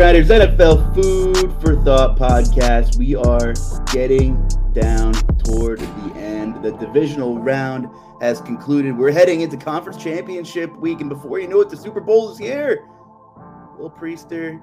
RotoGrinders 0.00 0.48
NFL 0.48 0.94
Food 0.94 1.60
for 1.60 1.76
Thought 1.84 2.16
podcast. 2.18 2.96
We 2.96 3.14
are 3.16 3.52
getting 3.92 4.48
down 4.72 5.12
toward 5.36 5.78
the 5.78 6.14
end. 6.16 6.62
The 6.62 6.72
divisional 6.78 7.38
round 7.38 7.86
has 8.22 8.40
concluded. 8.40 8.96
We're 8.96 9.12
heading 9.12 9.42
into 9.42 9.58
conference 9.58 10.02
championship 10.02 10.74
week, 10.78 11.02
and 11.02 11.10
before 11.10 11.38
you 11.38 11.48
know 11.48 11.60
it, 11.60 11.68
the 11.68 11.76
Super 11.76 12.00
Bowl 12.00 12.32
is 12.32 12.38
here. 12.38 12.88
Will 13.78 13.90
Priester, 13.90 14.58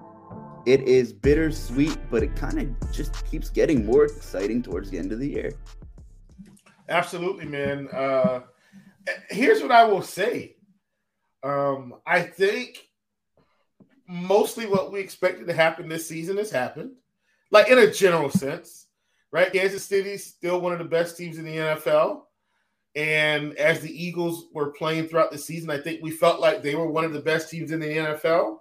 it 0.65 0.81
is 0.87 1.13
bittersweet, 1.13 1.99
but 2.09 2.23
it 2.23 2.35
kind 2.35 2.57
of 2.57 2.91
just 2.91 3.23
keeps 3.29 3.51
getting 3.51 3.85
more 3.85 4.05
exciting 4.05 4.63
towards 4.63 4.89
the 4.89 4.97
end 4.97 5.11
of 5.11 5.19
the 5.19 5.29
year. 5.29 5.51
Absolutely, 6.89 7.45
man. 7.45 7.89
Uh, 7.93 8.39
here's 9.29 9.61
what 9.61 9.71
I 9.71 9.83
will 9.83 10.01
say. 10.01 10.55
Um, 11.43 11.93
I 12.07 12.23
think 12.23 12.86
mostly 14.07 14.65
what 14.65 14.91
we 14.91 14.99
expected 14.99 15.47
to 15.47 15.53
happen 15.53 15.89
this 15.89 16.07
season 16.07 16.37
has 16.37 16.51
happened, 16.51 16.91
like 17.51 17.69
in 17.69 17.79
a 17.79 17.91
general 17.91 18.29
sense, 18.29 18.87
right? 19.31 19.51
Kansas 19.51 19.83
City's 19.83 20.25
still 20.25 20.61
one 20.61 20.73
of 20.73 20.79
the 20.79 20.85
best 20.85 21.17
teams 21.17 21.37
in 21.37 21.45
the 21.45 21.55
NFL. 21.55 22.23
And 22.95 23.53
as 23.57 23.79
the 23.81 24.05
Eagles 24.05 24.47
were 24.53 24.71
playing 24.71 25.07
throughout 25.07 25.31
the 25.31 25.37
season, 25.37 25.69
I 25.69 25.79
think 25.79 26.01
we 26.01 26.09
felt 26.09 26.39
like 26.39 26.63
they 26.63 26.73
were 26.73 26.89
one 26.89 27.05
of 27.05 27.13
the 27.13 27.19
best 27.19 27.49
teams 27.49 27.71
in 27.71 27.79
the 27.79 27.85
NFL. 27.85 28.57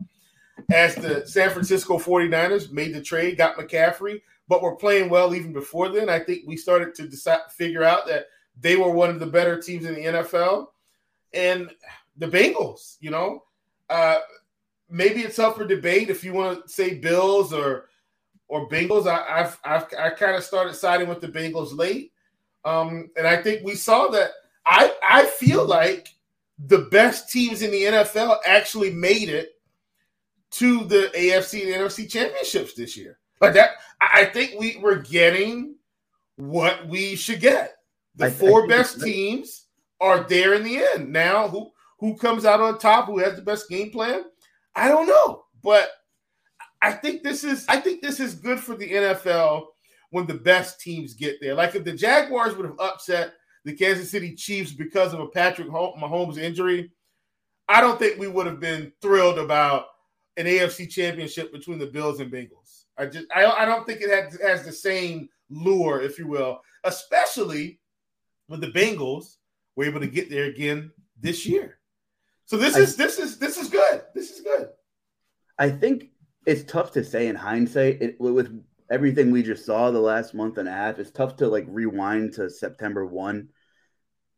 As 0.72 0.94
the 0.94 1.26
San 1.26 1.50
Francisco 1.50 1.98
49ers 1.98 2.70
made 2.70 2.94
the 2.94 3.00
trade, 3.00 3.38
got 3.38 3.56
McCaffrey, 3.56 4.20
but 4.48 4.62
were 4.62 4.76
playing 4.76 5.08
well 5.08 5.34
even 5.34 5.52
before 5.52 5.88
then, 5.88 6.08
I 6.08 6.18
think 6.18 6.42
we 6.46 6.56
started 6.56 6.94
to 6.96 7.08
decide, 7.08 7.50
figure 7.50 7.84
out 7.84 8.06
that 8.08 8.26
they 8.60 8.76
were 8.76 8.90
one 8.90 9.10
of 9.10 9.20
the 9.20 9.26
better 9.26 9.60
teams 9.60 9.84
in 9.86 9.94
the 9.94 10.04
NFL. 10.04 10.68
And 11.32 11.70
the 12.16 12.26
Bengals, 12.26 12.96
you 13.00 13.10
know, 13.10 13.44
uh, 13.88 14.18
maybe 14.88 15.20
it's 15.20 15.38
up 15.38 15.56
for 15.56 15.66
debate 15.66 16.10
if 16.10 16.24
you 16.24 16.32
want 16.32 16.66
to 16.66 16.72
say 16.72 16.94
Bills 16.94 17.52
or 17.52 17.88
or 18.48 18.68
Bengals. 18.68 19.06
I, 19.06 19.40
I've, 19.40 19.58
I've 19.64 19.86
I 19.98 20.10
kind 20.10 20.36
of 20.36 20.44
started 20.44 20.74
siding 20.74 21.08
with 21.08 21.20
the 21.20 21.28
Bengals 21.28 21.76
late, 21.76 22.12
um, 22.64 23.10
and 23.16 23.26
I 23.26 23.36
think 23.42 23.64
we 23.64 23.74
saw 23.74 24.08
that. 24.08 24.30
I 24.64 24.92
I 25.08 25.26
feel 25.26 25.64
like 25.64 26.08
the 26.58 26.88
best 26.90 27.30
teams 27.30 27.62
in 27.62 27.70
the 27.70 27.82
NFL 27.82 28.38
actually 28.46 28.90
made 28.92 29.28
it 29.28 29.52
to 30.52 30.84
the 30.84 31.10
AFC 31.14 31.62
and 31.62 31.82
NFC 31.82 32.08
championships 32.08 32.74
this 32.74 32.96
year. 32.96 33.18
Like 33.40 33.54
that, 33.54 33.72
I 34.00 34.24
think 34.24 34.58
we 34.58 34.78
were 34.78 34.96
getting 34.96 35.74
what 36.36 36.86
we 36.88 37.16
should 37.16 37.40
get. 37.40 37.76
The 38.16 38.26
I, 38.26 38.30
four 38.30 38.64
I 38.64 38.68
best 38.68 39.00
teams 39.00 39.66
are 40.00 40.24
there 40.24 40.54
in 40.54 40.64
the 40.64 40.78
end. 40.94 41.12
Now, 41.12 41.48
who 41.48 41.70
who 41.98 42.16
comes 42.16 42.44
out 42.44 42.60
on 42.60 42.78
top? 42.78 43.06
Who 43.06 43.18
has 43.18 43.36
the 43.36 43.42
best 43.42 43.68
game 43.68 43.90
plan? 43.90 44.24
I 44.76 44.88
don't 44.88 45.06
know, 45.06 45.44
but 45.62 45.88
I 46.82 46.92
think 46.92 47.22
this 47.22 47.42
is 47.42 47.64
I 47.68 47.80
think 47.80 48.02
this 48.02 48.20
is 48.20 48.34
good 48.34 48.60
for 48.60 48.76
the 48.76 48.88
NFL 48.88 49.66
when 50.10 50.26
the 50.26 50.34
best 50.34 50.80
teams 50.80 51.14
get 51.14 51.40
there. 51.40 51.54
Like 51.54 51.74
if 51.74 51.84
the 51.84 51.92
Jaguars 51.92 52.54
would 52.54 52.66
have 52.66 52.78
upset 52.78 53.32
the 53.64 53.72
Kansas 53.72 54.10
City 54.10 54.34
Chiefs 54.34 54.72
because 54.72 55.12
of 55.12 55.20
a 55.20 55.26
Patrick 55.26 55.68
Mahomes 55.68 56.38
injury, 56.38 56.92
I 57.68 57.80
don't 57.80 57.98
think 57.98 58.20
we 58.20 58.28
would 58.28 58.46
have 58.46 58.60
been 58.60 58.92
thrilled 59.02 59.38
about 59.38 59.86
an 60.36 60.46
AFC 60.46 60.88
championship 60.88 61.52
between 61.52 61.78
the 61.78 61.86
Bills 61.86 62.20
and 62.20 62.30
Bengals. 62.30 62.84
I 62.98 63.06
just 63.06 63.26
I, 63.34 63.44
I 63.46 63.64
don't 63.64 63.86
think 63.86 64.02
it 64.02 64.10
has, 64.10 64.40
has 64.40 64.64
the 64.64 64.72
same 64.72 65.28
lure, 65.50 66.02
if 66.02 66.18
you 66.18 66.26
will, 66.26 66.60
especially 66.84 67.80
when 68.46 68.60
the 68.60 68.68
Bengals 68.68 69.36
were 69.74 69.84
able 69.84 70.00
to 70.00 70.06
get 70.06 70.30
there 70.30 70.44
again 70.44 70.92
this 71.20 71.46
year. 71.46 71.78
So 72.44 72.56
this 72.56 72.76
is 72.76 72.96
this 72.96 73.18
is 73.18 73.38
this 73.38 73.56
is 73.56 73.68
good. 73.68 74.02
This 74.14 74.30
is 74.30 74.40
good. 74.40 74.68
I 75.58 75.70
think 75.70 76.10
it's 76.46 76.70
tough 76.70 76.92
to 76.92 77.04
say 77.04 77.28
in 77.28 77.36
hindsight. 77.36 78.02
It, 78.02 78.20
with 78.20 78.62
everything 78.90 79.30
we 79.30 79.42
just 79.42 79.64
saw 79.64 79.90
the 79.90 80.00
last 80.00 80.34
month 80.34 80.58
and 80.58 80.68
a 80.68 80.72
half, 80.72 80.98
it's 80.98 81.10
tough 81.10 81.36
to 81.36 81.48
like 81.48 81.66
rewind 81.68 82.34
to 82.34 82.50
September 82.50 83.04
one. 83.04 83.48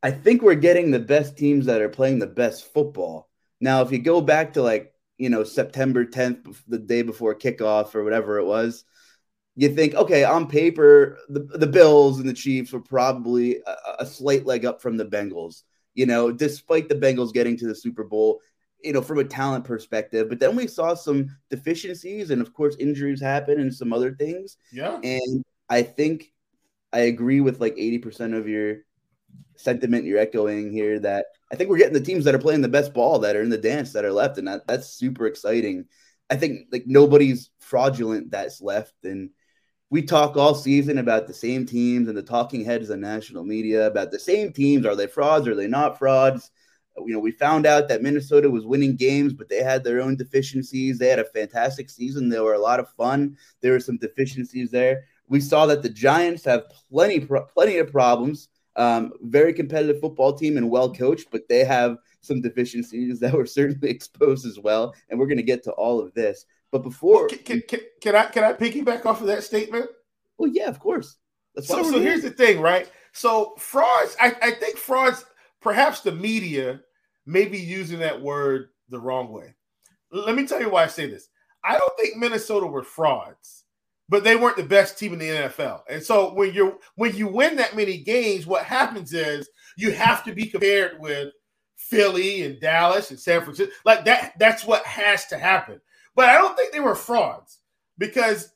I 0.03 0.11
think 0.13 0.43
we're 0.43 0.55
getting 0.55 0.91
the 0.91 1.01
best 1.01 1.37
teams 1.37 1.67
that 1.67 1.83
are 1.83 1.89
playing 1.89 2.19
the 2.19 2.27
best 2.27 2.73
football. 2.73 3.29
Now, 3.61 3.83
if 3.83 3.91
you 3.91 3.99
go 3.99 4.21
back 4.21 4.55
to 4.55 4.63
like 4.63 4.93
you 5.19 5.29
know 5.29 5.45
September 5.45 6.05
10th, 6.05 6.63
the 6.69 6.79
day 6.79 7.03
before 7.03 7.35
kickoff 7.35 7.95
or 7.95 8.05
whatever 8.05 8.39
it 8.39 8.47
was, 8.47 8.85
you 9.57 9.75
think, 9.75 9.95
okay, 9.95 10.23
on 10.23 10.47
paper, 10.47 11.19
the, 11.29 11.41
the 11.41 11.67
Bills 11.67 12.21
and 12.21 12.29
the 12.29 12.35
Chiefs 12.35 12.73
were 12.73 12.81
probably 12.81 13.57
a, 13.67 13.77
a 14.01 14.07
slight 14.07 14.47
leg 14.47 14.65
up 14.65 14.81
from 14.81 14.97
the 14.97 15.05
Bengals 15.05 15.63
you 15.99 16.07
know, 16.07 16.31
despite 16.31 16.89
the 16.89 16.95
Bengals 16.95 17.33
getting 17.33 17.57
to 17.57 17.67
the 17.67 17.75
Super 17.75 18.05
Bowl, 18.05 18.41
you 18.83 18.93
know, 18.93 19.03
from 19.03 19.19
a 19.19 19.25
talent 19.25 19.65
perspective. 19.65 20.29
But 20.29 20.41
then 20.41 20.57
we 20.57 20.67
saw 20.67 20.95
some 20.95 21.37
deficiencies, 21.51 22.31
and 22.31 22.41
of 22.41 22.53
course, 22.53 22.77
injuries 22.79 23.21
happen 23.21 23.61
and 23.61 23.75
some 23.75 23.93
other 23.93 24.15
things. 24.15 24.57
Yeah. 24.73 24.99
And 25.03 25.45
I 25.69 25.83
think 25.83 26.33
I 26.93 27.01
agree 27.01 27.41
with 27.41 27.61
like 27.61 27.77
80% 27.77 28.37
of 28.37 28.49
your 28.49 28.79
sentiment 29.57 30.05
you're 30.05 30.19
echoing 30.19 30.73
here 30.73 31.01
that 31.01 31.27
I 31.53 31.57
think 31.57 31.69
we're 31.69 31.79
getting 31.79 31.95
the 31.95 32.01
teams 32.01 32.25
that 32.25 32.35
are 32.35 32.39
playing 32.39 32.61
the 32.61 32.69
best 32.69 32.95
ball 32.95 33.19
that 33.21 33.37
are 33.37 33.43
in 33.43 33.51
the 33.51 33.59
dance 33.59 33.93
that 33.93 34.05
are 34.05 34.13
left, 34.13 34.39
and 34.39 34.49
that 34.49 34.67
that's 34.67 34.89
super 34.89 35.27
exciting. 35.27 35.87
I 36.31 36.37
think 36.37 36.69
like 36.71 36.85
nobody's 36.87 37.51
fraudulent 37.59 38.31
that's 38.31 38.61
left, 38.61 38.95
and 39.05 39.31
we 39.91 40.03
talk 40.03 40.37
all 40.37 40.55
season 40.55 40.99
about 40.99 41.27
the 41.27 41.35
same 41.35 41.65
teams 41.65 42.09
and 42.09 42.17
the 42.17 42.23
talking 42.23 42.65
heads 42.65 42.91
on 42.91 43.01
national 43.01 43.45
media 43.45 43.87
about 43.87 44.11
the 44.11 44.19
same 44.19 44.53
teams. 44.53 44.85
Are 44.85 44.97
they 44.97 45.07
frauds? 45.07 45.49
Are 45.49 45.55
they 45.55 45.67
not 45.67 45.99
frauds? 45.99 46.51
You 47.07 47.15
know, 47.15 47.19
we 47.19 47.33
found 47.33 47.67
out 47.67 47.89
that 47.89 48.03
Minnesota 48.03 48.51
was 48.51 48.67
winning 48.67 48.97
games, 48.97 49.33
but 49.33 49.49
they 49.49 49.63
had 49.63 49.85
their 49.85 50.01
own 50.01 50.17
deficiencies. 50.17 50.99
They 50.99 51.09
had 51.09 51.19
a 51.19 51.25
fantastic 51.25 51.91
season. 51.91 52.29
They 52.29 52.41
were 52.41 52.55
a 52.55 52.59
lot 52.59 52.81
of 52.81 52.89
fun. 52.91 53.37
There 53.61 53.73
were 53.73 53.81
some 53.81 53.99
deficiencies 53.99 54.71
there. 54.71 55.05
We 55.29 55.41
saw 55.41 55.67
that 55.67 55.83
the 55.83 55.89
Giants 55.89 56.45
have 56.45 56.71
plenty, 56.91 57.21
plenty 57.21 57.79
of 57.79 57.93
problems. 57.93 58.49
Um, 58.77 59.13
very 59.23 59.53
competitive 59.53 60.01
football 60.01 60.33
team 60.33 60.57
and 60.57 60.71
well 60.71 60.95
coached, 60.95 61.29
but 61.33 61.49
they 61.49 61.65
have 61.65 61.99
some 62.21 62.41
deficiencies 62.41 63.19
that 63.21 63.33
were 63.33 63.47
certainly 63.47 63.91
exposed 63.91 64.47
as 64.47 64.59
well. 64.59 64.95
And 65.09 65.19
we're 65.19 65.27
going 65.27 65.39
to 65.39 65.43
get 65.43 65.65
to 65.65 65.73
all 65.73 66.01
of 66.01 66.15
this. 66.15 66.45
But 66.71 66.83
before, 66.83 67.27
well, 67.27 67.29
can, 67.29 67.63
can, 67.63 67.81
can, 68.01 68.15
I 68.15 68.27
can 68.27 68.45
I 68.45 68.53
piggyback 68.53 69.07
off 69.07 69.21
of 69.21 69.27
that 69.29 69.43
statement? 69.43 69.87
Well, 70.37 70.51
yeah, 70.53 70.69
of 70.69 70.79
course. 70.79 71.17
so, 71.61 71.83
so 71.83 72.01
here's 72.01 72.23
the 72.23 72.31
thing, 72.31 72.61
right? 72.61 72.91
So 73.13 73.55
frauds, 73.59 74.17
I, 74.21 74.37
I 74.43 74.51
think 74.53 74.77
frauds, 74.77 75.25
perhaps 75.61 76.03
the 76.03 76.13
media 76.13 76.81
may 77.29 77.47
be 77.47 77.59
using 77.59 78.01
that 78.01 78.23
word 78.23 78.71
the 78.89 78.99
wrong 78.99 79.31
way. 79.31 79.55
Let 80.11 80.35
me 80.35 80.47
tell 80.47 80.61
you 80.61 80.71
why 80.71 80.85
I 80.85 80.89
say 80.89 81.07
this. 81.07 81.29
I 81.63 81.77
don't 81.77 81.97
think 81.99 82.17
Minnesota 82.17 82.67
were 82.67 82.83
frauds, 82.83 83.65
but 84.09 84.25
they 84.25 84.37
weren't 84.37 84.57
the 84.57 84.63
best 84.63 84.99
team 84.99 85.13
in 85.13 85.19
the 85.19 85.29
NFL. 85.29 85.83
And 85.91 86.03
so 86.03 86.33
when 86.33 86.55
you 86.55 86.79
when 86.97 87.15
you 87.15 87.29
win 87.29 87.57
that 87.57 87.77
many 87.77 87.99
games, 87.99 88.47
what 88.47 88.65
happens 88.65 89.13
is 89.13 89.49
you 89.77 89.93
have 89.93 90.25
to 90.25 90.33
be 90.33 90.47
compared 90.47 90.99
with 90.99 91.33
Philly 91.77 92.43
and 92.43 92.61
Dallas 92.61 93.11
and 93.11 93.21
San 93.21 93.43
Francisco. 93.43 93.73
Like 93.85 94.05
that, 94.07 94.35
that's 94.39 94.65
what 94.65 94.85
has 94.87 95.27
to 95.27 95.39
happen. 95.39 95.81
But 96.15 96.31
I 96.31 96.35
don't 96.35 96.57
think 96.57 96.73
they 96.73 96.81
were 96.81 96.95
frauds 96.95 97.59
because 97.99 98.53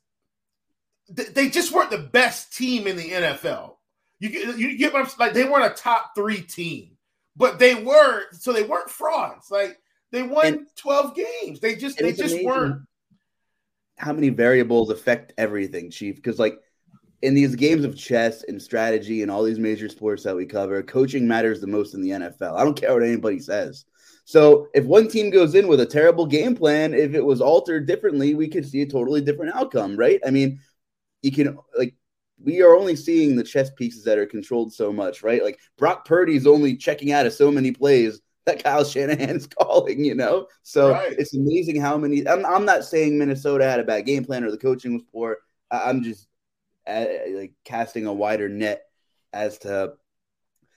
th- 1.14 1.34
they 1.34 1.48
just 1.50 1.72
weren't 1.72 1.90
the 1.90 1.98
best 1.98 2.56
team 2.56 2.86
in 2.86 2.96
the 2.96 3.10
NFL. 3.10 3.76
You 4.18 4.28
you 4.54 4.78
get 4.78 4.94
like 5.18 5.32
they 5.32 5.44
weren't 5.44 5.72
a 5.72 5.74
top 5.74 6.12
three 6.14 6.40
team, 6.40 6.91
but 7.36 7.58
they 7.58 7.74
were 7.74 8.24
so 8.32 8.52
they 8.52 8.62
weren't 8.62 8.90
frauds. 8.90 9.50
Like 9.50 9.78
they 10.10 10.22
won 10.22 10.46
and, 10.46 10.66
twelve 10.76 11.14
games. 11.14 11.60
They 11.60 11.74
just 11.74 11.98
they 11.98 12.12
just 12.12 12.42
weren't. 12.44 12.82
How 13.96 14.12
many 14.12 14.30
variables 14.30 14.90
affect 14.90 15.32
everything, 15.38 15.90
Chief? 15.90 16.16
Because 16.16 16.38
like 16.38 16.58
in 17.22 17.34
these 17.34 17.54
games 17.54 17.84
of 17.84 17.96
chess 17.96 18.42
and 18.44 18.60
strategy 18.60 19.22
and 19.22 19.30
all 19.30 19.44
these 19.44 19.58
major 19.58 19.88
sports 19.88 20.24
that 20.24 20.34
we 20.34 20.44
cover, 20.44 20.82
coaching 20.82 21.26
matters 21.26 21.60
the 21.60 21.66
most 21.66 21.94
in 21.94 22.02
the 22.02 22.10
NFL. 22.10 22.56
I 22.56 22.64
don't 22.64 22.78
care 22.78 22.92
what 22.92 23.04
anybody 23.04 23.38
says. 23.38 23.84
So 24.24 24.68
if 24.74 24.84
one 24.84 25.08
team 25.08 25.30
goes 25.30 25.54
in 25.54 25.68
with 25.68 25.80
a 25.80 25.86
terrible 25.86 26.26
game 26.26 26.54
plan, 26.54 26.94
if 26.94 27.14
it 27.14 27.24
was 27.24 27.40
altered 27.40 27.86
differently, 27.86 28.34
we 28.34 28.48
could 28.48 28.66
see 28.66 28.82
a 28.82 28.86
totally 28.86 29.20
different 29.20 29.54
outcome, 29.54 29.96
right? 29.96 30.20
I 30.26 30.30
mean, 30.30 30.60
you 31.22 31.32
can 31.32 31.58
like 31.76 31.94
we 32.44 32.62
are 32.62 32.74
only 32.74 32.96
seeing 32.96 33.36
the 33.36 33.44
chess 33.44 33.70
pieces 33.70 34.04
that 34.04 34.18
are 34.18 34.26
controlled 34.26 34.72
so 34.72 34.92
much, 34.92 35.22
right? 35.22 35.42
Like 35.42 35.60
Brock 35.78 36.04
Purdy's 36.04 36.46
only 36.46 36.76
checking 36.76 37.12
out 37.12 37.26
of 37.26 37.32
so 37.32 37.50
many 37.50 37.72
plays 37.72 38.20
that 38.46 38.62
Kyle 38.62 38.84
Shanahan's 38.84 39.46
calling, 39.46 40.04
you 40.04 40.14
know? 40.14 40.48
So 40.62 40.92
right. 40.92 41.14
it's 41.18 41.34
amazing 41.34 41.80
how 41.80 41.96
many. 41.96 42.26
I'm, 42.26 42.44
I'm 42.44 42.64
not 42.64 42.84
saying 42.84 43.18
Minnesota 43.18 43.64
had 43.64 43.80
a 43.80 43.84
bad 43.84 44.06
game 44.06 44.24
plan 44.24 44.44
or 44.44 44.50
the 44.50 44.58
coaching 44.58 44.94
was 44.94 45.02
poor. 45.10 45.38
I'm 45.70 46.02
just 46.02 46.26
uh, 46.86 47.06
like 47.34 47.52
casting 47.64 48.06
a 48.06 48.12
wider 48.12 48.48
net 48.48 48.82
as 49.32 49.58
to 49.58 49.94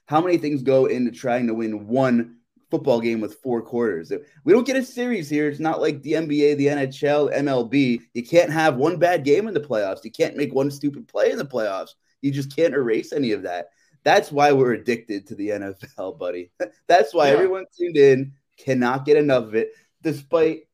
how 0.05 0.21
many 0.21 0.37
things 0.37 0.63
go 0.63 0.85
into 0.85 1.11
trying 1.11 1.47
to 1.47 1.53
win 1.53 1.87
one 1.87 2.37
football 2.69 2.99
game 2.99 3.21
with 3.21 3.35
four 3.35 3.61
quarters. 3.61 4.11
We 4.43 4.53
don't 4.53 4.65
get 4.65 4.75
a 4.75 4.83
series 4.83 5.29
here. 5.29 5.47
It's 5.47 5.59
not 5.59 5.81
like 5.81 6.01
the 6.01 6.13
NBA, 6.13 6.57
the 6.57 6.67
NHL, 6.67 7.33
MLB. 7.35 8.01
You 8.13 8.23
can't 8.23 8.51
have 8.51 8.75
one 8.75 8.97
bad 8.97 9.23
game 9.23 9.47
in 9.47 9.53
the 9.53 9.59
playoffs. 9.59 10.03
You 10.03 10.11
can't 10.11 10.37
make 10.37 10.53
one 10.53 10.71
stupid 10.71 11.07
play 11.07 11.31
in 11.31 11.37
the 11.37 11.45
playoffs. 11.45 11.91
You 12.21 12.31
just 12.31 12.55
can't 12.55 12.73
erase 12.73 13.13
any 13.13 13.31
of 13.31 13.43
that. 13.43 13.69
That's 14.03 14.31
why 14.31 14.51
we're 14.51 14.73
addicted 14.73 15.27
to 15.27 15.35
the 15.35 15.49
NFL, 15.49 16.17
buddy. 16.17 16.51
That's 16.87 17.13
why 17.13 17.27
yeah. 17.27 17.33
everyone 17.33 17.65
tuned 17.77 17.97
in, 17.97 18.33
cannot 18.57 19.05
get 19.05 19.17
enough 19.17 19.45
of 19.45 19.55
it, 19.55 19.71
despite 20.01 20.67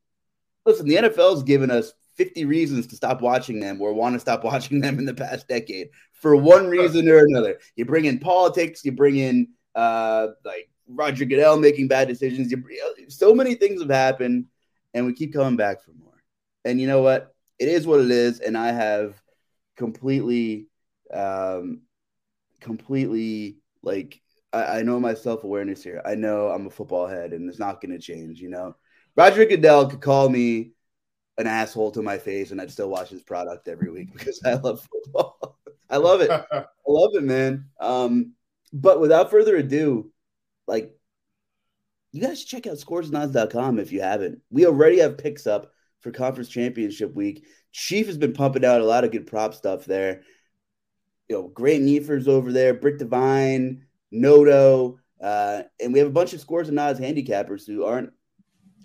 listen, 0.65 0.87
the 0.87 0.95
NFL 0.95 1.33
has 1.33 1.43
given 1.43 1.71
us 1.71 1.93
50 2.15 2.45
reasons 2.45 2.87
to 2.87 2.95
stop 2.95 3.21
watching 3.21 3.59
them 3.59 3.81
or 3.81 3.93
want 3.93 4.13
to 4.13 4.19
stop 4.19 4.43
watching 4.43 4.79
them 4.79 4.99
in 4.99 5.05
the 5.05 5.13
past 5.13 5.47
decade 5.47 5.89
for 6.13 6.35
one 6.35 6.67
reason 6.67 7.07
or 7.09 7.25
another. 7.25 7.59
You 7.75 7.85
bring 7.85 8.05
in 8.05 8.19
politics, 8.19 8.85
you 8.85 8.91
bring 8.91 9.17
in 9.17 9.47
uh 9.73 10.27
like 10.43 10.69
Roger 10.95 11.25
Goodell 11.25 11.57
making 11.57 11.87
bad 11.87 12.07
decisions. 12.07 12.53
So 13.09 13.33
many 13.33 13.55
things 13.55 13.81
have 13.81 13.89
happened, 13.89 14.45
and 14.93 15.05
we 15.05 15.13
keep 15.13 15.33
coming 15.33 15.57
back 15.57 15.83
for 15.83 15.91
more. 15.91 16.23
And 16.65 16.79
you 16.79 16.87
know 16.87 17.01
what? 17.01 17.33
It 17.59 17.67
is 17.67 17.85
what 17.85 18.01
it 18.01 18.11
is, 18.11 18.39
and 18.39 18.57
I 18.57 18.71
have 18.71 19.21
completely, 19.77 20.67
um, 21.13 21.81
completely 22.59 23.57
like 23.83 24.21
I, 24.53 24.79
I 24.79 24.81
know 24.83 24.99
my 24.99 25.13
self 25.13 25.43
awareness 25.43 25.83
here. 25.83 26.01
I 26.05 26.15
know 26.15 26.49
I'm 26.49 26.67
a 26.67 26.71
football 26.71 27.07
head, 27.07 27.33
and 27.33 27.49
it's 27.49 27.59
not 27.59 27.81
going 27.81 27.91
to 27.91 27.99
change. 27.99 28.39
You 28.39 28.49
know, 28.49 28.75
Roger 29.15 29.45
Goodell 29.45 29.87
could 29.87 30.01
call 30.01 30.29
me 30.29 30.71
an 31.37 31.47
asshole 31.47 31.91
to 31.91 32.01
my 32.01 32.17
face, 32.17 32.51
and 32.51 32.61
I'd 32.61 32.71
still 32.71 32.89
watch 32.89 33.09
his 33.09 33.23
product 33.23 33.67
every 33.67 33.91
week 33.91 34.13
because 34.13 34.41
I 34.45 34.53
love 34.53 34.87
football. 34.91 35.59
I 35.89 35.97
love 35.97 36.21
it. 36.21 36.31
I 36.51 36.65
love 36.87 37.15
it, 37.15 37.23
man. 37.23 37.65
Um, 37.79 38.33
but 38.73 39.01
without 39.01 39.29
further 39.29 39.57
ado, 39.57 40.10
like 40.71 40.95
you 42.13 42.21
guys 42.21 42.39
should 42.39 42.47
check 42.47 42.67
out 42.67 42.77
scoresandodds.com 42.77 43.77
if 43.77 43.91
you 43.91 44.01
haven't. 44.01 44.39
We 44.49 44.65
already 44.65 44.99
have 44.99 45.17
picks 45.17 45.45
up 45.45 45.71
for 45.99 46.11
conference 46.11 46.49
championship 46.49 47.13
week. 47.13 47.45
Chief 47.71 48.07
has 48.07 48.17
been 48.17 48.33
pumping 48.33 48.65
out 48.65 48.81
a 48.81 48.85
lot 48.85 49.03
of 49.03 49.11
good 49.11 49.27
prop 49.27 49.53
stuff 49.53 49.85
there. 49.85 50.23
You 51.29 51.35
know, 51.35 51.47
Grant 51.49 51.83
Neefers 51.83 52.27
over 52.27 52.51
there, 52.51 52.73
Britt 52.73 52.99
Devine, 52.99 53.85
Noto, 54.11 54.99
uh, 55.21 55.63
and 55.79 55.93
we 55.93 55.99
have 55.99 56.07
a 56.07 56.11
bunch 56.11 56.33
of 56.33 56.41
scores 56.41 56.69
and 56.69 56.79
odds 56.79 56.99
handicappers 56.99 57.65
who 57.67 57.85
aren't 57.85 58.11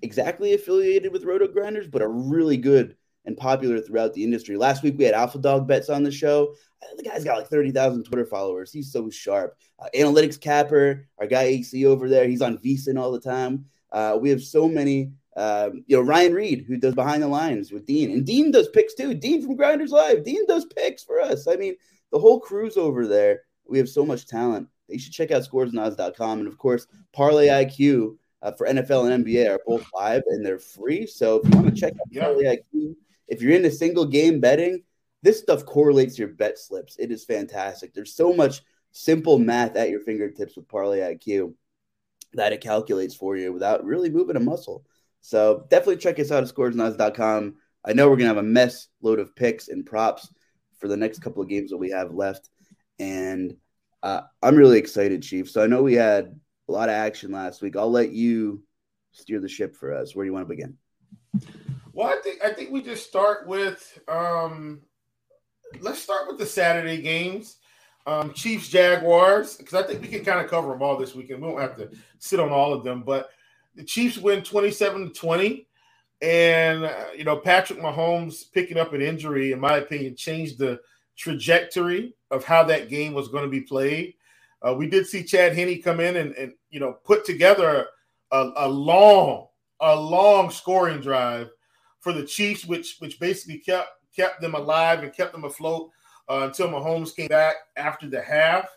exactly 0.02 0.54
affiliated 0.54 1.12
with 1.12 1.24
Roto 1.24 1.48
Grinders, 1.48 1.88
but 1.88 2.02
are 2.02 2.12
really 2.12 2.56
good 2.56 2.96
and 3.24 3.36
popular 3.36 3.80
throughout 3.80 4.14
the 4.14 4.22
industry. 4.22 4.56
Last 4.56 4.82
week 4.82 4.96
we 4.98 5.04
had 5.04 5.14
Alpha 5.14 5.38
Dog 5.38 5.66
Bets 5.66 5.88
on 5.88 6.02
the 6.04 6.12
show. 6.12 6.54
The 6.96 7.02
guy's 7.02 7.24
got 7.24 7.38
like 7.38 7.48
30,000 7.48 8.04
Twitter 8.04 8.26
followers. 8.26 8.72
He's 8.72 8.92
so 8.92 9.10
sharp. 9.10 9.56
Uh, 9.78 9.88
Analytics 9.94 10.40
Capper, 10.40 11.08
our 11.18 11.26
guy 11.26 11.42
AC 11.42 11.86
over 11.86 12.08
there, 12.08 12.26
he's 12.26 12.42
on 12.42 12.58
VSiN 12.58 12.98
all 12.98 13.12
the 13.12 13.20
time. 13.20 13.66
Uh, 13.92 14.18
we 14.20 14.30
have 14.30 14.42
so 14.42 14.68
many. 14.68 15.12
Um, 15.36 15.84
you 15.86 15.96
know, 15.96 16.02
Ryan 16.02 16.32
Reed, 16.32 16.64
who 16.66 16.78
does 16.78 16.94
behind 16.94 17.22
the 17.22 17.28
lines 17.28 17.70
with 17.70 17.84
Dean, 17.84 18.10
and 18.10 18.24
Dean 18.24 18.50
does 18.50 18.68
picks 18.70 18.94
too. 18.94 19.12
Dean 19.12 19.42
from 19.42 19.54
Grinders 19.54 19.90
Live. 19.90 20.24
Dean 20.24 20.46
does 20.46 20.64
picks 20.64 21.04
for 21.04 21.20
us. 21.20 21.46
I 21.46 21.56
mean, 21.56 21.76
the 22.10 22.18
whole 22.18 22.40
crew's 22.40 22.78
over 22.78 23.06
there. 23.06 23.42
We 23.68 23.76
have 23.76 23.88
so 23.88 24.06
much 24.06 24.26
talent. 24.26 24.68
You 24.88 24.98
should 24.98 25.12
check 25.12 25.30
out 25.30 25.42
scoresandodds.com. 25.42 26.38
And 26.38 26.48
of 26.48 26.56
course, 26.56 26.86
Parlay 27.12 27.48
IQ 27.48 28.16
uh, 28.42 28.52
for 28.52 28.66
NFL 28.66 29.10
and 29.10 29.24
NBA 29.24 29.50
are 29.50 29.60
both 29.66 29.86
live 29.94 30.22
and 30.28 30.44
they're 30.44 30.58
free. 30.58 31.06
So 31.06 31.40
if 31.40 31.48
you 31.48 31.60
want 31.60 31.74
to 31.74 31.80
check 31.80 31.92
out. 31.94 32.22
Parlay 32.22 32.44
IQ, 32.44 32.94
if 33.28 33.42
you're 33.42 33.52
into 33.52 33.70
single 33.70 34.06
game 34.06 34.40
betting, 34.40 34.82
this 35.26 35.40
stuff 35.40 35.66
correlates 35.66 36.16
your 36.16 36.28
bet 36.28 36.56
slips. 36.56 36.96
It 37.00 37.10
is 37.10 37.24
fantastic. 37.24 37.92
There's 37.92 38.14
so 38.14 38.32
much 38.32 38.62
simple 38.92 39.40
math 39.40 39.74
at 39.74 39.90
your 39.90 39.98
fingertips 39.98 40.54
with 40.54 40.68
Parlay 40.68 41.00
IQ 41.00 41.52
that 42.34 42.52
it 42.52 42.60
calculates 42.60 43.16
for 43.16 43.36
you 43.36 43.52
without 43.52 43.84
really 43.84 44.08
moving 44.08 44.36
a 44.36 44.40
muscle. 44.40 44.84
So 45.22 45.66
definitely 45.68 45.96
check 45.96 46.20
us 46.20 46.30
out 46.30 46.44
at 46.44 46.54
scoresandodds.com. 46.54 47.56
I 47.84 47.92
know 47.92 48.04
we're 48.04 48.14
going 48.14 48.28
to 48.28 48.34
have 48.34 48.36
a 48.36 48.42
mess 48.44 48.86
load 49.02 49.18
of 49.18 49.34
picks 49.34 49.66
and 49.66 49.84
props 49.84 50.32
for 50.78 50.86
the 50.86 50.96
next 50.96 51.18
couple 51.18 51.42
of 51.42 51.48
games 51.48 51.70
that 51.70 51.76
we 51.76 51.90
have 51.90 52.14
left. 52.14 52.48
And 53.00 53.56
uh, 54.04 54.20
I'm 54.44 54.54
really 54.54 54.78
excited, 54.78 55.24
Chief. 55.24 55.50
So 55.50 55.60
I 55.60 55.66
know 55.66 55.82
we 55.82 55.94
had 55.94 56.38
a 56.68 56.72
lot 56.72 56.88
of 56.88 56.94
action 56.94 57.32
last 57.32 57.62
week. 57.62 57.74
I'll 57.74 57.90
let 57.90 58.12
you 58.12 58.62
steer 59.10 59.40
the 59.40 59.48
ship 59.48 59.74
for 59.74 59.92
us. 59.92 60.14
Where 60.14 60.24
do 60.24 60.28
you 60.28 60.32
want 60.32 60.48
to 60.48 60.54
begin? 60.54 60.76
Well, 61.92 62.06
I 62.06 62.20
think 62.22 62.44
I 62.44 62.52
think 62.52 62.70
we 62.70 62.80
just 62.80 63.08
start 63.08 63.48
with 63.48 63.98
um, 64.06 64.82
let's 65.80 66.00
start 66.00 66.28
with 66.28 66.38
the 66.38 66.46
Saturday 66.46 67.00
games. 67.00 67.56
Um, 68.06 68.32
Chiefs 68.32 68.68
Jaguars 68.68 69.56
because 69.56 69.74
I 69.74 69.82
think 69.82 70.00
we 70.00 70.08
can 70.08 70.24
kind 70.24 70.40
of 70.40 70.48
cover 70.48 70.68
them 70.68 70.82
all 70.82 70.96
this 70.96 71.14
weekend. 71.14 71.42
We 71.42 71.50
don't 71.50 71.60
have 71.60 71.76
to 71.76 71.90
sit 72.18 72.38
on 72.38 72.50
all 72.50 72.72
of 72.72 72.84
them, 72.84 73.02
but 73.02 73.30
the 73.74 73.82
Chiefs 73.82 74.16
win 74.16 74.42
twenty 74.42 74.70
seven 74.70 75.08
to 75.08 75.12
twenty, 75.12 75.66
and 76.22 76.84
uh, 76.84 77.06
you 77.16 77.24
know 77.24 77.36
Patrick 77.36 77.80
Mahomes 77.80 78.44
picking 78.52 78.78
up 78.78 78.92
an 78.92 79.02
injury, 79.02 79.52
in 79.52 79.58
my 79.58 79.78
opinion, 79.78 80.14
changed 80.14 80.58
the 80.58 80.80
trajectory 81.16 82.14
of 82.30 82.44
how 82.44 82.62
that 82.64 82.88
game 82.88 83.12
was 83.12 83.28
going 83.28 83.44
to 83.44 83.50
be 83.50 83.60
played. 83.60 84.14
Uh, 84.62 84.74
we 84.74 84.88
did 84.88 85.06
see 85.06 85.22
Chad 85.22 85.54
Henne 85.54 85.82
come 85.82 86.00
in 86.00 86.16
and, 86.16 86.34
and 86.36 86.52
you 86.70 86.80
know, 86.80 86.92
put 87.04 87.24
together 87.24 87.86
a, 88.30 88.50
a 88.56 88.68
long, 88.68 89.46
a 89.80 89.94
long 89.94 90.50
scoring 90.50 91.00
drive 91.00 91.50
for 92.00 92.12
the 92.12 92.24
Chiefs, 92.24 92.64
which 92.64 92.96
which 92.98 93.18
basically 93.18 93.58
kept 93.58 93.88
kept 94.16 94.40
them 94.40 94.54
alive 94.54 95.02
and 95.02 95.12
kept 95.12 95.32
them 95.32 95.44
afloat 95.44 95.90
uh, 96.28 96.42
until 96.44 96.68
Mahomes 96.68 97.14
came 97.14 97.28
back 97.28 97.56
after 97.76 98.08
the 98.08 98.20
half. 98.20 98.68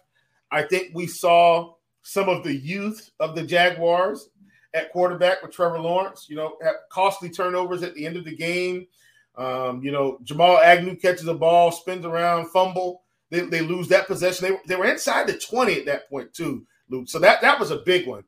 I 0.52 0.64
think 0.64 0.92
we 0.94 1.08
saw 1.08 1.74
some 2.02 2.30
of 2.30 2.44
the 2.44 2.56
youth 2.56 3.12
of 3.20 3.36
the 3.36 3.44
Jaguars 3.44 4.30
at 4.74 4.92
quarterback 4.92 5.42
with 5.42 5.52
Trevor 5.52 5.80
Lawrence. 5.80 6.28
You 6.30 6.36
know, 6.36 6.58
costly 6.92 7.30
turnovers 7.30 7.84
at 7.84 7.96
the 7.96 8.06
end 8.06 8.18
of 8.18 8.26
the 8.26 8.36
game. 8.36 8.88
Um, 9.36 9.82
you 9.82 9.92
know, 9.92 10.20
Jamal 10.24 10.58
Agnew 10.58 10.96
catches 10.96 11.28
a 11.28 11.34
ball, 11.34 11.72
spins 11.72 12.06
around, 12.06 12.50
fumble. 12.50 13.04
They, 13.32 13.42
they 13.42 13.62
lose 13.62 13.88
that 13.90 14.08
possession. 14.08 14.50
They, 14.50 14.58
they 14.68 14.76
were 14.76 14.90
inside 14.90 15.28
the 15.28 15.38
20 15.38 15.80
at 15.80 15.86
that 15.86 16.10
point, 16.10 16.34
too, 16.34 16.66
Luke. 16.90 17.08
So 17.08 17.20
that, 17.20 17.42
that 17.42 17.60
was 17.60 17.72
a 17.72 17.78
big 17.78 18.08
one. 18.08 18.24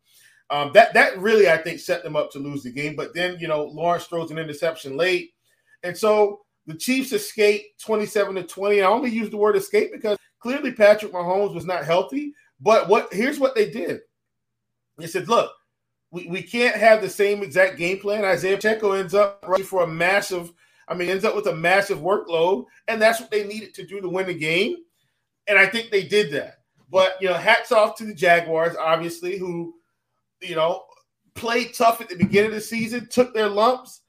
Um, 0.52 0.72
that 0.74 0.94
that 0.94 1.18
really, 1.18 1.50
I 1.50 1.58
think, 1.58 1.80
set 1.80 2.04
them 2.04 2.16
up 2.16 2.30
to 2.32 2.40
lose 2.40 2.64
the 2.64 2.72
game. 2.72 2.96
But 2.96 3.14
then, 3.14 3.38
you 3.40 3.48
know, 3.48 3.66
Lawrence 3.66 4.06
throws 4.06 4.32
an 4.32 4.38
interception 4.38 4.98
late. 4.98 5.32
And 5.84 5.98
so 5.98 6.42
the 6.68 6.76
Chiefs 6.76 7.12
escape 7.12 7.64
27 7.84 8.36
to 8.36 8.44
20. 8.44 8.82
I 8.82 8.86
only 8.86 9.10
use 9.10 9.30
the 9.30 9.38
word 9.38 9.56
escape 9.56 9.92
because 9.92 10.18
clearly 10.40 10.72
Patrick 10.72 11.12
Mahomes 11.12 11.56
was 11.56 11.66
not 11.66 11.86
healthy. 11.86 12.34
But 12.60 12.88
what 12.88 13.12
here's 13.12 13.40
what 13.40 13.56
they 13.56 13.70
did. 13.70 14.02
They 14.98 15.08
said, 15.08 15.28
look, 15.28 15.52
we, 16.12 16.28
we 16.28 16.44
can't 16.44 16.76
have 16.76 17.02
the 17.02 17.10
same 17.10 17.42
exact 17.42 17.78
game 17.78 18.00
plan. 18.00 18.24
Isaiah 18.24 18.58
Pacheco 18.58 18.92
ends 18.92 19.14
up 19.14 19.44
for 19.66 19.84
a 19.84 19.88
massive, 19.88 20.52
I 20.88 20.94
mean, 20.94 21.10
ends 21.10 21.26
up 21.26 21.36
with 21.36 21.48
a 21.48 21.56
massive 21.56 22.00
workload, 22.00 22.66
and 22.88 23.02
that's 23.02 23.20
what 23.20 23.32
they 23.32 23.48
needed 23.48 23.74
to 23.76 23.86
do 23.86 24.02
to 24.02 24.10
win 24.10 24.28
the 24.28 24.34
game. 24.34 24.76
And 25.48 25.58
I 25.58 25.66
think 25.66 25.90
they 25.90 26.04
did 26.04 26.32
that. 26.34 26.58
But 26.90 27.16
you 27.22 27.30
know, 27.30 27.36
hats 27.36 27.72
off 27.72 27.96
to 27.96 28.06
the 28.06 28.14
Jaguars, 28.14 28.76
obviously, 28.76 29.38
who, 29.38 29.74
you 30.42 30.56
know, 30.56 30.84
played 31.34 31.74
tough 31.74 32.02
at 32.02 32.10
the 32.10 32.18
beginning 32.18 32.50
of 32.52 32.56
the 32.56 32.62
season, 32.62 33.08
took 33.10 33.34
their 33.34 33.48
lumps, 33.48 34.01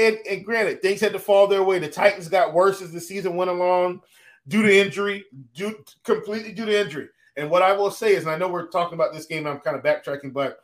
and, 0.00 0.18
and 0.28 0.44
granted, 0.44 0.80
things 0.80 1.00
had 1.00 1.12
to 1.12 1.18
fall 1.18 1.46
their 1.46 1.62
way. 1.62 1.78
The 1.78 1.88
Titans 1.88 2.28
got 2.28 2.54
worse 2.54 2.80
as 2.80 2.92
the 2.92 3.00
season 3.00 3.36
went 3.36 3.50
along 3.50 4.00
due 4.48 4.62
to 4.62 4.74
injury, 4.74 5.24
due 5.54 5.84
completely 6.04 6.52
due 6.52 6.66
to 6.66 6.80
injury. 6.80 7.08
And 7.36 7.50
what 7.50 7.62
I 7.62 7.72
will 7.72 7.90
say 7.90 8.14
is, 8.14 8.24
and 8.24 8.32
I 8.32 8.38
know 8.38 8.48
we're 8.48 8.68
talking 8.68 8.94
about 8.94 9.12
this 9.12 9.26
game, 9.26 9.46
I'm 9.46 9.60
kind 9.60 9.76
of 9.76 9.82
backtracking, 9.82 10.32
but 10.32 10.60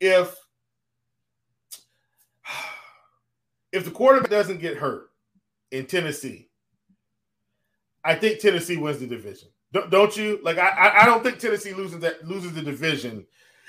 if 0.00 0.34
if 3.72 3.84
the 3.84 3.90
quarterback 3.90 4.30
doesn't 4.30 4.60
get 4.60 4.76
hurt 4.76 5.10
in 5.70 5.86
Tennessee, 5.86 6.48
I 8.04 8.14
think 8.14 8.40
Tennessee 8.40 8.76
wins 8.76 9.00
the 9.00 9.06
division. 9.06 9.48
Don't, 9.72 10.16
you? 10.16 10.40
Like 10.42 10.58
I, 10.58 11.02
I 11.02 11.06
don't 11.06 11.22
think 11.22 11.38
Tennessee 11.38 11.74
loses 11.74 11.98
that 12.00 12.26
loses 12.26 12.54
the 12.54 12.62
division 12.62 13.26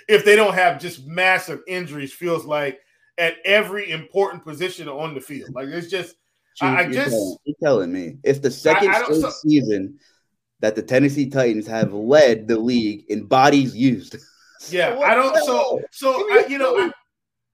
if 0.07 0.23
they 0.23 0.35
don't 0.35 0.53
have 0.53 0.79
just 0.79 1.05
massive 1.05 1.61
injuries. 1.67 2.13
Feels 2.13 2.45
like 2.45 2.79
at 3.17 3.35
every 3.45 3.91
important 3.91 4.43
position 4.43 4.87
on 4.87 5.13
the 5.13 5.21
field. 5.21 5.53
Like 5.53 5.67
it's 5.67 5.89
just, 5.89 6.15
Chief, 6.55 6.69
I, 6.69 6.79
I 6.79 6.91
just 6.91 7.09
telling, 7.09 7.37
you're 7.45 7.55
telling 7.61 7.91
me 7.91 8.17
it's 8.23 8.39
the 8.39 8.51
second 8.51 8.89
I, 8.89 9.01
I 9.01 9.11
so, 9.11 9.29
season 9.29 9.99
that 10.59 10.75
the 10.75 10.81
Tennessee 10.81 11.29
Titans 11.29 11.67
have 11.67 11.93
led 11.93 12.47
the 12.47 12.57
league 12.57 13.05
in 13.09 13.25
bodies 13.25 13.75
used. 13.75 14.17
Yeah, 14.69 14.97
I 14.97 15.13
don't. 15.13 15.37
So, 15.45 15.83
so 15.91 16.09
I, 16.31 16.47
you 16.49 16.57
know, 16.57 16.75
I, 16.75 16.91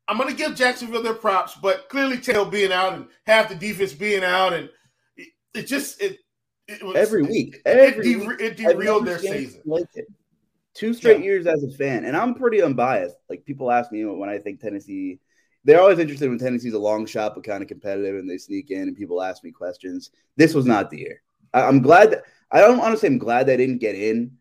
am 0.09 0.17
going 0.17 0.29
to 0.29 0.35
give 0.35 0.55
Jacksonville 0.55 1.03
their 1.03 1.13
props, 1.13 1.53
but 1.61 1.89
clearly 1.89 2.17
Tail 2.17 2.45
being 2.45 2.71
out 2.71 2.93
and 2.93 3.07
half 3.27 3.49
the 3.49 3.55
defense 3.55 3.91
being 3.91 4.23
out, 4.23 4.53
and 4.53 4.69
it, 5.17 5.27
it 5.53 5.63
just 5.63 6.01
it, 6.01 6.19
it 6.69 6.81
was, 6.81 6.95
every 6.95 7.23
week, 7.23 7.57
every 7.65 8.13
it, 8.13 8.25
week, 8.25 8.39
it 8.39 8.55
derailed 8.55 9.05
their 9.05 9.19
season. 9.19 9.61
Like. 9.65 9.85
Two 10.75 10.93
straight 10.93 11.19
yeah. 11.19 11.25
years 11.25 11.45
as 11.45 11.61
a 11.63 11.69
fan, 11.71 12.05
and 12.05 12.15
I'm 12.15 12.33
pretty 12.33 12.61
unbiased. 12.61 13.17
Like 13.29 13.43
people 13.43 13.69
ask 13.69 13.91
me 13.91 14.05
when 14.05 14.29
I 14.29 14.39
think 14.39 14.61
Tennessee 14.61 15.19
they're 15.63 15.81
always 15.81 15.99
interested 15.99 16.29
when 16.29 16.39
Tennessee's 16.39 16.73
a 16.73 16.79
long 16.79 17.05
shot 17.05 17.35
but 17.35 17.43
kind 17.43 17.61
of 17.61 17.69
competitive 17.69 18.15
and 18.17 18.29
they 18.29 18.37
sneak 18.37 18.71
in 18.71 18.83
and 18.83 18.97
people 18.97 19.21
ask 19.21 19.43
me 19.43 19.51
questions. 19.51 20.11
This 20.35 20.53
was 20.53 20.65
not 20.65 20.89
the 20.89 20.99
year. 20.99 21.21
I, 21.53 21.67
am 21.67 21.81
glad 21.81 22.11
that 22.11 22.23
I 22.51 22.61
don't 22.61 22.97
say 22.97 23.07
I'm 23.07 23.17
glad 23.17 23.45
they 23.45 23.57
didn't 23.57 23.79
get 23.79 23.95
in. 23.95 24.37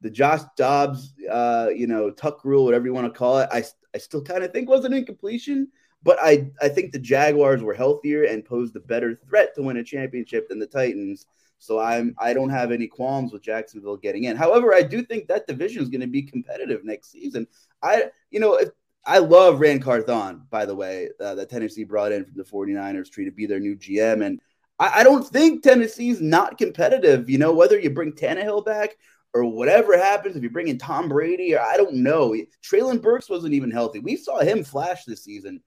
The 0.00 0.10
Josh 0.10 0.42
Dobbs, 0.56 1.14
uh, 1.30 1.68
you 1.74 1.86
know, 1.86 2.10
tuck 2.10 2.44
rule, 2.44 2.64
whatever 2.64 2.86
you 2.86 2.94
want 2.94 3.12
to 3.12 3.18
call 3.18 3.38
it, 3.38 3.48
I, 3.50 3.64
I 3.94 3.98
still 3.98 4.22
kind 4.22 4.44
of 4.44 4.52
think 4.52 4.68
was 4.68 4.84
an 4.84 4.92
incompletion, 4.92 5.68
but 6.02 6.18
I, 6.20 6.50
I 6.60 6.68
think 6.68 6.92
the 6.92 6.98
Jaguars 6.98 7.62
were 7.62 7.74
healthier 7.74 8.24
and 8.24 8.44
posed 8.44 8.76
a 8.76 8.80
better 8.80 9.18
threat 9.28 9.54
to 9.54 9.62
win 9.62 9.78
a 9.78 9.84
championship 9.84 10.48
than 10.48 10.58
the 10.58 10.66
Titans. 10.66 11.26
So 11.58 11.78
I'm 11.78 12.14
I 12.18 12.34
don't 12.34 12.50
have 12.50 12.70
any 12.70 12.86
qualms 12.86 13.32
with 13.32 13.42
Jacksonville 13.42 13.96
getting 13.96 14.24
in. 14.24 14.36
However, 14.36 14.74
I 14.74 14.82
do 14.82 15.02
think 15.02 15.26
that 15.28 15.46
division 15.46 15.82
is 15.82 15.88
going 15.88 16.02
to 16.02 16.06
be 16.06 16.22
competitive 16.22 16.84
next 16.84 17.10
season. 17.10 17.46
I 17.82 18.10
you 18.30 18.40
know 18.40 18.56
if 18.56 18.68
I 19.06 19.18
love 19.18 19.60
Ran 19.60 19.80
Carthon, 19.80 20.42
by 20.50 20.66
the 20.66 20.74
way, 20.74 21.10
uh, 21.20 21.36
that 21.36 21.48
Tennessee 21.48 21.84
brought 21.84 22.10
in 22.10 22.24
from 22.24 22.34
the 22.34 22.42
49ers 22.42 23.10
tree 23.10 23.24
to 23.24 23.30
be 23.30 23.46
their 23.46 23.60
new 23.60 23.76
GM. 23.76 24.26
And 24.26 24.40
I, 24.80 25.00
I, 25.00 25.02
don't 25.04 25.24
think 25.24 25.62
Tennessee's 25.62 26.20
not 26.20 26.58
competitive. 26.58 27.30
You 27.30 27.38
know, 27.38 27.52
whether 27.52 27.78
you 27.78 27.90
bring 27.90 28.12
Tannehill 28.12 28.64
back 28.64 28.96
or 29.32 29.44
whatever 29.44 29.96
happens, 29.96 30.34
if 30.34 30.42
you 30.42 30.50
bring 30.50 30.68
in 30.68 30.78
Tom 30.78 31.08
Brady, 31.08 31.54
or 31.54 31.60
I 31.60 31.76
don't 31.76 31.94
know. 31.94 32.34
Treylon 32.64 33.00
Burks 33.00 33.30
wasn't 33.30 33.54
even 33.54 33.70
healthy. 33.70 34.00
We 34.00 34.16
saw 34.16 34.40
him 34.40 34.64
flash 34.64 35.04
this 35.04 35.22
season. 35.22 35.62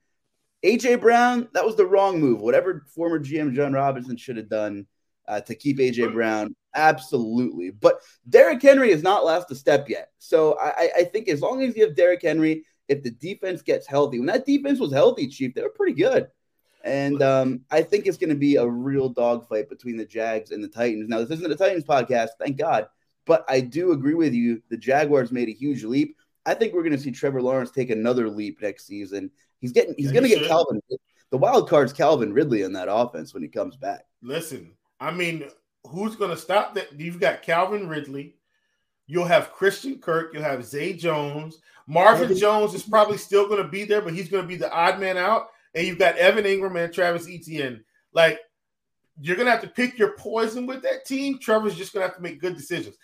AJ 0.62 1.00
Brown, 1.00 1.48
that 1.54 1.64
was 1.64 1.76
the 1.76 1.86
wrong 1.86 2.20
move. 2.20 2.42
Whatever 2.42 2.84
former 2.94 3.18
GM 3.18 3.54
Jon 3.54 3.72
Robinson 3.72 4.18
should 4.18 4.36
have 4.36 4.50
done 4.50 4.86
uh, 5.26 5.40
to 5.40 5.54
keep 5.54 5.78
AJ 5.78 6.12
Brown, 6.12 6.54
absolutely. 6.74 7.70
But 7.70 8.00
Derrick 8.28 8.60
Henry 8.60 8.90
has 8.90 9.02
not 9.02 9.24
left 9.24 9.50
a 9.50 9.54
step 9.54 9.88
yet. 9.88 10.10
So 10.18 10.58
I, 10.60 10.90
I 10.98 11.04
think 11.04 11.28
as 11.28 11.40
long 11.40 11.62
as 11.62 11.74
you 11.74 11.86
have 11.86 11.96
Derrick 11.96 12.20
Henry 12.22 12.64
if 12.90 13.02
the 13.04 13.10
defense 13.10 13.62
gets 13.62 13.86
healthy. 13.86 14.18
When 14.18 14.26
that 14.26 14.44
defense 14.44 14.80
was 14.80 14.92
healthy, 14.92 15.28
Chief, 15.28 15.54
they 15.54 15.62
were 15.62 15.70
pretty 15.70 15.94
good. 15.94 16.28
And 16.82 17.22
um, 17.22 17.60
I 17.70 17.82
think 17.82 18.06
it's 18.06 18.18
going 18.18 18.30
to 18.30 18.36
be 18.36 18.56
a 18.56 18.66
real 18.66 19.08
dogfight 19.08 19.68
between 19.68 19.96
the 19.96 20.04
Jags 20.04 20.50
and 20.50 20.62
the 20.62 20.68
Titans. 20.68 21.08
Now, 21.08 21.18
this 21.18 21.38
isn't 21.38 21.52
a 21.52 21.56
Titans 21.56 21.84
podcast, 21.84 22.30
thank 22.38 22.56
God. 22.56 22.88
But 23.26 23.44
I 23.48 23.60
do 23.60 23.92
agree 23.92 24.14
with 24.14 24.32
you. 24.32 24.60
The 24.70 24.76
Jaguars 24.76 25.30
made 25.30 25.48
a 25.48 25.52
huge 25.52 25.84
leap. 25.84 26.16
I 26.44 26.54
think 26.54 26.74
we're 26.74 26.82
going 26.82 26.96
to 26.96 26.98
see 26.98 27.12
Trevor 27.12 27.42
Lawrence 27.42 27.70
take 27.70 27.90
another 27.90 28.28
leap 28.28 28.60
next 28.60 28.86
season. 28.86 29.30
He's 29.60 29.72
getting 29.72 29.94
he's 29.96 30.06
yeah, 30.06 30.20
going 30.20 30.30
to 30.30 30.36
get 30.36 30.48
Calvin. 30.48 30.80
The 31.30 31.38
wild 31.38 31.68
card's 31.68 31.92
Calvin 31.92 32.32
Ridley 32.32 32.62
in 32.62 32.72
that 32.72 32.88
offense 32.90 33.32
when 33.32 33.42
he 33.42 33.48
comes 33.48 33.76
back. 33.76 34.06
Listen, 34.22 34.72
I 34.98 35.12
mean, 35.12 35.44
who's 35.86 36.16
going 36.16 36.30
to 36.30 36.36
stop 36.36 36.74
that? 36.74 36.98
You've 36.98 37.20
got 37.20 37.42
Calvin 37.42 37.88
Ridley. 37.88 38.34
You'll 39.10 39.24
have 39.24 39.52
Christian 39.52 39.98
Kirk. 39.98 40.32
You'll 40.32 40.44
have 40.44 40.64
Zay 40.64 40.92
Jones. 40.92 41.58
Marvin 41.88 42.36
Jones 42.36 42.74
is 42.74 42.84
probably 42.84 43.18
still 43.18 43.48
going 43.48 43.60
to 43.60 43.68
be 43.68 43.82
there, 43.82 44.00
but 44.00 44.14
he's 44.14 44.28
going 44.28 44.44
to 44.44 44.48
be 44.48 44.54
the 44.54 44.72
odd 44.72 45.00
man 45.00 45.16
out. 45.16 45.48
And 45.74 45.84
you've 45.84 45.98
got 45.98 46.16
Evan 46.16 46.44
Engram 46.44 46.80
and 46.80 46.94
Travis 46.94 47.26
Etienne. 47.28 47.82
Like, 48.12 48.38
you're 49.20 49.34
going 49.34 49.46
to 49.46 49.50
have 49.50 49.62
to 49.62 49.68
pick 49.68 49.98
your 49.98 50.12
poison 50.12 50.64
with 50.64 50.82
that 50.82 51.04
team. 51.06 51.40
Trevor's 51.40 51.74
just 51.74 51.92
going 51.92 52.02
to 52.02 52.06
have 52.06 52.16
to 52.18 52.22
make 52.22 52.40
good 52.40 52.56
decisions. 52.56 52.94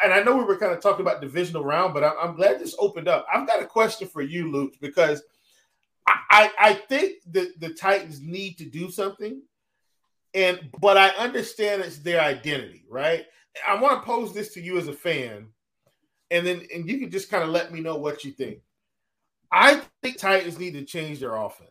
And 0.00 0.12
I 0.12 0.22
know 0.22 0.36
we 0.36 0.44
were 0.44 0.56
kind 0.56 0.72
of 0.72 0.80
talking 0.80 1.00
about 1.00 1.20
divisional 1.20 1.64
round, 1.64 1.92
but 1.92 2.04
I'm, 2.04 2.36
glad 2.36 2.60
this 2.60 2.76
opened 2.78 3.08
up. 3.08 3.26
I've 3.32 3.48
got 3.48 3.60
a 3.60 3.66
question 3.66 4.06
for 4.06 4.22
you, 4.22 4.52
Luke, 4.52 4.74
because 4.80 5.24
I, 6.06 6.52
I 6.56 6.74
think 6.74 7.14
the, 7.28 7.52
the 7.58 7.70
Titans 7.70 8.20
need 8.20 8.58
to 8.58 8.64
do 8.64 8.92
something. 8.92 9.42
And 10.34 10.70
but 10.80 10.96
I 10.96 11.08
understand 11.10 11.82
it's 11.82 11.98
their 11.98 12.20
identity, 12.20 12.84
right? 12.88 13.26
I 13.66 13.80
want 13.80 14.00
to 14.00 14.06
pose 14.06 14.32
this 14.32 14.52
to 14.54 14.60
you 14.60 14.78
as 14.78 14.88
a 14.88 14.92
fan 14.92 15.48
and 16.30 16.46
then 16.46 16.62
and 16.74 16.88
you 16.88 16.98
can 16.98 17.10
just 17.10 17.30
kind 17.30 17.42
of 17.42 17.50
let 17.50 17.72
me 17.72 17.80
know 17.80 17.96
what 17.96 18.24
you 18.24 18.32
think. 18.32 18.58
I 19.50 19.80
think 20.02 20.18
Titans 20.18 20.58
need 20.58 20.74
to 20.74 20.84
change 20.84 21.20
their 21.20 21.36
offense. 21.36 21.70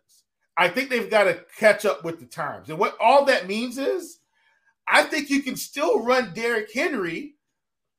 I 0.58 0.68
think 0.68 0.90
they've 0.90 1.10
got 1.10 1.26
to 1.26 1.44
catch 1.58 1.86
up 1.86 2.04
with 2.04 2.20
the 2.20 2.26
times. 2.26 2.70
And 2.70 2.80
what 2.80 2.98
all 3.00 3.26
that 3.26 3.48
means 3.48 3.78
is 3.78 4.20
I 4.88 5.04
think 5.04 5.30
you 5.30 5.44
can 5.44 5.56
still 5.56 6.04
run 6.04 6.34
Derrick 6.34 6.74
Henry 6.74 7.36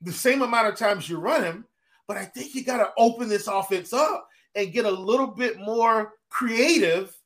the 0.01 0.13
same 0.13 0.43
amount 0.43 0.67
of 0.69 0.77
times 0.77 1.09
you 1.09 1.19
run 1.19 1.45
him, 1.45 1.65
but 2.09 2.17
I 2.17 2.25
think 2.25 2.55
you 2.55 2.65
got 2.65 2.79
to 2.79 2.91
open 2.97 3.29
this 3.29 3.47
offense 3.47 3.93
up 3.93 4.29
and 4.55 4.73
get 4.73 4.87
a 4.87 4.91
little 4.91 5.27
bit 5.29 5.59
more 5.61 6.15
creative 6.31 7.17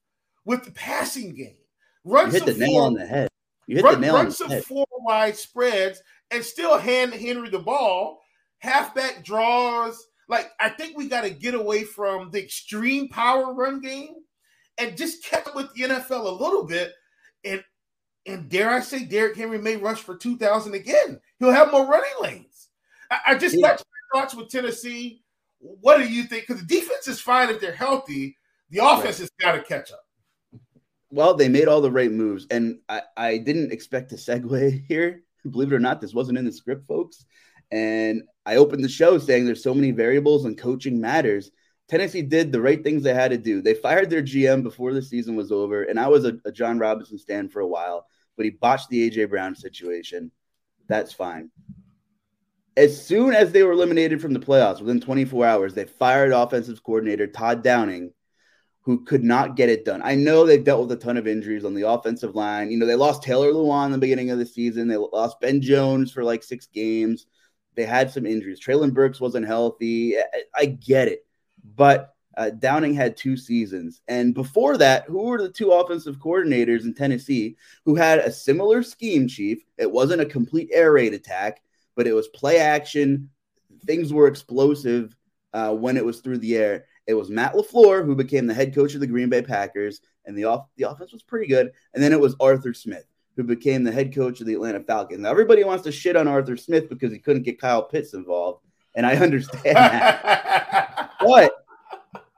with 0.45 0.65
the 0.65 0.73
passing 0.73 1.35
game. 1.35 1.57
Run 2.05 2.27
you 2.27 2.33
hit 2.33 2.47
the 2.47 2.55
nail 2.55 2.83
on 2.83 2.95
the 2.95 3.07
head. 3.07 3.29
You 3.67 3.77
hit 3.77 3.85
run, 3.85 3.95
the 3.95 4.01
nail 4.01 4.15
run 4.15 4.27
on 4.27 4.33
some 4.33 4.51
head. 4.51 4.65
four 4.65 4.87
wide 4.99 5.37
spreads 5.37 6.03
and 6.33 6.45
still 6.45 6.79
hand 6.79 7.15
Henry 7.15 7.51
the 7.51 7.59
ball 7.59 8.23
halfback 8.63 9.25
draws. 9.25 10.07
Like, 10.29 10.51
I 10.59 10.71
think 10.71 10.97
we 10.97 11.09
got 11.09 11.23
to 11.23 11.31
get 11.31 11.55
away 11.55 11.85
from 11.85 12.31
the 12.31 12.43
extreme 12.43 13.09
power 13.09 13.53
run 13.53 13.81
game 13.81 14.15
and 14.79 14.97
just 14.97 15.25
catch 15.25 15.47
up 15.47 15.55
with 15.55 15.73
the 15.75 15.83
NFL 15.83 16.27
a 16.27 16.43
little 16.45 16.65
bit. 16.65 16.93
And 17.45 17.63
and 18.25 18.49
dare 18.49 18.71
I 18.71 18.81
say, 18.81 19.05
Derrick 19.05 19.37
Henry 19.37 19.59
may 19.59 19.77
rush 19.77 20.01
for 20.01 20.17
2,000 20.17 20.75
again. 20.75 21.21
He'll 21.41 21.51
have 21.51 21.73
more 21.73 21.89
running 21.89 22.13
lanes. 22.21 22.69
I, 23.11 23.19
I 23.29 23.35
just 23.35 23.57
yeah. 23.59 23.69
got 23.69 23.83
your 23.83 24.23
thoughts 24.23 24.35
with 24.35 24.49
Tennessee. 24.49 25.25
What 25.59 25.99
do 25.99 26.09
you 26.09 26.23
think? 26.25 26.47
Because 26.47 26.63
the 26.63 26.69
defense 26.69 27.09
is 27.09 27.21
fine 27.21 27.51
if 27.51 27.61
they're 27.61 27.75
healthy. 27.75 28.37
The 28.71 28.79
offense 28.79 29.19
right. 29.19 29.19
has 29.19 29.31
got 29.41 29.53
to 29.53 29.63
catch 29.63 29.91
up. 29.91 30.05
Well, 31.11 31.35
they 31.35 31.49
made 31.49 31.67
all 31.67 31.81
the 31.81 31.91
right 31.91 32.13
moves. 32.13 32.47
And 32.49 32.79
I, 32.89 33.03
I 33.17 33.39
didn't 33.39 33.73
expect 33.73 34.11
to 34.11 34.17
segue 34.17 34.85
here. 34.89 35.25
Believe 35.51 35.73
it 35.73 35.77
or 35.77 35.81
not, 35.81 36.01
this 36.01 36.15
wasn't 36.15 36.39
in 36.39 36.45
the 36.45 36.53
script, 36.53 36.87
folks. 36.87 37.25
And 37.71 38.23
I 38.45 38.57
opened 38.57 38.85
the 38.85 38.89
show 38.89 39.19
saying 39.19 39.47
there's 39.47 39.63
so 39.63 39.75
many 39.75 39.91
variables 39.91 40.45
and 40.45 40.59
coaching 40.59 41.01
matters. 41.01 41.51
Tennessee 41.89 42.23
did 42.23 42.53
the 42.53 42.61
right 42.61 42.83
things 42.83 43.03
they 43.03 43.15
had 43.15 43.33
to 43.33 43.39
do. 43.39 43.61
They 43.61 43.75
fired 43.75 44.11
their 44.11 44.23
GM 44.23 44.63
before 44.63 44.93
the 44.93 45.03
season 45.03 45.37
was 45.37 45.53
over, 45.53 45.83
and 45.83 45.99
I 45.99 46.09
was 46.09 46.25
a, 46.25 46.39
a 46.45 46.53
Jon 46.53 46.79
Robinson 46.79 47.19
stand 47.19 47.53
for 47.53 47.61
a 47.61 47.67
while, 47.67 48.07
but 48.37 48.45
he 48.45 48.51
botched 48.51 48.89
the 48.89 49.11
AJ 49.11 49.31
Brown 49.31 49.55
situation. 49.55 50.31
That's 50.89 51.13
fine. 51.13 51.51
As 52.77 53.05
soon 53.05 53.35
as 53.35 53.53
they 53.53 53.63
were 53.63 53.73
eliminated 53.73 54.23
from 54.23 54.33
the 54.33 54.41
playoffs, 54.41 54.81
within 54.81 55.01
24 55.01 55.45
hours, 55.45 55.75
they 55.75 55.85
fired 55.85 56.33
offensive 56.33 56.83
coordinator 56.83 57.27
Todd 57.27 57.63
Downing, 57.63 58.13
who 58.83 59.05
could 59.05 59.23
not 59.23 59.55
get 59.57 59.69
it 59.69 59.85
done. 59.85 60.03
I 60.05 60.17
know 60.17 60.45
they've 60.45 60.63
dealt 60.63 60.89
with 60.89 60.99
a 60.99 61.01
ton 61.01 61.17
of 61.17 61.29
injuries 61.29 61.65
on 61.65 61.75
the 61.75 61.89
offensive 61.89 62.35
line. 62.35 62.71
You 62.71 62.79
know, 62.79 62.87
they 62.87 62.97
lost 62.97 63.23
Taylor 63.23 63.53
Lewan 63.53 63.87
in 63.87 63.93
the 63.93 63.99
beginning 63.99 64.31
of 64.31 64.39
the 64.39 64.47
season. 64.47 64.89
They 64.89 64.97
lost 64.97 65.41
Ben 65.41 65.61
Jones 65.63 66.11
for 66.11 66.25
like 66.25 66.43
six 66.43 66.67
games. 66.67 67.27
They 67.75 67.85
had 67.85 68.11
some 68.11 68.27
injuries. 68.27 68.61
Treylon 68.61 68.93
Burks 68.93 69.21
wasn't 69.21 69.47
healthy. 69.47 70.19
I, 70.19 70.23
I 70.57 70.67
get 70.67 71.09
it. 71.09 71.25
But 71.77 72.13
uh, 72.37 72.51
Downing 72.51 72.95
had 72.95 73.17
two 73.17 73.37
seasons. 73.37 74.01
And 74.09 74.35
before 74.35 74.77
that, 74.79 75.05
who 75.05 75.23
were 75.23 75.41
the 75.41 75.49
two 75.49 75.71
offensive 75.71 76.19
coordinators 76.19 76.83
in 76.83 76.95
Tennessee 76.95 77.57
who 77.85 77.95
had 77.95 78.19
a 78.19 78.33
similar 78.33 78.83
scheme, 78.83 79.29
Chief? 79.29 79.63
It 79.79 79.91
wasn't 79.91 80.23
a 80.23 80.27
complete 80.27 80.71
air 80.73 80.93
raid 80.93 81.15
attack, 81.15 81.63
but 81.95 82.07
it 82.07 82.15
was 82.15 82.29
play 82.29 82.59
action. 82.59 83.31
Things 83.85 84.13
were 84.13 84.27
explosive 84.27 85.15
uh, 85.53 85.73
when 85.75 85.97
it 85.97 86.05
was 86.05 86.21
through 86.21 86.39
the 86.39 86.57
air. 86.57 86.87
It 87.07 87.15
was 87.15 87.31
Matt 87.31 87.55
LaFleur, 87.55 88.05
who 88.05 88.15
became 88.15 88.47
the 88.47 88.55
head 88.55 88.75
coach 88.75 88.95
of 88.95 89.01
the 89.01 89.07
Green 89.07 89.29
Bay 89.29 89.43
Packers, 89.43 90.01
and 90.25 90.37
the, 90.37 90.45
off- 90.45 90.69
the 90.77 90.89
offense 90.89 91.13
was 91.13 91.23
pretty 91.23 91.47
good. 91.47 91.73
And 91.95 92.03
then 92.03 92.13
it 92.13 92.21
was 92.21 92.37
Arthur 92.39 92.73
Smith, 92.73 93.05
who 93.37 93.43
became 93.43 93.83
the 93.83 93.93
head 93.93 94.15
coach 94.15 94.41
of 94.41 94.47
the 94.47 94.55
Atlanta 94.55 94.81
Falcons. 94.81 95.21
Now, 95.21 95.31
everybody 95.31 95.65
wants 95.65 95.85
to 95.85 95.93
shit 95.93 96.17
on 96.17 96.29
Arthur 96.29 96.57
Smith 96.57 96.89
because 96.89 97.13
he 97.13 97.19
couldn't 97.19 97.43
get 97.43 97.61
Kyle 97.61 97.83
Pitts 97.83 98.15
involved. 98.15 98.65
And 98.95 99.07
I 99.07 99.17
understand 99.17 99.77
that. 99.77 101.13
but 101.21 101.53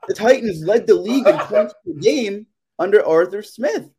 the 0.07 0.13
Titans 0.13 0.63
led 0.63 0.87
the 0.87 0.95
league 0.95 1.27
in 1.27 1.37
points 1.37 1.73
per 1.85 1.93
game 1.99 2.47
under 2.79 3.05
Arthur 3.05 3.43
Smith 3.43 3.89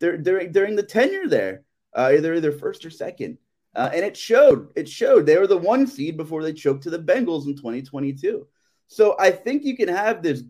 during 0.00 0.52
during 0.52 0.76
the 0.76 0.82
tenure 0.82 1.28
there, 1.28 1.62
uh, 1.94 2.12
either 2.14 2.34
either 2.34 2.52
first 2.52 2.84
or 2.84 2.90
second, 2.90 3.38
uh, 3.74 3.90
and 3.92 4.04
it 4.04 4.16
showed. 4.16 4.68
It 4.76 4.88
showed 4.88 5.26
they 5.26 5.38
were 5.38 5.46
the 5.46 5.56
one 5.56 5.86
seed 5.86 6.16
before 6.16 6.42
they 6.42 6.52
choked 6.52 6.84
to 6.84 6.90
the 6.90 6.98
Bengals 6.98 7.46
in 7.46 7.56
2022. 7.56 8.46
So 8.88 9.16
I 9.18 9.30
think 9.30 9.64
you 9.64 9.76
can 9.76 9.88
have 9.88 10.22
this, 10.22 10.42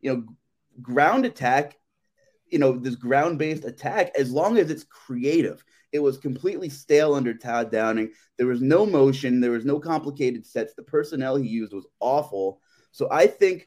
you 0.00 0.14
know, 0.14 0.24
ground 0.80 1.24
attack, 1.24 1.76
you 2.50 2.58
know, 2.58 2.72
this 2.72 2.96
ground 2.96 3.38
based 3.38 3.64
attack 3.64 4.12
as 4.16 4.30
long 4.30 4.58
as 4.58 4.70
it's 4.70 4.84
creative. 4.84 5.64
It 5.90 6.00
was 6.00 6.18
completely 6.18 6.68
stale 6.68 7.14
under 7.14 7.34
Todd 7.34 7.72
Downing. 7.72 8.12
There 8.36 8.46
was 8.46 8.60
no 8.60 8.84
motion. 8.84 9.40
There 9.40 9.50
was 9.50 9.64
no 9.64 9.80
complicated 9.80 10.46
sets. 10.46 10.74
The 10.74 10.82
personnel 10.82 11.36
he 11.36 11.48
used 11.48 11.72
was 11.72 11.86
awful. 11.98 12.60
So 12.92 13.08
I 13.10 13.26
think 13.26 13.66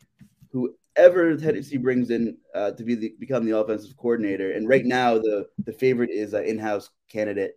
whoever 0.51 1.35
Tennessee 1.35 1.77
brings 1.77 2.11
in 2.11 2.37
uh, 2.53 2.71
to 2.71 2.83
be 2.83 2.95
the, 2.95 3.15
become 3.19 3.45
the 3.45 3.57
offensive 3.57 3.97
coordinator, 3.97 4.51
and 4.51 4.67
right 4.67 4.85
now 4.85 5.17
the 5.17 5.47
the 5.65 5.73
favorite 5.73 6.11
is 6.11 6.33
an 6.33 6.43
in-house 6.43 6.89
candidate, 7.09 7.53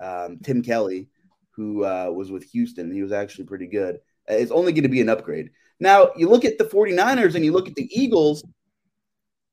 um, 0.00 0.38
Tim 0.42 0.62
Kelly, 0.62 1.10
who 1.50 1.84
uh, 1.84 2.10
was 2.14 2.30
with 2.30 2.44
Houston. 2.44 2.90
He 2.90 3.02
was 3.02 3.12
actually 3.12 3.44
pretty 3.44 3.66
good. 3.66 3.98
It's 4.28 4.50
only 4.50 4.72
going 4.72 4.82
to 4.82 4.88
be 4.88 5.00
an 5.00 5.08
upgrade. 5.08 5.50
Now 5.78 6.10
you 6.16 6.28
look 6.28 6.44
at 6.44 6.58
the 6.58 6.64
49ers 6.64 7.34
and 7.34 7.44
you 7.44 7.52
look 7.52 7.68
at 7.68 7.74
the 7.74 7.88
Eagles. 7.92 8.44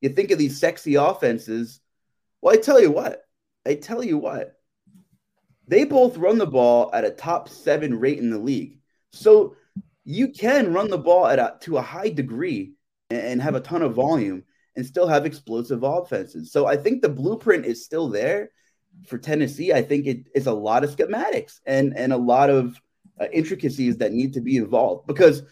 You 0.02 0.10
think 0.10 0.32
of 0.32 0.38
these 0.38 0.60
sexy 0.60 0.96
offenses. 0.96 1.80
Well, 2.42 2.54
I 2.54 2.58
tell 2.58 2.82
you 2.82 2.92
what. 2.92 3.24
I 3.66 3.76
tell 3.76 4.04
you 4.04 4.18
what. 4.18 4.56
They 5.68 5.86
both 5.86 6.18
run 6.18 6.38
the 6.38 6.46
ball 6.46 6.90
at 6.94 7.06
a 7.06 7.12
top 7.12 7.48
seven 7.48 8.00
rate 8.00 8.20
in 8.20 8.30
the 8.30 8.38
league. 8.38 8.80
So 9.12 9.56
you 10.04 10.30
can 10.30 10.74
run 10.74 10.90
the 10.90 10.98
ball 10.98 11.28
at 11.28 11.40
a, 11.40 11.56
to 11.62 11.78
a 11.78 11.82
high 11.82 12.10
degree 12.10 12.74
and 13.10 13.42
have 13.42 13.56
a 13.56 13.62
ton 13.62 13.82
of 13.82 13.94
volume 13.94 14.44
and 14.76 14.86
still 14.86 15.08
have 15.08 15.26
explosive 15.26 15.84
offenses. 15.84 16.52
So 16.52 16.66
I 16.66 16.78
think 16.78 17.02
the 17.02 17.10
blueprint 17.10 17.66
is 17.66 17.86
still 17.86 18.10
there 18.10 18.50
for 19.08 19.18
Tennessee. 19.18 19.72
I 19.72 19.82
think 19.82 20.06
it 20.06 20.28
is 20.36 20.48
a 20.48 20.54
lot 20.54 20.84
of 20.84 20.96
schematics 20.96 21.60
and 21.66 21.96
and 21.96 22.12
a 22.12 22.18
lot 22.18 22.50
of 22.50 22.80
uh, 23.20 23.28
intricacies 23.32 23.98
that 23.98 24.14
need 24.14 24.34
to 24.34 24.42
be 24.42 24.58
involved 24.58 25.08
because 25.08 25.44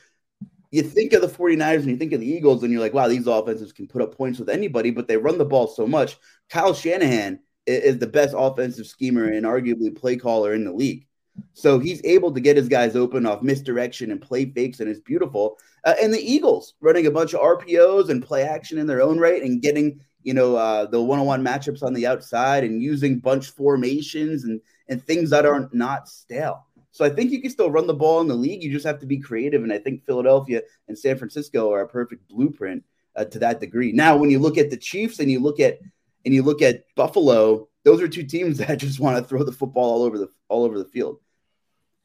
you 0.72 0.82
think 0.82 1.14
of 1.14 1.22
the 1.22 1.28
49ers 1.28 1.82
and 1.82 1.90
you 1.90 1.98
think 1.98 2.14
of 2.14 2.22
the 2.22 2.32
Eagles 2.32 2.64
and 2.64 2.72
you're 2.72 2.82
like, 2.82 2.94
wow, 2.94 3.08
these 3.08 3.28
offenses 3.28 3.74
can 3.74 3.88
put 3.88 4.02
up 4.02 4.16
points 4.16 4.40
with 4.40 4.50
anybody, 4.50 4.90
but 4.90 5.08
they 5.08 5.18
run 5.18 5.38
the 5.38 5.46
ball 5.46 5.68
so 5.68 5.86
much. 5.86 6.18
Kyle 6.50 6.74
Shanahan 6.74 7.40
is 7.68 8.00
the 8.00 8.08
best 8.08 8.34
offensive 8.38 8.88
schemer 8.88 9.26
and 9.26 9.46
arguably 9.46 9.96
play 9.96 10.16
caller 10.16 10.54
in 10.54 10.64
the 10.64 10.72
league. 10.72 11.08
So 11.54 11.80
he's 11.80 12.04
able 12.04 12.34
to 12.34 12.42
get 12.42 12.58
his 12.58 12.68
guys 12.68 12.96
open 12.96 13.26
off 13.26 13.42
misdirection 13.42 14.12
and 14.12 14.22
play 14.22 14.46
fakes, 14.46 14.80
and 14.80 14.90
it's 14.90 15.00
beautiful. 15.00 15.58
Uh, 15.84 15.96
and 16.02 16.14
the 16.14 16.20
Eagles 16.20 16.74
running 16.82 17.06
a 17.06 17.12
bunch 17.12 17.34
of 17.34 17.42
RPOs 17.42 18.10
and 18.10 18.24
play 18.24 18.44
action 18.44 18.78
in 18.78 18.88
their 18.88 19.02
own 19.02 19.20
right 19.20 19.42
and 19.42 19.62
getting 19.62 20.00
you 20.24 20.34
know 20.34 20.56
uh, 20.56 20.86
the 20.86 21.02
one-on-one 21.02 21.44
matchups 21.44 21.84
on 21.84 21.94
the 21.94 22.06
outside 22.06 22.64
and 22.64 22.82
using 22.82 23.20
bunch 23.20 23.50
formations 23.52 24.44
and 24.44 24.62
and 24.88 25.04
things 25.04 25.30
that 25.30 25.46
are 25.46 25.70
not 25.72 26.08
stale. 26.08 26.68
So 26.92 27.06
I 27.06 27.10
think 27.10 27.32
you 27.32 27.42
can 27.42 27.52
still 27.52 27.72
run 27.72 27.88
the 27.88 27.94
ball 27.94 28.20
in 28.22 28.28
the 28.28 28.36
league. 28.36 28.62
You 28.62 28.72
just 28.72 28.86
have 28.86 29.00
to 29.00 29.06
be 29.06 29.18
creative, 29.18 29.64
and 29.64 29.72
I 29.72 29.80
think 29.80 30.06
Philadelphia 30.06 30.62
and 30.88 30.98
San 30.98 31.18
Francisco 31.18 31.72
are 31.72 31.82
a 31.82 31.88
perfect 31.88 32.28
blueprint 32.28 32.84
uh, 33.16 33.26
to 33.26 33.40
that 33.40 33.60
degree. 33.60 33.92
Now, 33.92 34.18
when 34.18 34.30
you 34.30 34.40
look 34.40 34.58
at 34.58 34.70
the 34.70 34.78
Chiefs 34.78 35.20
and 35.20 35.32
you 35.32 35.40
look 35.40 35.60
at 35.60 35.80
and 36.26 36.34
you 36.34 36.44
look 36.44 36.62
at 36.62 36.84
Buffalo, 36.96 37.68
those 37.84 38.02
are 38.02 38.08
two 38.08 38.24
teams 38.24 38.58
that 38.60 38.78
just 38.78 39.00
want 39.00 39.18
to 39.18 39.24
throw 39.24 39.44
the 39.44 39.52
football 39.52 39.92
all 39.92 40.04
over 40.04 40.18
the 40.18 40.30
all 40.50 40.64
over 40.66 40.78
the 40.78 40.86
field. 40.86 41.20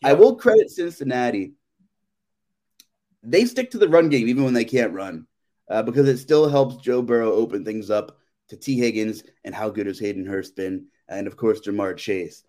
I 0.05 0.13
will 0.13 0.37
credit 0.37 0.71
Cincinnati. 0.71 1.55
They 3.23 3.45
stick 3.45 3.73
to 3.73 3.79
the 3.79 3.89
run 3.89 4.09
game 4.09 4.29
even 4.29 4.45
when 4.45 4.55
they 4.55 4.65
can't 4.65 4.93
run, 4.93 5.27
uh, 5.69 5.83
because 5.83 6.09
it 6.09 6.19
still 6.19 6.49
helps 6.49 6.77
Joe 6.77 7.03
Burrow 7.03 7.33
open 7.33 7.65
things 7.65 7.91
up 7.91 8.19
to 8.49 8.57
Tee 8.57 8.79
Higgins 8.79 9.25
and 9.45 9.53
how 9.53 9.69
good 9.69 9.87
has 9.87 9.99
Hayden 9.99 10.27
Hurst 10.27 10.55
been, 10.55 10.87
and 11.09 11.27
of 11.27 11.37
course 11.37 11.61
Ja'Marr 11.61 11.97
Chase. 11.97 12.45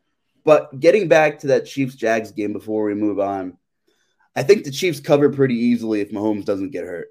But 0.48 0.80
getting 0.80 1.10
back 1.10 1.40
to 1.40 1.48
that 1.48 1.66
Chiefs 1.66 1.96
Jags 1.96 2.32
game 2.32 2.54
before 2.54 2.86
we 2.86 2.94
move 2.94 3.20
on, 3.20 3.58
I 4.34 4.44
think 4.44 4.64
the 4.64 4.72
Chiefs 4.72 5.02
cover 5.02 5.30
pretty 5.30 5.56
easily 5.56 6.00
if 6.00 6.10
Mahomes 6.10 6.46
doesn't 6.46 6.72
get 6.72 6.86
hurt. 6.86 7.10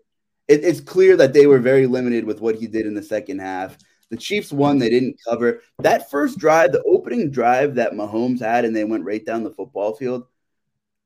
It, 0.48 0.64
it's 0.64 0.80
clear 0.80 1.18
that 1.18 1.34
they 1.34 1.46
were 1.46 1.58
very 1.58 1.86
limited 1.86 2.24
with 2.24 2.40
what 2.40 2.54
he 2.54 2.66
did 2.66 2.86
in 2.86 2.94
the 2.94 3.02
second 3.02 3.40
half. 3.40 3.76
The 4.08 4.16
Chiefs 4.16 4.54
won, 4.54 4.78
they 4.78 4.88
didn't 4.88 5.20
cover. 5.28 5.60
That 5.80 6.10
first 6.10 6.38
drive, 6.38 6.72
the 6.72 6.82
opening 6.84 7.30
drive 7.30 7.74
that 7.74 7.92
Mahomes 7.92 8.40
had, 8.40 8.64
and 8.64 8.74
they 8.74 8.84
went 8.84 9.04
right 9.04 9.22
down 9.22 9.44
the 9.44 9.50
football 9.50 9.94
field. 9.94 10.24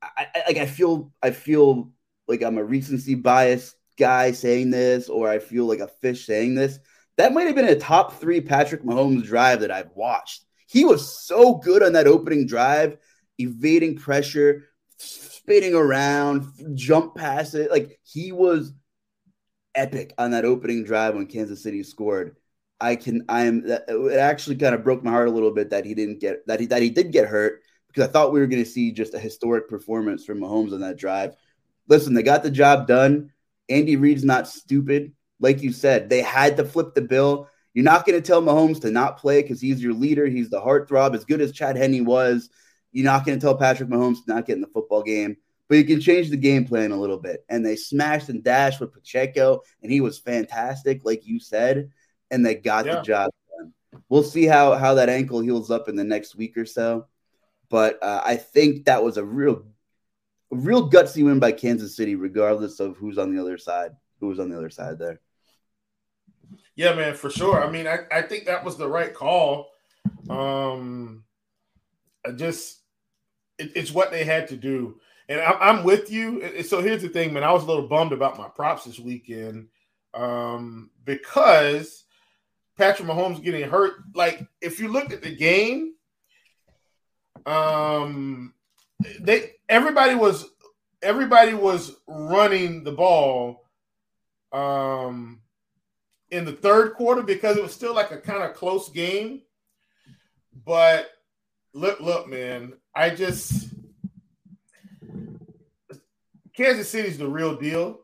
I, 0.01 0.27
I 0.33 0.43
like 0.47 0.57
I 0.57 0.67
feel 0.67 1.11
I 1.21 1.31
feel 1.31 1.91
like 2.29 2.43
I'm 2.43 2.57
a 2.57 2.63
recency 2.63 3.15
bias 3.15 3.75
guy 3.99 4.31
saying 4.31 4.71
this, 4.71 5.09
or 5.09 5.29
I 5.29 5.39
feel 5.39 5.65
like 5.65 5.79
a 5.79 5.89
fish 5.89 6.25
saying 6.25 6.55
this. 6.55 6.79
That 7.17 7.33
might 7.33 7.47
have 7.47 7.55
been 7.55 7.65
a 7.65 7.75
top 7.75 8.21
three 8.21 8.39
Patrick 8.39 8.83
Mahomes 8.83 9.25
drive 9.25 9.59
that 9.59 9.71
I've 9.71 9.91
watched. 9.95 10.45
He 10.71 10.85
was 10.85 11.21
so 11.21 11.55
good 11.55 11.83
on 11.83 11.93
that 11.93 12.07
opening 12.07 12.47
drive, 12.47 12.97
evading 13.37 13.97
pressure, 13.97 14.69
spinning 14.95 15.75
around, 15.75 16.47
jump 16.75 17.13
past 17.15 17.55
it. 17.55 17.69
Like 17.69 17.99
he 18.03 18.31
was 18.31 18.71
epic 19.75 20.13
on 20.17 20.31
that 20.31 20.45
opening 20.45 20.85
drive 20.85 21.15
when 21.15 21.27
Kansas 21.27 21.61
City 21.61 21.83
scored. 21.83 22.37
I 22.79 22.95
can 22.95 23.25
I 23.27 23.43
am 23.43 23.65
it 23.65 24.17
actually 24.17 24.55
kind 24.55 24.73
of 24.73 24.85
broke 24.85 25.03
my 25.03 25.11
heart 25.11 25.27
a 25.27 25.31
little 25.31 25.51
bit 25.51 25.71
that 25.71 25.83
he 25.83 25.93
didn't 25.93 26.21
get 26.21 26.47
that 26.47 26.61
he 26.61 26.67
that 26.67 26.81
he 26.81 26.89
did 26.89 27.11
get 27.11 27.27
hurt 27.27 27.61
because 27.87 28.07
I 28.07 28.11
thought 28.11 28.31
we 28.31 28.39
were 28.39 28.47
going 28.47 28.63
to 28.63 28.69
see 28.69 28.93
just 28.93 29.13
a 29.13 29.19
historic 29.19 29.67
performance 29.67 30.23
from 30.23 30.39
Mahomes 30.39 30.73
on 30.73 30.79
that 30.79 30.97
drive. 30.97 31.35
Listen, 31.89 32.13
they 32.13 32.23
got 32.23 32.43
the 32.43 32.49
job 32.49 32.87
done. 32.87 33.33
Andy 33.67 33.97
Reid's 33.97 34.23
not 34.23 34.47
stupid. 34.47 35.11
Like 35.41 35.61
you 35.63 35.73
said, 35.73 36.09
they 36.09 36.21
had 36.21 36.55
to 36.57 36.63
flip 36.63 36.95
the 36.95 37.01
bill. 37.01 37.49
You're 37.73 37.85
not 37.85 38.05
going 38.05 38.21
to 38.21 38.25
tell 38.25 38.41
Mahomes 38.41 38.81
to 38.81 38.91
not 38.91 39.17
play 39.17 39.41
because 39.41 39.61
he's 39.61 39.81
your 39.81 39.93
leader. 39.93 40.25
He's 40.25 40.49
the 40.49 40.61
heartthrob. 40.61 41.15
As 41.15 41.25
good 41.25 41.41
as 41.41 41.51
Chad 41.51 41.77
Henne 41.77 42.05
was, 42.05 42.49
you're 42.91 43.05
not 43.05 43.25
going 43.25 43.39
to 43.39 43.43
tell 43.43 43.57
Patrick 43.57 43.89
Mahomes 43.89 44.25
to 44.25 44.33
not 44.33 44.45
get 44.45 44.55
in 44.55 44.61
the 44.61 44.67
football 44.67 45.03
game. 45.03 45.37
But 45.69 45.77
you 45.77 45.85
can 45.85 46.01
change 46.01 46.29
the 46.29 46.37
game 46.37 46.65
plan 46.65 46.91
a 46.91 46.97
little 46.97 47.17
bit. 47.17 47.45
And 47.47 47.65
they 47.65 47.77
smashed 47.77 48.27
and 48.27 48.43
dashed 48.43 48.81
with 48.81 48.91
Pacheco, 48.91 49.61
and 49.81 49.91
he 49.91 50.01
was 50.01 50.19
fantastic, 50.19 51.05
like 51.05 51.25
you 51.25 51.39
said 51.39 51.89
and 52.31 52.45
they 52.45 52.55
got 52.55 52.85
yeah. 52.85 52.95
the 52.95 53.01
job 53.01 53.29
done. 53.57 53.73
We'll 54.09 54.23
see 54.23 54.45
how 54.45 54.75
how 54.75 54.95
that 54.95 55.09
ankle 55.09 55.41
heals 55.41 55.69
up 55.69 55.89
in 55.89 55.95
the 55.95 56.03
next 56.03 56.35
week 56.35 56.57
or 56.57 56.65
so, 56.65 57.05
but 57.69 58.01
uh, 58.01 58.21
I 58.25 58.37
think 58.37 58.85
that 58.85 59.03
was 59.03 59.17
a 59.17 59.23
real, 59.23 59.65
a 60.51 60.55
real 60.55 60.89
gutsy 60.89 61.23
win 61.23 61.39
by 61.39 61.51
Kansas 61.51 61.95
City, 61.95 62.15
regardless 62.15 62.79
of 62.79 62.97
who's 62.97 63.17
on 63.17 63.35
the 63.35 63.41
other 63.41 63.57
side. 63.57 63.91
Who 64.21 64.27
was 64.27 64.39
on 64.39 64.49
the 64.49 64.57
other 64.57 64.69
side 64.69 64.97
there? 64.97 65.19
Yeah, 66.75 66.95
man, 66.95 67.15
for 67.15 67.29
sure. 67.29 67.63
I 67.63 67.69
mean, 67.69 67.87
I, 67.87 67.99
I 68.11 68.21
think 68.21 68.45
that 68.45 68.63
was 68.63 68.77
the 68.77 68.87
right 68.87 69.13
call. 69.13 69.69
Um, 70.29 71.23
I 72.25 72.31
just 72.31 72.79
it, 73.57 73.71
it's 73.75 73.91
what 73.91 74.11
they 74.11 74.23
had 74.23 74.47
to 74.49 74.57
do, 74.57 74.99
and 75.27 75.41
I, 75.41 75.51
I'm 75.51 75.83
with 75.83 76.11
you. 76.11 76.63
So 76.63 76.81
here's 76.81 77.01
the 77.01 77.09
thing, 77.09 77.33
man. 77.33 77.43
I 77.43 77.51
was 77.51 77.63
a 77.63 77.67
little 77.67 77.87
bummed 77.87 78.13
about 78.13 78.37
my 78.37 78.47
props 78.47 78.85
this 78.85 78.99
weekend 78.99 79.67
um, 80.13 80.91
because 81.03 82.05
Patrick 82.77 83.07
Mahomes 83.07 83.43
getting 83.43 83.69
hurt. 83.69 83.95
Like 84.15 84.45
if 84.61 84.79
you 84.79 84.87
look 84.87 85.11
at 85.11 85.21
the 85.21 85.35
game, 85.35 85.93
um, 87.45 88.53
they 89.19 89.51
everybody 89.67 90.15
was 90.15 90.45
everybody 91.01 91.53
was 91.53 91.95
running 92.07 92.83
the 92.83 92.91
ball 92.91 93.65
um, 94.51 95.40
in 96.31 96.45
the 96.45 96.53
third 96.53 96.93
quarter 96.93 97.21
because 97.21 97.57
it 97.57 97.63
was 97.63 97.73
still 97.73 97.93
like 97.93 98.11
a 98.11 98.17
kind 98.17 98.43
of 98.43 98.53
close 98.53 98.89
game. 98.89 99.41
But 100.65 101.09
look, 101.73 101.99
look, 101.99 102.27
man, 102.27 102.73
I 102.95 103.09
just 103.11 103.69
Kansas 106.55 106.89
City's 106.89 107.17
the 107.17 107.27
real 107.27 107.55
deal, 107.55 108.01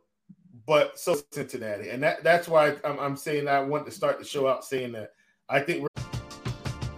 but 0.66 0.98
so 1.00 1.18
Cincinnati, 1.32 1.90
and 1.90 2.02
that, 2.04 2.24
that's 2.24 2.48
why 2.48 2.76
I'm, 2.84 3.00
I'm 3.00 3.18
saying 3.18 3.48
I 3.48 3.60
want 3.62 3.86
to 3.86 3.92
start 3.92 4.20
the 4.20 4.26
show 4.26 4.48
out 4.48 4.64
saying 4.64 4.94
that 4.94 5.12
I 5.50 5.60
think 5.60 5.82
we're. 5.82 5.88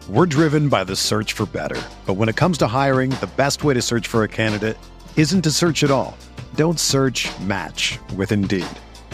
We're 0.07 0.25
driven 0.25 0.69
by 0.69 0.83
the 0.83 0.95
search 0.95 1.33
for 1.33 1.45
better, 1.45 1.79
but 2.07 2.15
when 2.15 2.29
it 2.29 2.35
comes 2.35 2.57
to 2.59 2.67
hiring, 2.67 3.11
the 3.11 3.29
best 3.37 3.63
way 3.63 3.75
to 3.75 3.81
search 3.81 4.07
for 4.07 4.23
a 4.23 4.27
candidate 4.27 4.77
isn't 5.15 5.43
to 5.43 5.51
search 5.51 5.83
at 5.83 5.91
all. 5.91 6.17
Don't 6.55 6.79
search. 6.79 7.29
Match 7.41 7.99
with 8.15 8.31
Indeed. 8.31 8.65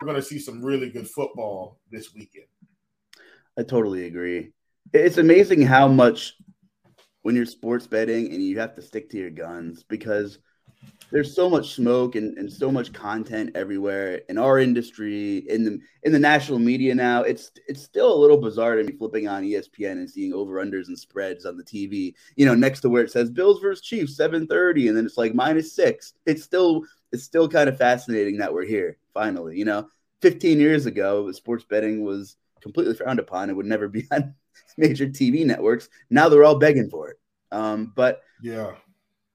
We're 0.00 0.06
going 0.06 0.20
to 0.20 0.22
see 0.22 0.38
some 0.38 0.64
really 0.64 0.90
good 0.90 1.08
football 1.08 1.80
this 1.90 2.14
weekend. 2.14 2.46
I 3.58 3.62
totally 3.62 4.06
agree. 4.06 4.52
It's 4.92 5.18
amazing 5.18 5.62
how 5.62 5.88
much 5.88 6.34
when 7.22 7.34
you're 7.34 7.46
sports 7.46 7.86
betting 7.86 8.32
and 8.32 8.42
you 8.42 8.58
have 8.58 8.74
to 8.76 8.82
stick 8.82 9.10
to 9.10 9.18
your 9.18 9.30
guns 9.30 9.82
because 9.82 10.38
there's 11.10 11.34
so 11.34 11.48
much 11.48 11.74
smoke 11.74 12.14
and, 12.14 12.36
and 12.38 12.52
so 12.52 12.70
much 12.70 12.92
content 12.92 13.50
everywhere 13.54 14.20
in 14.28 14.38
our 14.38 14.58
industry 14.58 15.38
in 15.48 15.64
the 15.64 15.78
in 16.04 16.12
the 16.12 16.18
national 16.18 16.58
media 16.58 16.94
now 16.94 17.22
it's 17.22 17.50
it's 17.66 17.82
still 17.82 18.14
a 18.14 18.20
little 18.20 18.36
bizarre 18.36 18.76
to 18.76 18.84
be 18.84 18.96
flipping 18.96 19.26
on 19.26 19.42
espn 19.42 19.92
and 19.92 20.08
seeing 20.08 20.32
over 20.32 20.64
unders 20.64 20.88
and 20.88 20.98
spreads 20.98 21.44
on 21.44 21.56
the 21.56 21.64
tv 21.64 22.14
you 22.36 22.46
know 22.46 22.54
next 22.54 22.80
to 22.80 22.88
where 22.88 23.02
it 23.02 23.10
says 23.10 23.30
bills 23.30 23.60
versus 23.60 23.84
chiefs 23.84 24.16
730 24.16 24.88
and 24.88 24.96
then 24.96 25.06
it's 25.06 25.18
like 25.18 25.34
minus 25.34 25.74
six 25.74 26.14
it's 26.26 26.44
still 26.44 26.84
it's 27.12 27.24
still 27.24 27.48
kind 27.48 27.68
of 27.68 27.78
fascinating 27.78 28.38
that 28.38 28.52
we're 28.52 28.64
here 28.64 28.96
finally 29.14 29.56
you 29.56 29.64
know 29.64 29.88
15 30.22 30.58
years 30.58 30.86
ago 30.86 31.30
sports 31.32 31.64
betting 31.64 32.04
was 32.04 32.36
completely 32.60 32.94
frowned 32.94 33.18
upon. 33.18 33.50
It 33.50 33.56
would 33.56 33.66
never 33.66 33.88
be 33.88 34.06
on 34.12 34.34
major 34.76 35.06
TV 35.06 35.44
networks. 35.44 35.88
Now 36.10 36.28
they're 36.28 36.44
all 36.44 36.58
begging 36.58 36.90
for 36.90 37.10
it. 37.10 37.16
Um, 37.50 37.92
but 37.94 38.22
yeah, 38.42 38.72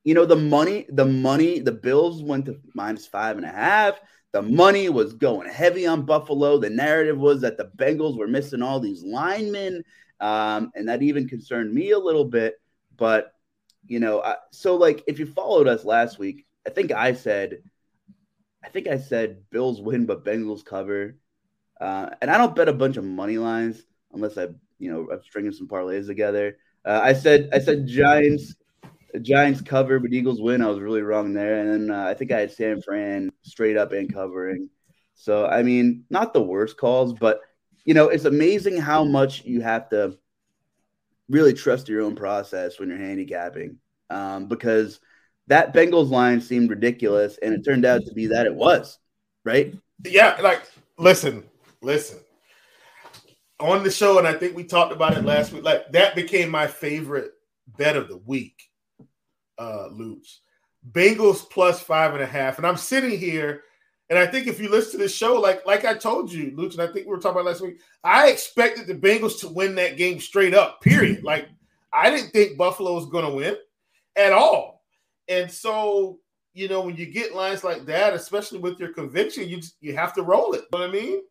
you 0.04 0.14
know 0.14 0.26
the 0.26 0.36
money, 0.36 0.86
the 0.90 1.06
money, 1.06 1.60
the 1.60 1.72
Bills 1.72 2.22
went 2.22 2.46
to 2.46 2.60
minus 2.76 3.08
five 3.08 3.38
and 3.38 3.46
a 3.46 3.52
half. 3.52 4.00
The 4.32 4.42
money 4.42 4.90
was 4.90 5.14
going 5.14 5.48
heavy 5.48 5.86
on 5.86 6.06
Buffalo. 6.06 6.58
The 6.58 6.70
narrative 6.70 7.18
was 7.18 7.42
that 7.42 7.58
the 7.58 7.72
Bengals 7.78 8.18
were 8.18 8.28
missing 8.28 8.62
all 8.62 8.80
these 8.80 9.04
linemen, 9.04 9.84
um, 10.20 10.72
and 10.76 10.90
that 10.90 11.04
even 11.04 11.28
concerned 11.28 11.74
me 11.74 11.92
a 11.92 12.00
little 12.00 12.26
bit. 12.26 12.56
But 12.98 13.34
you 13.88 14.00
know, 14.00 14.22
I, 14.22 14.36
so 14.52 14.76
like 14.76 15.04
if 15.08 15.20
you 15.20 15.26
followed 15.26 15.68
us 15.68 15.86
last 15.86 16.20
week, 16.20 16.46
I 16.66 16.70
think 16.70 16.92
I 16.92 17.14
said, 17.14 17.64
I 18.64 18.70
think 18.70 18.88
I 18.88 18.98
said 18.98 19.50
Bills 19.50 19.82
win 19.82 20.06
but 20.06 20.24
Bengals 20.24 20.64
cover. 20.64 21.18
Uh, 21.80 22.10
and 22.22 22.32
I 22.32 22.38
don't 22.38 22.56
bet 22.56 22.70
a 22.70 22.74
bunch 22.74 22.98
of 22.98 23.04
money 23.04 23.38
lines 23.38 23.84
unless 24.14 24.38
I, 24.38 24.48
you 24.80 24.92
know, 24.92 25.08
I'm 25.12 25.22
stringing 25.24 25.52
some 25.52 25.68
parlays 25.68 26.08
together. 26.08 26.58
Uh, 26.86 27.00
I 27.04 27.14
said 27.14 27.50
I 27.54 27.60
said 27.60 27.88
Giants, 27.88 28.56
Giants 29.22 29.62
cover, 29.62 30.00
but 30.00 30.14
Eagles 30.14 30.42
win. 30.42 30.62
I 30.62 30.68
was 30.68 30.80
really 30.80 31.02
wrong 31.02 31.34
there. 31.34 31.60
And 31.60 31.90
then 31.90 31.98
uh, 31.98 32.06
I 32.06 32.14
think 32.14 32.32
I 32.32 32.40
had 32.40 32.52
San 32.52 32.82
Fran 32.82 33.32
straight 33.42 33.78
up 33.78 33.92
and 33.92 34.14
covering. 34.14 34.70
So 35.16 35.46
I 35.46 35.64
mean, 35.64 36.06
not 36.10 36.34
the 36.34 36.42
worst 36.42 36.78
calls, 36.78 37.14
but 37.14 37.42
you 37.86 37.94
know, 37.94 38.10
it's 38.10 38.26
amazing 38.26 38.78
how 38.78 39.04
much 39.04 39.44
you 39.44 39.62
have 39.62 39.90
to 39.90 40.18
really 41.30 41.54
trust 41.54 41.90
your 41.90 42.02
own 42.02 42.16
process 42.16 42.80
when 42.80 42.90
you're 42.90 42.98
handicapping, 42.98 43.78
um, 44.10 44.48
because 44.48 45.00
that 45.48 45.74
Bengals 45.74 46.10
line 46.10 46.42
seemed 46.42 46.70
ridiculous, 46.70 47.38
and 47.42 47.54
it 47.54 47.64
turned 47.64 47.86
out 47.86 48.06
to 48.06 48.14
be 48.14 48.28
that 48.28 48.46
it 48.46 48.56
was, 48.56 49.00
right? 49.44 49.74
Yeah, 50.06 50.38
like 50.42 50.62
listen, 50.98 51.44
listen 51.82 52.20
on 53.64 53.84
the 53.84 53.92
show, 53.92 54.18
and 54.18 54.28
I 54.28 54.34
think 54.34 54.56
we 54.56 54.64
talked 54.64 54.92
about 54.92 55.18
it 55.18 55.24
last 55.24 55.54
week. 55.54 55.64
Like 55.64 55.92
that 55.92 56.16
became 56.16 56.50
my 56.50 56.68
favorite 56.68 57.32
bet 57.78 57.96
of 57.96 58.10
the 58.10 58.18
week. 58.18 58.62
Uh, 59.58 59.88
Luch, 59.92 60.40
Bengals 60.92 61.50
plus 61.50 61.80
five 61.80 62.14
and 62.14 62.24
a 62.24 62.28
half, 62.28 62.58
and 62.58 62.68
I'm 62.68 62.78
sitting 62.78 63.18
here, 63.18 63.64
and 64.10 64.20
I 64.20 64.26
think 64.26 64.48
if 64.48 64.60
you 64.60 64.70
listen 64.70 65.00
to 65.00 65.06
the 65.06 65.10
show, 65.10 65.40
like 65.40 65.66
like 65.66 65.86
I 65.86 65.94
told 65.94 66.32
you, 66.32 66.52
Luch, 66.52 66.74
and 66.74 66.82
I 66.82 66.88
think 66.88 67.06
we 67.06 67.12
were 67.12 67.20
talking 67.20 67.40
about 67.40 67.46
last 67.46 67.62
week, 67.62 67.80
I 68.04 68.30
expected 68.30 68.88
the 68.88 68.96
Bengals 68.96 69.40
to 69.40 69.50
win 69.50 69.76
that 69.76 69.98
game 69.98 70.20
straight 70.20 70.54
up. 70.54 70.82
Period. 70.82 71.24
Like 71.24 71.48
I 71.94 72.10
didn't 72.10 72.32
think 72.32 72.58
Buffalo 72.58 72.96
was 72.96 73.06
going 73.06 73.26
to 73.26 73.36
win 73.36 73.56
at 74.16 74.34
all, 74.34 74.73
and 75.28 75.52
so 75.52 76.20
you 76.54 76.68
know 76.68 76.82
when 76.82 76.96
you 76.96 77.06
get 77.06 77.36
lines 77.36 77.64
like 77.64 77.86
that, 77.86 78.14
especially 78.14 78.60
with 78.60 78.80
your 78.80 78.94
conviction, 78.94 79.50
you 79.50 79.58
just, 79.58 79.76
you 79.82 79.96
have 79.96 80.14
to 80.14 80.24
roll 80.24 80.54
it. 80.54 80.66
You 80.74 80.80
know 80.80 80.88
what 80.88 80.90
I 80.90 80.94
mean? 80.94 81.22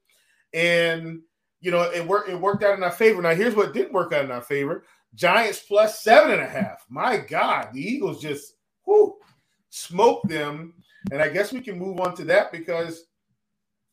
and 0.53 1.21
you 1.61 1.71
know 1.71 1.83
it 1.83 2.07
worked. 2.07 2.29
It 2.29 2.41
worked 2.41 2.65
out 2.65 2.77
in 2.77 2.83
our 2.85 2.91
favor. 2.91 3.23
Now 3.23 3.35
here's 3.35 3.55
what 3.55 3.73
didn't 3.73 3.93
work 3.93 4.13
out 4.13 4.25
in 4.25 4.31
our 4.31 4.43
favor: 4.43 4.85
Giants 5.15 5.61
plus 5.61 6.03
seven 6.03 6.33
and 6.33 6.43
a 6.43 6.47
half. 6.47 6.85
My 6.89 7.17
God, 7.17 7.69
the 7.73 7.81
Eagles 7.81 8.21
just 8.21 8.55
whoo, 8.87 9.15
smoked 9.71 10.29
them. 10.29 10.75
And 11.11 11.21
I 11.21 11.29
guess 11.29 11.53
we 11.53 11.61
can 11.61 11.79
move 11.79 12.01
on 12.01 12.15
to 12.17 12.25
that 12.25 12.53
because 12.53 13.07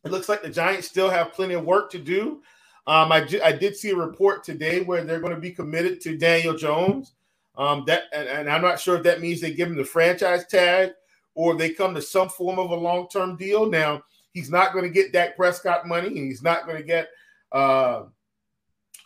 it 0.04 0.12
looks 0.12 0.30
like 0.30 0.44
the 0.44 0.50
Giants 0.50 0.88
still 0.88 1.10
have 1.10 1.34
plenty 1.34 1.56
of 1.56 1.66
work 1.66 1.92
to 1.92 2.00
do. 2.00 2.42
Um, 2.88 3.12
I, 3.12 3.28
I 3.44 3.52
did 3.52 3.76
see 3.76 3.92
a 3.92 3.96
report 3.96 4.44
today 4.44 4.82
where 4.82 5.04
they're 5.04 5.20
going 5.20 5.34
to 5.34 5.42
be 5.42 5.52
committed 5.52 6.02
to 6.02 6.18
Daniel 6.18 6.56
Jones. 6.56 7.14
Um, 7.60 7.84
that 7.86 8.04
and, 8.14 8.28
and, 8.28 8.50
I'm 8.50 8.62
not 8.62 8.80
sure 8.80 8.96
if 8.96 9.04
that 9.04 9.20
means 9.20 9.42
they 9.42 9.54
give 9.54 9.68
him 9.68 9.76
the 9.76 9.84
franchise 9.84 10.48
tag 10.48 10.94
or 11.36 11.56
they 11.56 11.70
come 11.70 11.94
to 11.94 12.02
some 12.02 12.30
form 12.30 12.58
of 12.58 12.72
a 12.72 12.76
long 12.76 13.08
term 13.10 13.36
deal. 13.36 13.70
Now, 13.70 14.02
He's 14.32 14.50
not 14.50 14.74
going 14.74 14.86
to 14.86 14.90
get 14.90 15.12
Dak 15.12 15.36
Prescott 15.36 15.88
money. 15.88 16.08
And 16.08 16.18
he's 16.18 16.44
not 16.44 16.66
going 16.66 16.78
to 16.78 16.84
get 16.84 17.10
uh, 17.52 18.04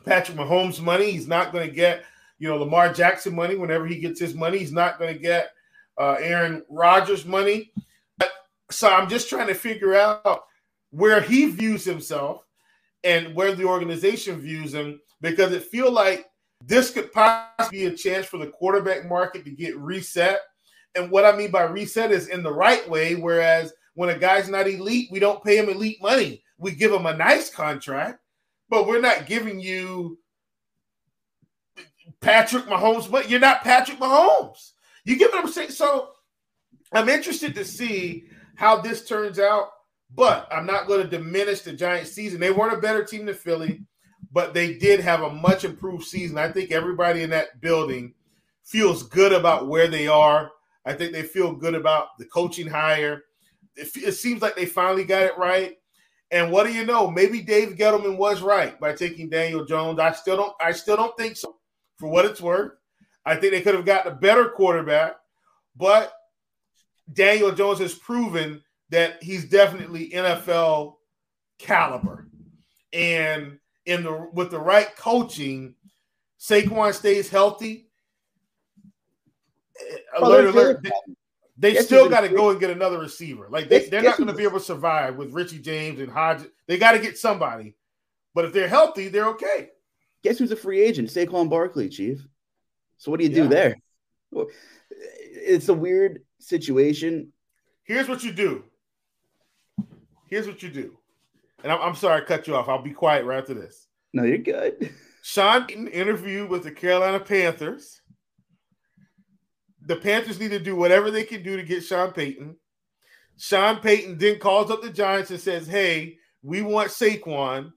Patrick 0.06 0.38
Mahomes 0.38 0.82
money. 0.82 1.12
He's 1.12 1.28
not 1.28 1.52
going 1.52 1.68
to 1.68 1.74
get, 1.74 2.04
you 2.40 2.50
know, 2.50 2.58
Lamar 2.58 2.92
Jackson 2.92 3.36
money 3.36 3.56
whenever 3.56 3.88
he 3.88 4.00
gets 4.00 4.20
his 4.20 4.36
money. 4.36 4.58
He's 4.58 4.72
not 4.72 5.00
going 5.00 5.14
to 5.14 5.20
get 5.20 5.52
uh, 5.98 6.18
Aaron 6.20 6.64
Rodgers 6.70 7.26
money. 7.26 7.72
So 8.70 8.90
I'm 8.90 9.10
just 9.10 9.30
trying 9.30 9.48
to 9.48 9.54
figure 9.54 9.96
out 9.96 10.44
where 10.90 11.22
he 11.22 11.46
views 11.50 11.86
himself 11.86 12.46
and 13.04 13.36
where 13.36 13.54
the 13.54 13.66
organization 13.66 14.40
views 14.40 14.74
him 14.74 15.00
because 15.22 15.52
it 15.52 15.64
feel 15.64 15.92
like 15.92 16.26
this 16.66 16.92
could 16.92 17.12
possibly 17.12 17.80
be 17.80 17.86
a 17.86 17.92
chance 17.96 18.26
for 18.26 18.38
the 18.38 18.48
quarterback 18.48 19.08
market 19.08 19.44
to 19.46 19.52
get 19.52 19.78
reset. 19.78 20.40
And 20.96 21.12
what 21.12 21.26
I 21.26 21.36
mean 21.36 21.52
by 21.52 21.64
reset 21.64 22.12
is 22.12 22.28
in 22.28 22.44
the 22.44 22.54
right 22.54 22.88
way, 22.90 23.16
whereas 23.16 23.74
when 23.96 24.10
a 24.10 24.18
guy's 24.18 24.50
not 24.50 24.68
elite, 24.68 25.10
we 25.12 25.20
don't 25.20 25.44
pay 25.44 25.58
him 25.58 25.70
elite 25.70 26.02
money. 26.02 26.44
We 26.58 26.72
give 26.72 26.92
him 26.92 27.06
a 27.06 27.18
nice 27.18 27.50
contract, 27.50 28.20
but 28.70 28.88
we're 28.88 29.02
not 29.02 29.26
giving 29.26 29.60
you 29.60 30.20
Patrick 32.22 32.66
Mahomes. 32.66 33.10
But 33.10 33.30
you're 33.30 33.40
not 33.40 33.64
Patrick 33.64 34.00
Mahomes. 34.00 34.72
You 35.04 35.18
get 35.18 35.32
what 35.32 35.44
I'm 35.44 35.52
saying? 35.52 35.72
So 35.72 36.12
I'm 36.94 37.10
interested 37.10 37.56
to 37.56 37.66
see 37.66 38.26
how 38.56 38.80
this 38.80 39.06
turns 39.06 39.40
out, 39.40 39.70
but 40.16 40.48
I'm 40.52 40.66
not 40.66 40.88
going 40.88 41.02
to 41.02 41.08
diminish 41.08 41.62
the 41.62 41.74
Giants 41.74 42.12
season. 42.12 42.40
They 42.40 42.52
weren't 42.52 42.78
a 42.78 42.82
better 42.82 43.04
team 43.04 43.26
than 43.26 43.36
Philly, 43.36 43.84
but 44.34 44.54
they 44.54 44.74
did 44.74 45.00
have 45.00 45.22
a 45.22 45.30
much 45.30 45.64
improved 45.64 46.06
season. 46.06 46.38
I 46.38 46.52
think 46.52 46.72
everybody 46.72 47.22
in 47.22 47.30
that 47.30 47.62
building 47.62 48.14
feels 48.64 49.04
good 49.04 49.32
about 49.32 49.68
where 49.68 49.88
they 49.88 50.08
are. 50.08 50.52
I 50.86 50.94
think 50.94 51.14
they 51.14 51.22
feel 51.22 51.54
good 51.54 51.76
about 51.76 52.18
the 52.18 52.26
coaching 52.26 52.68
hire. 52.68 53.24
It, 53.76 53.96
it 53.96 54.14
seems 54.14 54.42
like 54.42 54.56
they 54.56 54.66
finally 54.66 55.06
got 55.06 55.24
it 55.24 55.38
right. 55.38 55.78
And 56.32 56.52
what 56.52 56.66
do 56.66 56.74
you 56.74 56.84
know? 56.84 57.12
Maybe 57.12 57.42
Dave 57.42 57.76
Gettleman 57.76 58.18
was 58.18 58.42
right 58.42 58.78
by 58.80 58.94
taking 58.94 59.30
Daniel 59.30 59.66
Jones. 59.66 60.00
I 60.00 60.12
still 60.12 60.36
don't. 60.36 60.54
I 60.60 60.72
still 60.72 60.98
don't 60.98 61.16
think 61.16 61.38
so. 61.38 61.56
For 61.98 62.10
what 62.10 62.26
it's 62.26 62.42
worth, 62.42 62.72
I 63.24 63.36
think 63.36 63.54
they 63.54 63.62
could 63.62 63.76
have 63.76 63.86
gotten 63.86 64.12
a 64.12 64.16
better 64.16 64.50
quarterback, 64.50 65.16
but 65.78 66.12
Daniel 67.14 67.52
Jones 67.52 67.80
has 67.80 67.94
proven 67.94 68.64
that 68.90 69.22
he's 69.22 69.46
definitely 69.46 70.10
NFL 70.10 70.96
caliber. 71.60 72.28
And 72.92 73.60
in 73.86 74.04
the 74.04 74.30
with 74.34 74.52
the 74.52 74.60
right 74.60 74.96
coaching, 74.96 75.76
Saquon 76.40 76.94
stays 76.94 77.30
healthy. 77.30 77.88
Uh, 80.16 80.26
alert, 80.26 80.46
alert. 80.46 80.88
They, 81.58 81.74
they 81.74 81.82
still 81.82 82.10
got 82.10 82.22
to 82.22 82.30
go 82.30 82.50
and 82.50 82.60
get 82.60 82.72
another 82.72 83.00
receiver. 83.00 83.48
Like 83.50 83.70
they, 83.70 83.88
they're 83.88 84.02
not 84.02 84.18
going 84.18 84.28
to 84.28 84.34
be 84.34 84.44
able 84.44 84.60
to 84.60 84.66
survive 84.66 85.16
with 85.16 85.34
Richie 85.34 85.60
James 85.60 86.00
and 86.00 86.10
Hodgins. 86.10 86.50
They 86.68 86.78
got 86.78 86.94
to 86.94 87.00
get 87.00 87.18
somebody. 87.18 87.76
But 88.34 88.46
if 88.46 88.54
they're 88.54 88.68
healthy, 88.68 89.10
they're 89.10 89.30
okay. 89.30 89.70
Guess 90.24 90.40
who's 90.40 90.52
a 90.52 90.56
free 90.56 90.82
agent? 90.82 91.10
Saquon 91.10 91.50
Barkley, 91.50 91.90
Chief. 91.90 92.26
So 92.98 93.12
what 93.12 93.20
do 93.20 93.26
you 93.26 93.32
yeah. 93.32 93.44
do 93.44 93.48
there? 93.50 93.76
It's 94.90 95.70
a 95.70 95.74
weird 95.74 96.24
situation. 96.40 97.32
Here's 97.84 98.08
what 98.08 98.24
you 98.24 98.32
do. 98.32 98.64
Here's 100.30 100.48
what 100.48 100.64
you 100.64 100.70
do. 100.70 100.98
And 101.64 101.72
I'm, 101.72 101.82
I'm 101.82 101.96
sorry 101.96 102.22
I 102.22 102.26
cut 102.26 102.48
you 102.48 102.56
off. 102.56 102.70
I'll 102.70 102.82
be 102.82 102.92
quiet 102.92 103.26
right 103.26 103.40
after 103.40 103.54
this. 103.54 103.88
No, 104.14 104.24
you're 104.24 104.38
good. 104.38 104.94
Sean 105.24 105.66
Payton 105.66 105.88
interviewed 105.88 106.50
with 106.50 106.64
the 106.64 106.72
Carolina 106.72 107.20
Panthers. 107.20 108.02
The 109.86 109.96
Panthers 109.96 110.40
need 110.40 110.52
to 110.52 110.60
do 110.60 110.76
whatever 110.76 111.10
they 111.10 111.24
can 111.24 111.44
do 111.44 111.58
to 111.58 111.64
get 111.64 111.84
Sean 111.84 112.12
Payton. 112.12 112.56
Sean 113.38 113.78
Payton 113.78 114.18
then 114.18 114.40
calls 114.40 114.70
up 114.70 114.82
the 114.82 114.90
Giants 114.90 115.32
and 115.32 115.40
says, 115.40 115.66
Hey, 115.68 116.18
we 116.42 116.62
want 116.62 116.90
Saquon. 116.90 117.72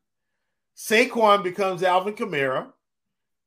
Saquon 0.76 1.42
becomes 1.42 1.82
Alvin 1.82 2.14
Kamara. 2.14 2.70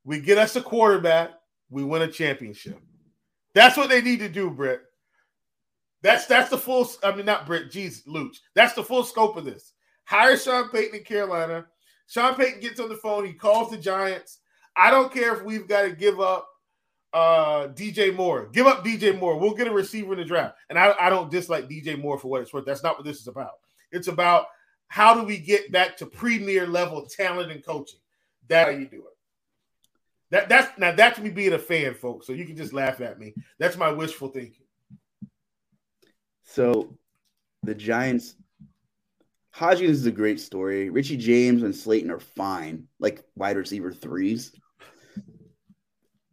We 0.03 0.19
get 0.19 0.37
us 0.37 0.55
a 0.55 0.61
quarterback. 0.61 1.31
We 1.69 1.83
win 1.83 2.01
a 2.01 2.07
championship. 2.07 2.79
That's 3.53 3.77
what 3.77 3.89
they 3.89 4.01
need 4.01 4.19
to 4.19 4.29
do, 4.29 4.49
Brett. 4.49 4.79
That's 6.01 6.25
that's 6.25 6.49
the 6.49 6.57
full. 6.57 6.89
I 7.03 7.13
mean, 7.13 7.25
not 7.25 7.45
Brett. 7.45 7.69
Jeez, 7.69 8.07
Luch. 8.07 8.37
That's 8.55 8.73
the 8.73 8.83
full 8.83 9.03
scope 9.03 9.37
of 9.37 9.45
this. 9.45 9.73
Hire 10.09 10.37
Sean 10.37 10.69
Payton 10.69 10.95
in 10.95 11.03
Carolina. 11.03 11.67
Sean 12.07 12.33
Payton 12.33 12.61
gets 12.61 12.79
on 12.79 12.89
the 12.89 12.95
phone. 12.95 13.25
He 13.25 13.33
calls 13.33 13.69
the 13.69 13.77
Giants. 13.77 14.39
I 14.75 14.89
don't 14.89 15.13
care 15.13 15.35
if 15.35 15.43
we've 15.43 15.67
got 15.67 15.83
to 15.83 15.91
give 15.91 16.19
up 16.19 16.47
uh, 17.13 17.67
DJ 17.75 18.15
Moore. 18.15 18.49
Give 18.51 18.65
up 18.65 18.83
DJ 18.83 19.19
Moore. 19.19 19.37
We'll 19.37 19.53
get 19.53 19.67
a 19.67 19.71
receiver 19.71 20.13
in 20.13 20.17
the 20.19 20.25
draft. 20.25 20.55
And 20.67 20.79
I, 20.79 20.95
I 20.99 21.11
don't 21.11 21.29
dislike 21.29 21.69
DJ 21.69 22.01
Moore 22.01 22.17
for 22.17 22.27
what 22.27 22.41
it's 22.41 22.51
worth. 22.51 22.65
That's 22.65 22.81
not 22.81 22.97
what 22.97 23.05
this 23.05 23.21
is 23.21 23.27
about. 23.27 23.51
It's 23.91 24.07
about 24.07 24.47
how 24.87 25.13
do 25.13 25.23
we 25.23 25.37
get 25.37 25.71
back 25.71 25.95
to 25.97 26.07
premier 26.07 26.65
level 26.65 27.05
talent 27.05 27.51
and 27.51 27.63
coaching. 27.63 27.99
That's 28.47 28.71
how 28.71 28.75
you 28.75 28.87
do 28.87 28.97
it. 28.97 29.17
That 30.31 30.49
that's 30.49 30.75
now 30.79 30.91
that's 30.91 31.19
me 31.19 31.29
being 31.29 31.53
a 31.53 31.59
fan, 31.59 31.93
folks. 31.93 32.25
So 32.25 32.33
you 32.33 32.45
can 32.45 32.57
just 32.57 32.73
laugh 32.73 32.99
at 32.99 33.19
me. 33.19 33.35
That's 33.59 33.77
my 33.77 33.91
wishful 33.91 34.29
thinking. 34.29 34.65
So 36.43 36.97
the 37.61 37.75
Giants, 37.75 38.35
Hodgins 39.59 39.89
is 39.89 40.05
a 40.05 40.11
great 40.11 40.39
story. 40.39 40.89
Richie 40.89 41.17
James 41.17 41.63
and 41.63 41.75
Slayton 41.75 42.11
are 42.11 42.21
fine, 42.21 42.87
like 42.97 43.25
wide 43.35 43.57
receiver 43.57 43.91
threes. 43.91 44.53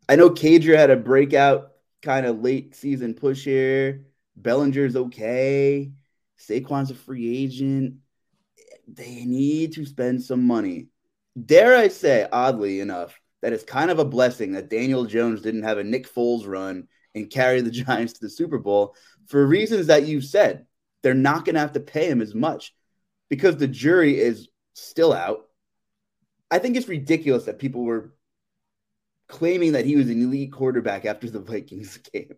I 0.08 0.14
know 0.14 0.30
Cager 0.30 0.76
had 0.76 0.90
a 0.90 0.96
breakout 0.96 1.72
kind 2.02 2.24
of 2.24 2.40
late 2.40 2.76
season 2.76 3.14
push 3.14 3.42
here. 3.42 4.06
Bellinger's 4.40 4.94
okay. 4.94 5.90
Saquon's 6.38 6.92
a 6.92 6.94
free 6.94 7.36
agent. 7.36 7.96
They 8.86 9.24
need 9.24 9.72
to 9.72 9.84
spend 9.84 10.22
some 10.22 10.46
money. 10.46 10.86
Dare 11.44 11.76
I 11.76 11.88
say, 11.88 12.28
oddly 12.30 12.78
enough, 12.78 13.18
that 13.42 13.52
it's 13.52 13.64
kind 13.64 13.90
of 13.90 13.98
a 13.98 14.04
blessing 14.04 14.52
that 14.52 14.70
Daniel 14.70 15.04
Jones 15.04 15.42
didn't 15.42 15.64
have 15.64 15.78
a 15.78 15.84
Nick 15.84 16.08
Foles 16.08 16.46
run 16.46 16.86
and 17.12 17.28
carry 17.28 17.60
the 17.60 17.70
Giants 17.72 18.12
to 18.12 18.20
the 18.20 18.30
Super 18.30 18.58
Bowl 18.58 18.94
for 19.26 19.44
reasons 19.44 19.88
that 19.88 20.06
you've 20.06 20.26
said. 20.26 20.64
They're 21.02 21.12
not 21.12 21.44
going 21.44 21.54
to 21.54 21.60
have 21.60 21.72
to 21.72 21.80
pay 21.80 22.08
him 22.08 22.22
as 22.22 22.32
much 22.32 22.72
because 23.28 23.56
the 23.56 23.68
jury 23.68 24.18
is 24.18 24.48
still 24.74 25.12
out. 25.12 25.46
I 26.50 26.58
think 26.58 26.76
it's 26.76 26.88
ridiculous 26.88 27.44
that 27.44 27.58
people 27.58 27.82
were 27.82 28.12
claiming 29.28 29.72
that 29.72 29.84
he 29.84 29.96
was 29.96 30.08
an 30.08 30.22
elite 30.22 30.52
quarterback 30.52 31.04
after 31.04 31.28
the 31.28 31.40
Vikings 31.40 31.98
game. 31.98 32.34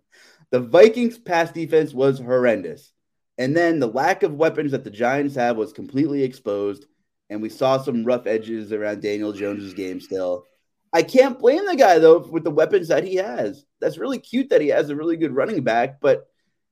The 0.51 0.61
Vikings' 0.61 1.19
pass 1.19 1.53
defense 1.53 1.93
was 1.93 2.19
horrendous. 2.19 2.93
And 3.37 3.57
then 3.57 3.79
the 3.79 3.87
lack 3.87 4.23
of 4.23 4.35
weapons 4.35 4.73
that 4.73 4.83
the 4.83 4.91
Giants 4.91 5.37
have 5.37 5.57
was 5.57 5.73
completely 5.73 6.25
exposed. 6.25 6.87
And 7.31 7.43
we 7.43 7.51
saw 7.51 7.79
some 7.79 8.05
rough 8.05 8.27
edges 8.27 8.73
around 8.73 9.03
Daniel 9.03 9.33
Jones's 9.33 9.75
game 9.75 10.01
still. 10.01 10.45
I 10.93 11.03
can't 11.03 11.39
blame 11.39 11.67
the 11.67 11.77
guy 11.77 11.99
though 11.99 12.19
with 12.19 12.45
the 12.45 12.51
weapons 12.51 12.89
that 12.89 13.05
he 13.05 13.17
has. 13.17 13.65
That's 13.81 13.99
really 13.99 14.19
cute 14.19 14.51
that 14.51 14.63
he 14.63 14.69
has 14.69 14.89
a 14.89 14.97
really 14.97 15.17
good 15.17 15.35
running 15.35 15.63
back, 15.63 16.01
but 16.01 16.27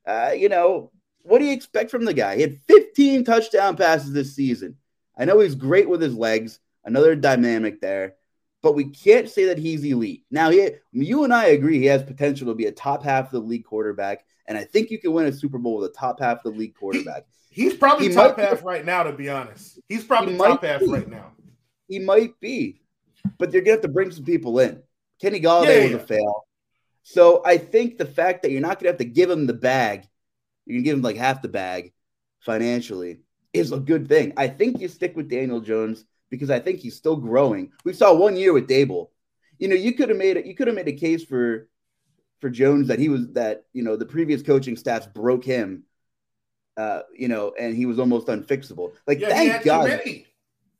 uh, 0.06 0.32
you 0.36 0.48
know, 0.48 0.90
what 1.26 1.40
do 1.40 1.44
you 1.44 1.52
expect 1.52 1.90
from 1.90 2.04
the 2.04 2.14
guy? 2.14 2.36
He 2.36 2.42
had 2.42 2.60
15 2.68 3.24
touchdown 3.24 3.76
passes 3.76 4.12
this 4.12 4.34
season. 4.34 4.76
I 5.18 5.24
know 5.24 5.40
he's 5.40 5.54
great 5.54 5.88
with 5.88 6.00
his 6.00 6.14
legs, 6.14 6.60
another 6.84 7.16
dynamic 7.16 7.80
there, 7.80 8.14
but 8.62 8.74
we 8.74 8.84
can't 8.84 9.28
say 9.28 9.46
that 9.46 9.58
he's 9.58 9.84
elite. 9.84 10.24
Now, 10.30 10.50
he, 10.50 10.70
you 10.92 11.24
and 11.24 11.32
I 11.32 11.46
agree 11.46 11.78
he 11.78 11.86
has 11.86 12.02
potential 12.02 12.48
to 12.48 12.54
be 12.54 12.66
a 12.66 12.72
top 12.72 13.02
half 13.02 13.26
of 13.26 13.32
the 13.32 13.40
league 13.40 13.64
quarterback, 13.64 14.24
and 14.46 14.56
I 14.56 14.64
think 14.64 14.90
you 14.90 14.98
can 14.98 15.12
win 15.12 15.26
a 15.26 15.32
Super 15.32 15.58
Bowl 15.58 15.78
with 15.78 15.90
a 15.90 15.94
top 15.94 16.20
half 16.20 16.44
of 16.44 16.52
the 16.52 16.58
league 16.58 16.74
quarterback. 16.74 17.26
He, 17.50 17.64
he's 17.64 17.74
probably 17.74 18.08
he 18.08 18.14
top 18.14 18.38
half 18.38 18.62
right 18.64 18.84
now, 18.84 19.02
to 19.02 19.12
be 19.12 19.28
honest. 19.28 19.80
He's 19.88 20.04
probably 20.04 20.32
he 20.32 20.38
top 20.38 20.62
half 20.62 20.82
right 20.86 21.08
now. 21.08 21.32
He 21.88 21.98
might 21.98 22.38
be, 22.38 22.82
but 23.38 23.50
they're 23.50 23.62
gonna 23.62 23.72
have 23.72 23.80
to 23.82 23.88
bring 23.88 24.10
some 24.10 24.24
people 24.24 24.58
in. 24.58 24.82
Kenny 25.20 25.40
Golladay 25.40 25.66
yeah, 25.66 25.84
yeah. 25.86 25.94
was 25.94 26.02
a 26.02 26.06
fail. 26.06 26.46
So 27.02 27.42
I 27.46 27.56
think 27.56 27.96
the 27.96 28.04
fact 28.04 28.42
that 28.42 28.50
you're 28.50 28.60
not 28.60 28.78
gonna 28.78 28.90
have 28.90 28.98
to 28.98 29.04
give 29.04 29.30
him 29.30 29.46
the 29.46 29.54
bag, 29.54 30.06
you 30.66 30.74
can 30.74 30.82
give 30.82 30.96
him 30.96 31.02
like 31.02 31.16
half 31.16 31.42
the 31.42 31.48
bag 31.48 31.92
financially, 32.40 33.20
is 33.52 33.72
a 33.72 33.78
good 33.78 34.08
thing. 34.08 34.32
I 34.36 34.48
think 34.48 34.80
you 34.80 34.88
stick 34.88 35.16
with 35.16 35.30
Daniel 35.30 35.60
Jones 35.60 36.04
because 36.30 36.50
I 36.50 36.58
think 36.58 36.80
he's 36.80 36.96
still 36.96 37.16
growing. 37.16 37.72
We 37.84 37.92
saw 37.92 38.12
one 38.12 38.36
year 38.36 38.52
with 38.52 38.68
Daboll. 38.68 39.08
You 39.58 39.68
know, 39.68 39.74
you 39.74 39.92
could 39.92 40.08
have 40.08 40.18
made 40.18 40.36
it. 40.36 40.46
You 40.46 40.54
could 40.54 40.66
have 40.66 40.76
made 40.76 40.88
a 40.88 40.92
case 40.92 41.24
for 41.24 41.68
for 42.40 42.50
Jones 42.50 42.88
that 42.88 42.98
he 42.98 43.08
was 43.08 43.28
that 43.32 43.64
you 43.72 43.82
know 43.82 43.96
the 43.96 44.04
previous 44.06 44.42
coaching 44.42 44.76
staffs 44.76 45.06
broke 45.06 45.44
him. 45.44 45.84
Uh, 46.76 47.00
you 47.16 47.28
know, 47.28 47.54
and 47.58 47.74
he 47.74 47.86
was 47.86 47.98
almost 47.98 48.26
unfixable. 48.26 48.92
Like, 49.06 49.18
yeah, 49.18 49.30
thank 49.30 49.64
God, 49.64 49.98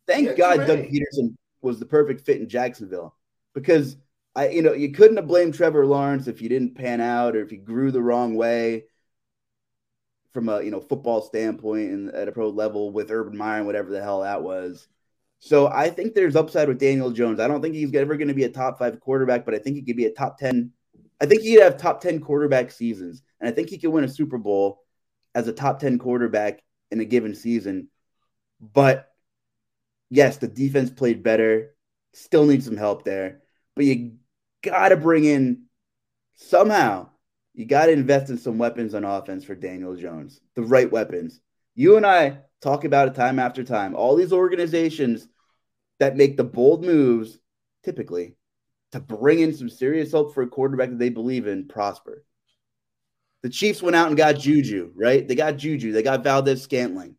thank 0.07 0.37
God, 0.37 0.67
Doug 0.67 0.81
Pederson 0.81 1.35
was 1.63 1.79
the 1.79 1.87
perfect 1.87 2.27
fit 2.27 2.39
in 2.39 2.51
Jacksonville 2.51 3.15
because 3.55 3.97
I, 4.35 4.51
you 4.51 4.61
know, 4.61 4.75
you 4.75 4.93
couldn't 4.93 5.17
have 5.17 5.27
blamed 5.27 5.55
Trevor 5.55 5.87
Lawrence 5.87 6.27
if 6.27 6.39
he 6.39 6.49
didn't 6.49 6.75
pan 6.75 7.01
out 7.01 7.35
or 7.35 7.41
if 7.41 7.49
he 7.49 7.57
grew 7.57 7.91
the 7.91 8.03
wrong 8.03 8.35
way 8.35 8.85
from 10.37 10.51
a 10.51 10.63
you 10.63 10.71
know 10.71 10.81
football 10.81 11.23
standpoint 11.23 11.91
and 11.91 12.11
at 12.11 12.29
a 12.29 12.33
pro 12.33 12.51
level 12.51 12.91
with 12.91 13.11
Urban 13.11 13.35
Meyer 13.35 13.57
and 13.57 13.67
whatever 13.67 13.91
the 13.91 14.03
hell 14.03 14.21
that 14.21 14.43
was. 14.43 14.87
So 15.39 15.67
I 15.67 15.89
think 15.89 16.13
there's 16.13 16.37
upside 16.37 16.69
with 16.69 16.79
Daniel 16.79 17.11
Jones. 17.11 17.41
I 17.41 17.49
don't 17.49 17.63
think 17.63 17.75
he's 17.75 17.95
ever 17.95 18.19
going 18.19 18.29
to 18.29 18.35
be 18.35 18.45
a 18.45 18.51
top 18.51 18.79
five 18.79 19.01
quarterback, 19.01 19.47
but 19.47 19.55
I 19.55 19.59
think 19.59 19.77
he 19.77 19.83
could 19.83 19.97
be 19.97 20.05
a 20.05 20.13
top 20.13 20.37
ten. 20.37 20.73
I 21.19 21.25
think 21.25 21.41
he 21.41 21.55
could 21.55 21.63
have 21.63 21.79
top 21.79 22.03
ten 22.03 22.21
quarterback 22.21 22.71
seasons, 22.71 23.23
and 23.41 23.49
I 23.49 23.53
think 23.53 23.71
he 23.71 23.79
could 23.79 23.89
win 23.89 24.05
a 24.05 24.09
Super 24.09 24.37
Bowl 24.37 24.83
as 25.35 25.49
a 25.49 25.55
top 25.55 25.79
ten 25.79 25.99
quarterback 25.99 26.63
in 26.91 27.01
a 27.01 27.07
given 27.07 27.35
season. 27.35 27.89
But 28.61 29.11
yes, 30.11 30.37
the 30.37 30.49
defense 30.49 30.91
played 30.91 31.23
better. 31.23 31.75
Still 32.13 32.45
need 32.45 32.63
some 32.63 32.77
help 32.77 33.05
there. 33.05 33.41
But 33.75 33.87
you 33.87 34.17
got 34.63 34.91
to 34.91 34.99
bring 34.99 35.25
in 35.25 35.63
somehow, 36.35 37.09
you 37.57 37.65
got 37.65 37.87
to 37.87 37.93
invest 37.93 38.29
in 38.29 38.37
some 38.37 38.59
weapons 38.59 38.95
on 38.95 39.03
offense 39.03 39.43
for 39.43 39.55
Daniel 39.55 39.97
Jones, 39.97 40.41
the 40.55 40.63
right 40.63 40.93
weapons. 40.93 41.41
You 41.75 41.97
and 41.97 42.05
I 42.05 42.41
talk 42.61 42.85
about 42.85 43.09
it 43.09 43.15
time 43.15 43.39
after 43.39 43.65
time. 43.65 43.95
All 43.95 44.15
these 44.15 44.33
organizations 44.33 45.27
that 45.99 46.19
make 46.19 46.37
the 46.37 46.45
bold 46.45 46.85
moves, 46.85 47.39
typically, 47.83 48.37
to 48.93 49.01
bring 49.01 49.41
in 49.41 49.55
some 49.55 49.71
serious 49.71 50.13
help 50.13 50.35
for 50.35 50.43
a 50.43 50.47
quarterback 50.47 50.91
that 50.91 50.99
they 50.99 51.09
believe 51.09 51.47
in 51.47 51.67
prosper. 51.67 52.27
The 53.43 53.49
Chiefs 53.49 53.83
went 53.83 53.97
out 53.97 54.09
and 54.09 54.19
got 54.19 54.39
Juju, 54.39 54.93
right? 54.95 55.27
They 55.27 55.35
got 55.35 55.57
Juju. 55.57 55.93
They 55.93 56.03
got 56.03 56.25
Valdes-Scantling. 56.25 57.17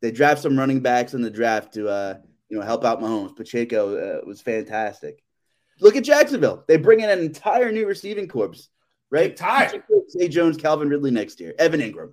They 0.00 0.12
draft 0.12 0.40
some 0.40 0.56
running 0.56 0.80
backs 0.80 1.14
in 1.14 1.22
the 1.22 1.30
draft 1.30 1.74
to 1.74 1.88
uh, 1.88 2.14
you 2.48 2.58
know 2.58 2.64
help 2.64 2.84
out 2.84 3.00
Mahomes. 3.00 3.34
Pacheco 3.34 3.96
uh, 3.96 4.20
was 4.24 4.40
fantastic. 4.40 5.20
Look 5.80 5.96
at 5.96 6.04
Jacksonville. 6.04 6.64
They 6.68 6.76
bring 6.76 7.00
in 7.00 7.10
an 7.10 7.18
entire 7.18 7.72
new 7.72 7.86
receiving 7.86 8.28
corps, 8.28 8.54
right? 9.10 9.30
Entire. 9.30 9.84
Zay 10.10 10.28
Jones, 10.28 10.56
Calvin 10.56 10.88
Ridley 10.88 11.10
next 11.10 11.40
year, 11.40 11.54
Evan 11.58 11.80
Engram. 11.80 12.12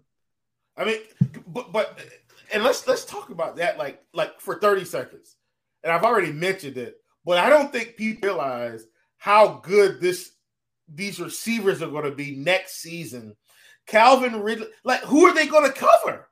I 0.78 0.86
mean, 0.86 1.00
but 1.48 1.72
but 1.72 2.00
and 2.54 2.64
let's 2.64 2.88
let's 2.88 3.06
talk 3.06 3.30
about 3.30 3.56
that 3.58 3.78
like 3.78 4.04
like 4.14 4.40
for 4.40 4.60
30 4.60 4.86
seconds. 4.86 5.36
And 5.84 5.94
I've 5.94 6.04
already 6.04 6.32
mentioned 6.32 6.78
it, 6.78 6.98
but 7.26 7.38
I 7.38 7.50
don't 7.50 7.72
think 7.72 7.96
people 7.96 8.30
realize 8.30 8.86
how 9.18 9.60
good 9.64 10.02
this 10.02 10.32
these 10.88 11.20
receivers 11.20 11.82
are 11.82 11.90
going 11.90 12.06
to 12.06 12.12
be 12.12 12.36
next 12.36 12.82
season. 12.82 13.36
Calvin 13.88 14.42
Ridley, 14.42 14.68
like 14.84 15.02
who 15.02 15.26
are 15.26 15.34
they 15.34 15.48
going 15.48 15.72
to 15.72 15.78
cover? 15.78 16.30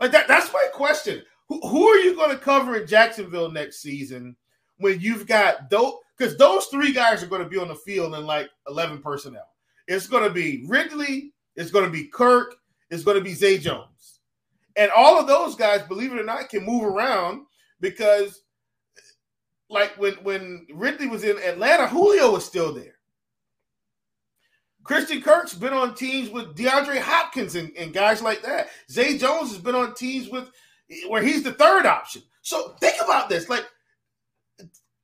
Like 0.00 0.12
that, 0.12 0.28
that's 0.28 0.52
my 0.52 0.66
question. 0.72 1.22
Who, 1.48 1.60
who 1.66 1.88
are 1.88 1.98
you 1.98 2.14
going 2.16 2.30
to 2.30 2.38
cover 2.38 2.76
in 2.76 2.86
Jacksonville 2.86 3.50
next 3.50 3.80
season 3.80 4.36
when 4.78 5.00
you've 5.00 5.26
got 5.26 5.70
those? 5.70 5.94
Because 6.16 6.36
those 6.36 6.66
three 6.66 6.92
guys 6.92 7.22
are 7.22 7.26
going 7.28 7.42
to 7.42 7.48
be 7.48 7.58
on 7.58 7.68
the 7.68 7.74
field 7.74 8.14
in 8.14 8.26
like 8.26 8.48
11 8.68 9.02
personnel. 9.02 9.46
It's 9.88 10.06
going 10.06 10.24
to 10.24 10.30
be 10.30 10.64
Ridley, 10.66 11.32
it's 11.54 11.70
going 11.70 11.84
to 11.84 11.90
be 11.90 12.04
Kirk, 12.04 12.54
it's 12.90 13.04
going 13.04 13.16
to 13.16 13.24
be 13.24 13.34
Zay 13.34 13.58
Jones. 13.58 14.20
And 14.76 14.90
all 14.94 15.18
of 15.18 15.26
those 15.26 15.54
guys, 15.54 15.82
believe 15.82 16.12
it 16.12 16.20
or 16.20 16.24
not, 16.24 16.48
can 16.48 16.64
move 16.64 16.84
around 16.84 17.46
because 17.80 18.42
like 19.68 19.96
when 19.98 20.14
when 20.16 20.66
Ridley 20.72 21.06
was 21.06 21.24
in 21.24 21.38
Atlanta, 21.38 21.88
Julio 21.88 22.32
was 22.32 22.44
still 22.44 22.72
there. 22.72 22.96
Christian 24.84 25.20
Kirk's 25.20 25.54
been 25.54 25.72
on 25.72 25.94
teams 25.94 26.30
with 26.30 26.54
DeAndre 26.56 27.00
Hopkins 27.00 27.56
and, 27.56 27.72
and 27.76 27.92
guys 27.92 28.22
like 28.22 28.42
that. 28.42 28.68
Zay 28.88 29.18
Jones 29.18 29.50
has 29.50 29.58
been 29.58 29.74
on 29.74 29.94
teams 29.94 30.28
with 30.28 30.48
where 31.08 31.22
he's 31.22 31.42
the 31.42 31.52
third 31.52 31.86
option. 31.86 32.22
So 32.42 32.76
think 32.80 33.02
about 33.02 33.28
this. 33.28 33.48
Like 33.48 33.66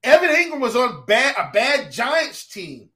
Evan 0.04 0.30
Engram 0.30 0.60
was 0.60 0.76
on 0.76 1.04
bad 1.06 1.34
a 1.36 1.50
bad 1.52 1.90
Giants 1.90 2.46
team. 2.46 2.90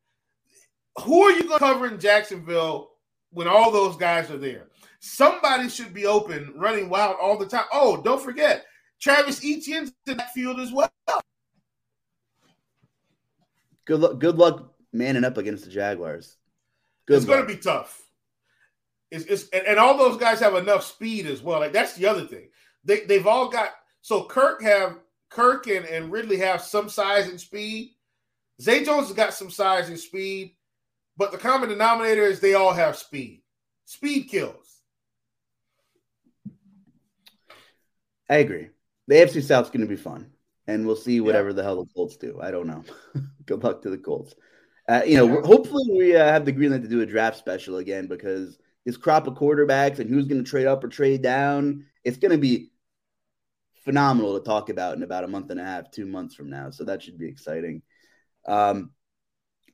Who 1.02 1.22
are 1.22 1.32
you 1.32 1.44
going 1.44 1.58
to 1.58 1.64
cover 1.64 1.86
in 1.86 2.00
Jacksonville 2.00 2.90
when 3.30 3.48
all 3.48 3.70
those 3.70 3.96
guys 3.96 4.30
are 4.30 4.38
there? 4.38 4.68
Somebody 5.00 5.68
should 5.68 5.92
be 5.92 6.06
open, 6.06 6.54
running 6.56 6.88
wild 6.88 7.16
all 7.20 7.36
the 7.36 7.46
time. 7.46 7.66
Oh, 7.72 8.00
don't 8.02 8.22
forget, 8.22 8.64
Travis 9.00 9.44
Etienne's 9.44 9.92
in 10.06 10.16
that 10.16 10.32
field 10.32 10.58
as 10.58 10.72
well. 10.72 10.90
Good 13.84 14.00
luck. 14.00 14.18
Good 14.18 14.36
luck 14.36 14.74
manning 14.92 15.24
up 15.24 15.38
against 15.38 15.64
the 15.64 15.70
Jaguars. 15.70 16.36
Good 17.06 17.18
it's 17.18 17.24
going 17.24 17.46
to 17.46 17.46
be 17.46 17.56
tough. 17.60 18.02
It's, 19.10 19.24
it's 19.26 19.48
and, 19.50 19.64
and, 19.66 19.78
all 19.78 19.96
those 19.96 20.16
guys 20.16 20.40
have 20.40 20.56
enough 20.56 20.82
speed 20.82 21.26
as 21.26 21.40
well. 21.40 21.60
Like 21.60 21.72
that's 21.72 21.94
the 21.94 22.06
other 22.06 22.26
thing. 22.26 22.48
They 22.84 23.04
they've 23.04 23.26
all 23.26 23.48
got 23.48 23.70
so 24.00 24.24
Kirk 24.24 24.60
have 24.62 24.98
Kirk 25.30 25.68
and, 25.68 25.86
and 25.86 26.10
Ridley 26.10 26.38
have 26.38 26.60
some 26.60 26.88
size 26.88 27.28
and 27.28 27.40
speed. 27.40 27.92
Zay 28.60 28.84
Jones 28.84 29.06
has 29.06 29.16
got 29.16 29.34
some 29.34 29.50
size 29.50 29.88
and 29.88 29.98
speed, 29.98 30.56
but 31.16 31.32
the 31.32 31.38
common 31.38 31.68
denominator 31.68 32.22
is 32.22 32.40
they 32.40 32.54
all 32.54 32.72
have 32.72 32.96
speed. 32.96 33.42
Speed 33.84 34.24
kills. 34.24 34.80
I 38.28 38.36
agree. 38.36 38.68
The 39.06 39.14
AFC 39.14 39.42
South's 39.42 39.70
going 39.70 39.82
to 39.82 39.86
be 39.86 39.96
fun 39.96 40.32
and 40.66 40.86
we'll 40.86 40.96
see 40.96 41.20
whatever 41.20 41.50
yeah. 41.50 41.54
the 41.54 41.62
hell 41.62 41.84
the 41.84 41.92
Colts 41.94 42.16
do. 42.16 42.40
I 42.42 42.50
don't 42.50 42.66
know. 42.66 42.84
Good 43.46 43.62
luck 43.62 43.82
to 43.82 43.90
the 43.90 43.98
Colts. 43.98 44.34
Uh, 44.88 45.02
you 45.06 45.16
know, 45.16 45.42
hopefully 45.42 45.84
we 45.96 46.16
uh, 46.16 46.24
have 46.24 46.44
the 46.44 46.52
green 46.52 46.70
light 46.72 46.82
to 46.82 46.88
do 46.88 47.00
a 47.00 47.06
draft 47.06 47.38
special 47.38 47.78
again 47.78 48.06
because 48.06 48.58
this 48.84 48.96
crop 48.96 49.26
of 49.26 49.34
quarterbacks 49.34 49.98
and 49.98 50.08
who's 50.08 50.26
going 50.26 50.42
to 50.42 50.48
trade 50.48 50.66
up 50.66 50.84
or 50.84 50.88
trade 50.88 51.22
down, 51.22 51.86
it's 52.04 52.18
going 52.18 52.32
to 52.32 52.38
be 52.38 52.70
phenomenal 53.84 54.38
to 54.38 54.44
talk 54.44 54.68
about 54.68 54.96
in 54.96 55.02
about 55.02 55.24
a 55.24 55.28
month 55.28 55.50
and 55.50 55.60
a 55.60 55.64
half, 55.64 55.90
two 55.90 56.06
months 56.06 56.34
from 56.34 56.50
now. 56.50 56.70
So 56.70 56.84
that 56.84 57.02
should 57.02 57.18
be 57.18 57.28
exciting. 57.28 57.82
Um, 58.46 58.90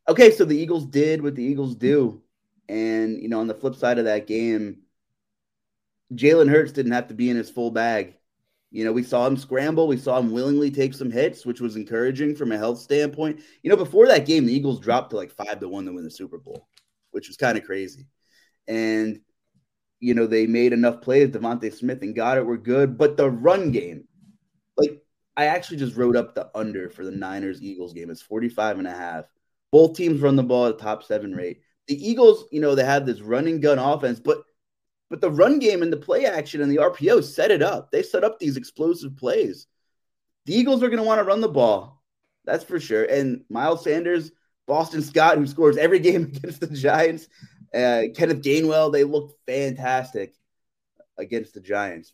okay, 0.08 0.30
so 0.30 0.44
the 0.44 0.56
Eagles 0.56 0.86
did 0.86 1.22
what 1.22 1.34
the 1.34 1.44
Eagles 1.44 1.74
do, 1.74 2.22
and 2.68 3.20
you 3.20 3.28
know, 3.28 3.40
on 3.40 3.46
the 3.46 3.54
flip 3.54 3.74
side 3.74 3.98
of 3.98 4.06
that 4.06 4.26
game, 4.26 4.82
Jalen 6.14 6.50
Hurts 6.50 6.72
didn't 6.72 6.92
have 6.92 7.08
to 7.08 7.14
be 7.14 7.30
in 7.30 7.36
his 7.36 7.50
full 7.50 7.70
bag. 7.70 8.14
You 8.70 8.84
know, 8.84 8.92
we 8.92 9.02
saw 9.02 9.26
him 9.26 9.36
scramble. 9.36 9.86
We 9.86 9.98
saw 9.98 10.18
him 10.18 10.32
willingly 10.32 10.70
take 10.70 10.94
some 10.94 11.10
hits, 11.10 11.44
which 11.44 11.60
was 11.60 11.76
encouraging 11.76 12.34
from 12.34 12.52
a 12.52 12.58
health 12.58 12.78
standpoint. 12.78 13.42
You 13.62 13.68
know, 13.68 13.76
before 13.76 14.06
that 14.08 14.24
game, 14.24 14.46
the 14.46 14.54
Eagles 14.54 14.80
dropped 14.80 15.10
to 15.10 15.16
like 15.16 15.30
five 15.30 15.60
to 15.60 15.68
one 15.68 15.84
to 15.84 15.92
win 15.92 16.04
the 16.04 16.10
Super 16.10 16.38
Bowl, 16.38 16.68
which 17.10 17.28
was 17.28 17.36
kind 17.36 17.58
of 17.58 17.64
crazy. 17.64 18.06
And, 18.66 19.20
you 20.00 20.14
know, 20.14 20.26
they 20.26 20.46
made 20.46 20.72
enough 20.72 21.02
plays. 21.02 21.28
DeVonta 21.28 21.72
Smith 21.72 22.00
and 22.00 22.16
got 22.16 22.38
it 22.38 22.46
were 22.46 22.56
good. 22.56 22.96
But 22.96 23.18
the 23.18 23.28
run 23.30 23.72
game, 23.72 24.08
like, 24.78 25.02
I 25.36 25.46
actually 25.46 25.76
just 25.76 25.96
wrote 25.96 26.16
up 26.16 26.34
the 26.34 26.50
under 26.54 26.88
for 26.88 27.04
the 27.04 27.10
Niners 27.10 27.62
Eagles 27.62 27.92
game. 27.92 28.08
It's 28.08 28.22
45 28.22 28.78
and 28.78 28.88
a 28.88 28.92
half. 28.92 29.26
Both 29.72 29.96
teams 29.96 30.20
run 30.20 30.36
the 30.36 30.42
ball 30.42 30.66
at 30.66 30.74
a 30.74 30.78
top 30.78 31.02
seven 31.02 31.34
rate. 31.34 31.62
The 31.88 32.08
Eagles, 32.08 32.44
you 32.52 32.60
know, 32.60 32.74
they 32.74 32.84
have 32.84 33.06
this 33.06 33.20
running 33.20 33.60
gun 33.60 33.78
offense, 33.78 34.20
but 34.20 34.44
but 35.10 35.20
the 35.20 35.30
run 35.30 35.58
game 35.58 35.82
and 35.82 35.92
the 35.92 35.98
play 35.98 36.24
action 36.24 36.62
and 36.62 36.70
the 36.70 36.76
RPO 36.76 37.22
set 37.24 37.50
it 37.50 37.60
up. 37.60 37.90
They 37.90 38.02
set 38.02 38.24
up 38.24 38.38
these 38.38 38.56
explosive 38.56 39.14
plays. 39.16 39.66
The 40.46 40.54
Eagles 40.54 40.82
are 40.82 40.88
going 40.88 41.02
to 41.02 41.06
want 41.06 41.18
to 41.18 41.24
run 41.24 41.42
the 41.42 41.48
ball. 41.48 42.02
That's 42.46 42.64
for 42.64 42.80
sure. 42.80 43.04
And 43.04 43.44
Miles 43.50 43.84
Sanders, 43.84 44.32
Boston 44.66 45.02
Scott, 45.02 45.36
who 45.36 45.46
scores 45.46 45.76
every 45.76 45.98
game 46.00 46.24
against 46.24 46.60
the 46.60 46.66
Giants, 46.66 47.28
uh, 47.74 48.04
Kenneth 48.14 48.42
Gainwell, 48.42 48.90
they 48.90 49.04
looked 49.04 49.34
fantastic 49.46 50.34
against 51.18 51.52
the 51.54 51.60
Giants. 51.60 52.10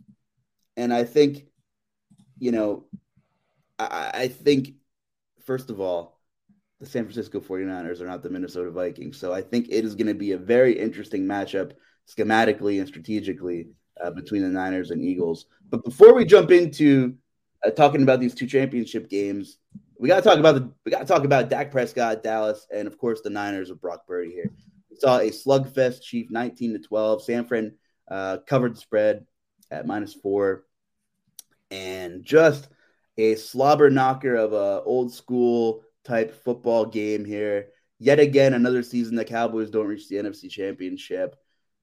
And 0.77 0.93
I 0.93 1.05
think, 1.05 1.47
you 2.39 2.53
know, 2.53 2.87
I, 3.79 4.11
I 4.15 4.29
think, 4.29 4.75
first 5.45 5.71
of 5.71 5.81
all, 5.81 6.18
the 6.81 6.87
San 6.87 7.05
Francisco 7.05 7.41
49ers 7.41 8.01
are 8.01 8.07
not 8.07 8.23
the 8.23 8.31
Minnesota 8.31 8.71
Vikings. 8.71 9.19
So 9.19 9.33
I 9.33 9.43
think 9.43 9.67
it 9.69 9.85
is 9.85 9.95
going 9.95 10.07
to 10.07 10.15
be 10.15 10.33
a 10.33 10.39
very 10.39 10.79
interesting 10.79 11.25
matchup 11.25 11.73
schematically 12.09 12.79
and 12.79 12.87
strategically 12.87 13.69
uh, 14.03 14.11
between 14.11 14.43
the 14.43 14.49
Niners 14.49 14.91
and 14.91 15.03
Eagles. 15.03 15.47
But 15.69 15.85
before 15.85 16.15
we 16.15 16.25
jump 16.25 16.51
into 16.51 17.17
uh, 17.65 17.71
talking 17.71 18.03
about 18.03 18.21
these 18.21 18.35
two 18.35 18.47
championship 18.47 19.11
games, 19.11 19.59
we 19.99 20.09
got 20.09 20.17
to 20.17 20.23
talk 20.23 20.39
about 20.39 20.55
the 20.55 20.73
we 20.85 20.93
got 20.93 21.01
to 21.01 21.07
talk 21.07 21.25
about 21.25 21.49
Dak 21.49 21.73
Prescott, 21.73 22.23
Dallas, 22.23 22.67
and 22.73 22.87
of 22.87 22.97
course 22.99 23.21
the 23.21 23.31
Niners 23.31 23.71
with 23.71 23.81
Brock 23.81 24.07
Purdy 24.07 24.31
here. 24.31 24.53
We 24.91 24.97
saw 24.97 25.19
a 25.19 25.31
slugfest, 25.31 26.03
Chief, 26.03 26.31
nineteen 26.31 26.73
to 26.75 26.79
twelve. 26.79 27.25
San 27.25 27.45
Fran 27.45 27.75
uh, 28.09 28.39
covered 28.47 28.77
the 28.77 28.81
spread 28.81 29.27
at 29.73 29.87
minus 29.89 30.15
four, 30.15 30.65
and 31.73 32.23
just 32.23 32.69
a 33.17 33.35
slobber 33.35 33.91
knocker 33.91 34.37
of 34.37 34.53
a 34.53 34.83
old 34.85 35.13
school 35.13 35.83
type 36.09 36.43
football 36.43 36.87
game 36.87 37.25
here. 37.25 37.69
Yet 37.99 38.19
again, 38.19 38.55
another 38.55 38.83
season 38.83 39.15
the 39.15 39.25
Cowboys 39.25 39.71
don't 39.71 39.87
reach 39.87 40.09
the 40.09 40.17
NFC 40.17 40.49
Championship. 40.51 41.37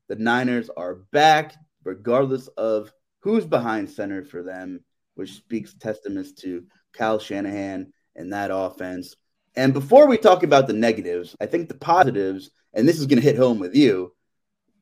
The 0.08 0.16
Niners 0.16 0.70
are 0.76 0.96
back, 0.96 1.56
regardless 1.84 2.48
of 2.50 2.92
who's 3.20 3.46
behind 3.46 3.90
center 3.90 4.24
for 4.24 4.44
them, 4.44 4.82
which 5.16 5.34
speaks 5.34 5.74
testaments 5.74 6.32
to 6.34 6.66
Kyle 6.94 7.20
Shanahan 7.20 7.94
and 8.16 8.34
that 8.34 8.52
offense. 8.52 9.16
And 9.56 9.74
before 9.74 10.08
we 10.08 10.18
talk 10.18 10.44
about 10.44 10.68
the 10.68 10.74
negatives, 10.74 11.36
I 11.40 11.46
think 11.46 11.68
the 11.68 11.76
positives, 11.76 12.52
and 12.74 12.88
this 12.88 13.00
is 13.00 13.06
going 13.06 13.22
to 13.22 13.28
hit 13.28 13.38
home 13.38 13.60
with 13.60 13.76
you, 13.76 14.14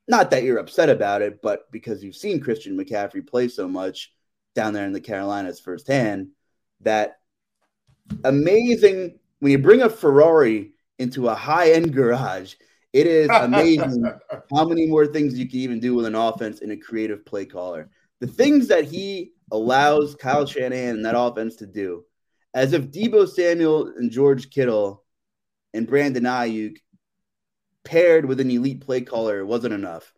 not 0.08 0.32
that 0.32 0.44
you're 0.44 0.58
upset 0.58 0.90
about 0.90 1.22
it, 1.22 1.42
but 1.42 1.72
because 1.72 2.04
you've 2.04 2.16
seen 2.16 2.40
Christian 2.42 2.78
McCaffrey 2.78 3.26
play 3.26 3.48
so 3.48 3.68
much 3.68 4.14
down 4.56 4.74
there 4.74 4.86
in 4.86 4.94
the 4.94 5.02
Carolinas 5.02 5.60
firsthand, 5.60 6.30
that 6.82 7.18
amazing 8.24 9.20
when 9.44 9.52
you 9.52 9.58
bring 9.58 9.82
a 9.82 9.90
Ferrari 9.90 10.72
into 11.00 11.28
a 11.28 11.36
high 11.36 11.72
end 11.72 11.94
garage 11.94 12.56
it 12.94 13.08
is 13.08 13.30
amazing 13.42 14.06
how 14.50 14.66
many 14.66 14.86
more 14.86 15.06
things 15.06 15.38
you 15.38 15.50
can 15.50 15.60
even 15.60 15.82
do 15.82 15.96
with 15.96 16.06
an 16.06 16.16
offense 16.16 16.62
and 16.62 16.72
a 16.72 16.78
creative 16.78 17.26
play 17.26 17.44
caller. 17.46 17.90
The 18.22 18.28
things 18.28 18.70
that 18.70 18.86
he 18.86 19.34
allows 19.52 20.16
Kyle 20.16 20.46
Shanahan 20.46 20.96
and 20.96 21.06
that 21.06 21.20
offense 21.20 21.58
to 21.58 21.66
do, 21.66 22.06
as 22.54 22.72
if 22.72 22.92
Deebo 22.92 23.28
Samuel 23.28 23.88
and 23.98 24.12
George 24.12 24.50
Kittle 24.50 25.04
and 25.74 25.88
Brandon 25.88 26.24
Aiyuk 26.24 26.78
paired 27.84 28.26
with 28.26 28.40
an 28.40 28.50
elite 28.50 28.80
play 28.80 29.02
caller 29.02 29.46
wasn't 29.46 29.74
enough. 29.74 30.14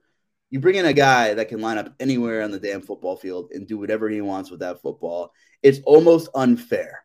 You 0.52 0.60
bring 0.60 0.76
in 0.76 0.86
a 0.86 0.94
guy 0.94 1.34
that 1.34 1.50
can 1.50 1.62
line 1.62 1.80
up 1.80 1.92
anywhere 2.00 2.44
on 2.44 2.52
the 2.52 2.60
damn 2.60 2.82
football 2.82 3.16
field 3.16 3.50
and 3.54 3.66
do 3.66 3.80
whatever 3.80 4.08
he 4.08 4.22
wants 4.22 4.52
with 4.52 4.60
that 4.60 4.82
football. 4.82 5.32
It's 5.64 5.80
almost 5.86 6.30
unfair 6.36 7.05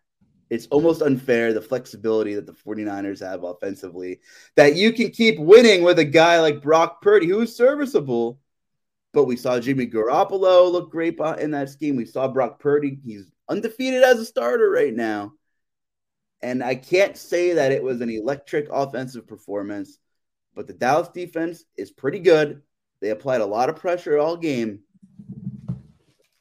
it's 0.51 0.67
almost 0.67 1.01
unfair 1.01 1.53
the 1.53 1.63
flexibility 1.63 2.35
that 2.35 2.45
the 2.45 2.53
49ers 2.53 3.21
have 3.21 3.45
offensively 3.45 4.21
that 4.57 4.75
you 4.75 4.93
can 4.93 5.11
keep 5.11 5.39
winning 5.39 5.85
with 5.85 6.01
a 6.01 6.05
guy 6.05 6.41
like 6.41 6.61
Brock 6.61 7.01
Purdy 7.01 7.29
who 7.29 7.41
is 7.41 7.57
serviceable. 7.57 8.41
But 9.12 9.24
we 9.24 9.37
saw 9.37 9.59
Jimmy 9.59 9.87
Garoppolo 9.87 10.70
look 10.70 10.91
great 10.91 11.18
in 11.39 11.51
that 11.53 11.68
scheme. 11.68 11.97
We 11.97 12.05
saw 12.05 12.29
Brock 12.29 12.61
Purdy. 12.61 12.99
He's 13.05 13.31
undefeated 13.49 14.05
as 14.05 14.18
a 14.18 14.24
starter 14.24 14.70
right 14.70 14.95
now. 14.95 15.33
And 16.43 16.62
I 16.62 16.74
can't 16.74 17.16
say 17.16 17.55
that 17.55 17.72
it 17.72 17.83
was 17.83 18.01
an 18.01 18.11
electric 18.11 18.68
offensive 18.70 19.27
performance, 19.27 19.99
but 20.55 20.66
the 20.66 20.72
Dallas 20.72 21.09
defense 21.09 21.64
is 21.77 21.91
pretty 21.91 22.20
good. 22.20 22.62
They 23.01 23.11
applied 23.11 23.41
a 23.41 23.47
lot 23.47 23.68
of 23.68 23.77
pressure 23.77 24.18
all 24.18 24.37
game. 24.37 24.81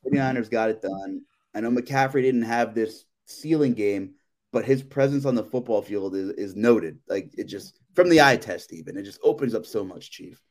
49ers 0.05 0.49
got 0.49 0.69
it 0.69 0.81
done. 0.81 1.21
I 1.55 1.61
know 1.61 1.71
McCaffrey 1.71 2.21
didn't 2.21 2.43
have 2.43 2.75
this 2.75 3.05
ceiling 3.29 3.73
game, 3.73 4.15
but 4.51 4.65
his 4.65 4.81
presence 4.81 5.25
on 5.25 5.35
the 5.35 5.43
football 5.43 5.81
field 5.81 6.15
is, 6.15 6.29
is 6.31 6.55
noted. 6.55 6.99
Like 7.07 7.31
it 7.37 7.45
just 7.45 7.79
from 7.93 8.09
the 8.09 8.21
eye 8.21 8.37
test, 8.37 8.73
even 8.73 8.97
it 8.97 9.03
just 9.03 9.19
opens 9.23 9.55
up 9.55 9.65
so 9.65 9.83
much, 9.83 10.11
Chief. 10.11 10.41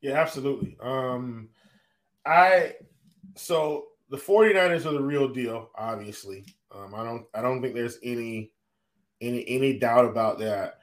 Yeah, 0.00 0.14
absolutely. 0.20 0.76
Um, 0.80 1.48
I 2.24 2.74
so 3.36 3.86
the 4.10 4.16
49ers 4.16 4.86
are 4.86 4.92
the 4.92 5.02
real 5.02 5.28
deal, 5.28 5.70
obviously. 5.74 6.44
Um, 6.74 6.94
I 6.94 7.04
don't 7.04 7.26
I 7.34 7.42
don't 7.42 7.62
think 7.62 7.74
there's 7.74 7.98
any 8.02 8.52
any 9.20 9.48
any 9.48 9.78
doubt 9.78 10.04
about 10.04 10.38
that. 10.40 10.80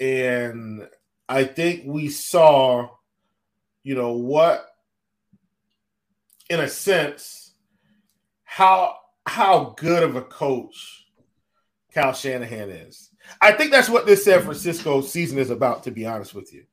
and 0.00 0.88
I 1.28 1.44
think 1.44 1.82
we 1.86 2.08
saw, 2.08 2.88
you 3.82 3.94
know, 3.94 4.12
what, 4.12 4.64
in 6.48 6.60
a 6.60 6.68
sense, 6.68 7.54
how 8.44 8.96
how 9.26 9.74
good 9.76 10.02
of 10.02 10.16
a 10.16 10.22
coach 10.22 11.06
Kyle 11.92 12.12
Shanahan 12.12 12.70
is. 12.70 13.10
I 13.40 13.52
think 13.52 13.70
that's 13.70 13.88
what 13.88 14.06
this 14.06 14.24
San 14.24 14.42
Francisco 14.42 15.00
season 15.00 15.38
is 15.38 15.50
about. 15.50 15.82
To 15.84 15.90
be 15.90 16.06
honest 16.06 16.34
with 16.34 16.52
you, 16.52 16.64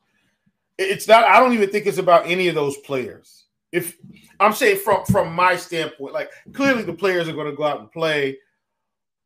it's 0.78 1.08
not. 1.08 1.24
I 1.24 1.40
don't 1.40 1.54
even 1.54 1.70
think 1.70 1.86
it's 1.86 1.98
about 1.98 2.28
any 2.28 2.48
of 2.48 2.56
those 2.56 2.78
players. 2.78 3.46
If 3.72 3.98
I'm 4.40 4.54
saying 4.54 4.78
from 4.78 5.04
from 5.06 5.34
my 5.34 5.56
standpoint, 5.56 6.14
like 6.14 6.30
clearly 6.54 6.84
the 6.84 6.94
players 6.94 7.28
are 7.28 7.34
going 7.34 7.50
to 7.50 7.58
go 7.58 7.64
out 7.64 7.80
and 7.80 7.92
play, 7.92 8.38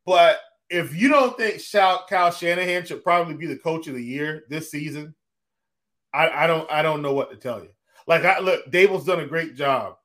but 0.05 0.39
if 0.69 0.95
you 0.95 1.09
don't 1.09 1.38
think 1.38 1.61
Kyle 1.71 2.32
Shanahan 2.32 2.86
should 2.86 3.03
probably 3.03 3.36
be 3.36 3.45
the 3.45 3.57
coach 3.57 3.88
of 3.88 3.93
the 3.93 4.03
year 4.03 4.43
this 4.49 4.71
season, 4.71 5.15
I, 6.13 6.30
I 6.30 6.47
don't 6.47 6.69
I 6.71 6.82
don't 6.82 7.01
know 7.01 7.13
what 7.13 7.32
to 7.32 7.38
tell 7.38 7.61
you. 7.61 7.69
Like 8.05 8.23
I 8.23 8.39
look, 8.39 8.71
Daboll's 8.71 9.05
done 9.05 9.19
a 9.19 9.28
great 9.28 9.55
job. 9.55 9.95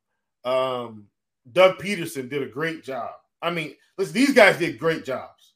Um, 0.45 1.07
Doug 1.51 1.78
Pederson 1.78 2.28
did 2.28 2.43
a 2.43 2.47
great 2.47 2.84
job. 2.84 3.11
I 3.40 3.51
mean, 3.51 3.74
listen, 3.99 4.14
these 4.14 4.32
guys 4.32 4.59
did 4.59 4.78
great 4.78 5.05
jobs. 5.05 5.55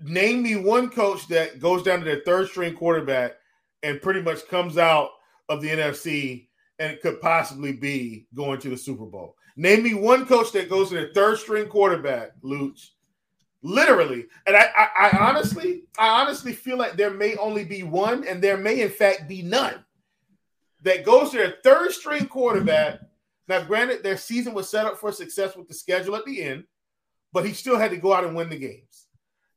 Name 0.00 0.42
me 0.42 0.54
one 0.56 0.90
coach 0.90 1.26
that 1.28 1.58
goes 1.58 1.82
down 1.82 1.98
to 1.98 2.04
their 2.04 2.22
third 2.24 2.48
string 2.48 2.74
quarterback 2.74 3.32
and 3.82 4.00
pretty 4.00 4.22
much 4.22 4.46
comes 4.46 4.78
out 4.78 5.10
of 5.48 5.60
the 5.60 5.68
NFC 5.68 6.48
and 6.78 6.92
it 6.92 7.02
could 7.02 7.20
possibly 7.20 7.72
be 7.72 8.26
going 8.34 8.60
to 8.60 8.68
the 8.68 8.76
Super 8.76 9.06
Bowl. 9.06 9.34
Name 9.56 9.82
me 9.82 9.94
one 9.94 10.26
coach 10.26 10.52
that 10.52 10.68
goes 10.68 10.90
to 10.90 10.94
their 10.94 11.12
third 11.12 11.38
string 11.38 11.66
quarterback, 11.66 12.30
Luch, 12.44 12.90
literally. 13.62 14.26
And 14.46 14.56
I, 14.56 14.70
I, 14.76 14.88
I 15.08 15.28
honestly, 15.28 15.82
I 15.98 16.20
honestly 16.20 16.52
feel 16.52 16.78
like 16.78 16.96
there 16.96 17.10
may 17.10 17.34
only 17.36 17.64
be 17.64 17.82
one, 17.82 18.26
and 18.26 18.40
there 18.40 18.56
may 18.56 18.80
in 18.82 18.90
fact 18.90 19.28
be 19.28 19.42
none 19.42 19.84
that 20.82 21.04
goes 21.04 21.30
to 21.30 21.38
their 21.38 21.56
third 21.64 21.90
string 21.92 22.26
quarterback. 22.26 23.00
Now, 23.48 23.62
granted, 23.64 24.02
their 24.02 24.18
season 24.18 24.52
was 24.52 24.68
set 24.68 24.86
up 24.86 24.98
for 24.98 25.10
success 25.10 25.56
with 25.56 25.68
the 25.68 25.74
schedule 25.74 26.14
at 26.14 26.26
the 26.26 26.42
end, 26.42 26.64
but 27.32 27.46
he 27.46 27.54
still 27.54 27.78
had 27.78 27.90
to 27.90 27.96
go 27.96 28.12
out 28.12 28.24
and 28.24 28.36
win 28.36 28.50
the 28.50 28.58
games. 28.58 29.06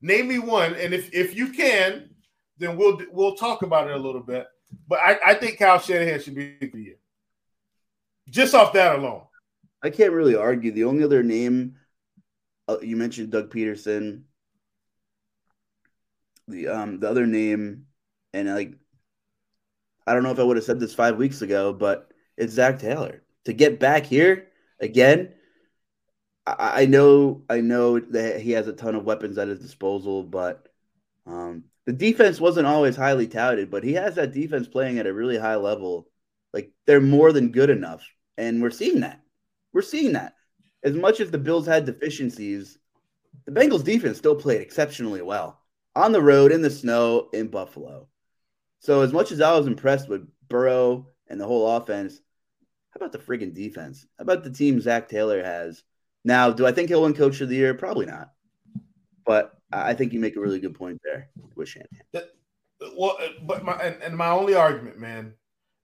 Name 0.02 0.30
me 0.30 0.40
one, 0.40 0.74
and 0.76 0.94
if 0.94 1.14
if 1.14 1.36
you 1.36 1.50
can, 1.50 2.10
then 2.58 2.78
we'll 2.78 3.00
we'll 3.12 3.36
talk 3.36 3.62
about 3.62 3.90
it 3.90 3.96
a 3.96 4.00
little 4.00 4.22
bit. 4.22 4.48
But 4.88 5.00
I, 5.00 5.20
I 5.28 5.34
think 5.36 5.60
Kyle 5.60 5.80
Shanahan 5.80 6.22
should 6.22 6.36
be 6.36 6.58
the 6.60 6.82
year. 6.82 6.96
Just 8.30 8.56
off 8.56 8.74
that 8.74 8.96
alone. 8.96 9.24
I 9.84 9.90
can't 9.90 10.14
really 10.14 10.36
argue. 10.36 10.72
The 10.72 10.86
only 10.86 11.04
other 11.04 11.22
name 11.22 11.76
uh, 12.68 12.78
you 12.82 12.96
mentioned 12.96 13.32
Doug 13.32 13.52
Pederson. 13.52 14.24
The 16.48 16.70
um 16.70 17.00
the 17.00 17.10
other 17.10 17.28
name, 17.28 17.86
and 18.34 18.48
like 18.48 18.74
I 20.08 20.14
don't 20.14 20.24
know 20.24 20.32
if 20.32 20.40
I 20.40 20.44
would 20.44 20.58
have 20.58 20.66
said 20.66 20.80
this 20.80 20.96
five 20.96 21.18
weeks 21.18 21.42
ago, 21.42 21.74
but 21.74 22.12
it's 22.38 22.54
Zach 22.54 22.80
Taylor 22.80 23.22
to 23.46 23.54
get 23.54 23.80
back 23.80 24.06
here 24.06 24.48
again. 24.80 25.34
I, 26.46 26.84
I 26.84 26.86
know 26.86 27.44
I 27.50 27.62
know 27.62 28.00
that 28.00 28.42
he 28.42 28.52
has 28.52 28.68
a 28.68 28.74
ton 28.74 28.96
of 28.96 29.06
weapons 29.06 29.38
at 29.38 29.48
his 29.48 29.60
disposal, 29.60 30.24
but 30.24 30.68
um, 31.26 31.66
the 31.86 31.94
defense 31.94 32.40
wasn't 32.40 32.68
always 32.68 32.96
highly 32.96 33.28
touted, 33.28 33.72
but 33.72 33.84
he 33.84 33.94
has 33.94 34.16
that 34.16 34.34
defense 34.34 34.68
playing 34.68 35.00
at 35.00 35.08
a 35.08 35.14
really 35.14 35.38
high 35.38 35.56
level. 35.56 36.08
Like 36.54 36.72
they're 36.86 37.02
more 37.02 37.32
than 37.32 37.52
good 37.52 37.70
enough, 37.70 38.04
and 38.38 38.62
we're 38.62 38.72
seeing 38.72 39.02
that. 39.02 39.22
We're 39.74 39.82
seeing 39.82 40.14
that 40.14 40.36
as 40.84 40.94
much 40.94 41.20
as 41.20 41.32
the 41.32 41.38
Bills 41.38 41.66
had 41.66 41.86
deficiencies, 41.86 42.78
the 43.46 43.52
Bengals 43.52 43.84
defense 43.84 44.18
still 44.18 44.36
played 44.36 44.62
exceptionally 44.62 45.22
well 45.22 45.60
on 45.96 46.12
the 46.12 46.22
road 46.22 46.52
in 46.52 46.62
the 46.62 46.70
snow 46.70 47.30
in 47.34 47.48
Buffalo. 47.48 48.08
So 48.80 49.02
as 49.02 49.14
much 49.14 49.32
as 49.32 49.42
I 49.42 49.56
was 49.58 49.68
impressed 49.68 50.10
with 50.10 50.28
Burrow 50.48 51.08
and 51.28 51.40
the 51.40 51.46
whole 51.46 51.76
offense, 51.76 52.20
how 52.92 52.98
about 52.98 53.12
the 53.12 53.20
friggin' 53.20 53.54
defense? 53.54 54.06
How 54.18 54.24
about 54.24 54.44
the 54.44 54.52
team 54.52 54.80
Zach 54.82 55.08
Taylor 55.08 55.44
has? 55.44 55.84
Now, 56.24 56.52
do 56.52 56.66
I 56.68 56.72
think 56.72 56.90
he'll 56.90 57.04
win 57.04 57.14
Coach 57.14 57.42
of 57.42 57.50
the 57.50 57.56
Year? 57.56 57.74
Probably 57.74 58.06
not. 58.06 58.32
But 59.26 59.54
I 59.72 59.94
think 59.94 60.14
you 60.14 60.20
make 60.20 60.36
a 60.36 60.42
really 60.42 60.60
good 60.60 60.76
point 60.76 61.02
there 61.04 61.30
with 61.56 61.70
Shanahan. 61.70 62.30
Well, 62.98 63.18
uh, 63.20 63.28
but 63.44 63.64
my 63.64 63.74
and, 63.74 64.02
and 64.02 64.18
my 64.18 64.30
only 64.30 64.56
argument, 64.56 65.00
man, 65.00 65.34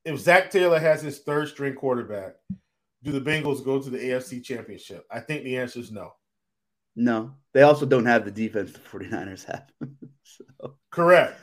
if 0.04 0.20
Zach 0.20 0.50
Taylor 0.52 0.80
has 0.80 1.02
his 1.02 1.20
third 1.20 1.48
string 1.48 1.76
quarterback, 1.76 2.36
do 3.04 3.12
the 3.12 3.22
Bengals 3.22 3.64
go 3.64 3.82
to 3.82 3.90
the 3.90 4.00
AFC 4.00 4.44
Championship? 4.44 5.06
I 5.12 5.20
think 5.20 5.44
the 5.44 5.58
answer 5.58 5.80
is 5.80 5.92
no. 5.92 6.14
No. 6.96 7.34
They 7.54 7.62
also 7.62 7.86
don't 7.86 8.06
have 8.06 8.26
the 8.26 8.32
defense 8.32 8.74
the 8.74 8.80
49ers 8.80 9.46
have. 9.46 9.72
so. 10.24 10.76
Correct. 10.92 11.40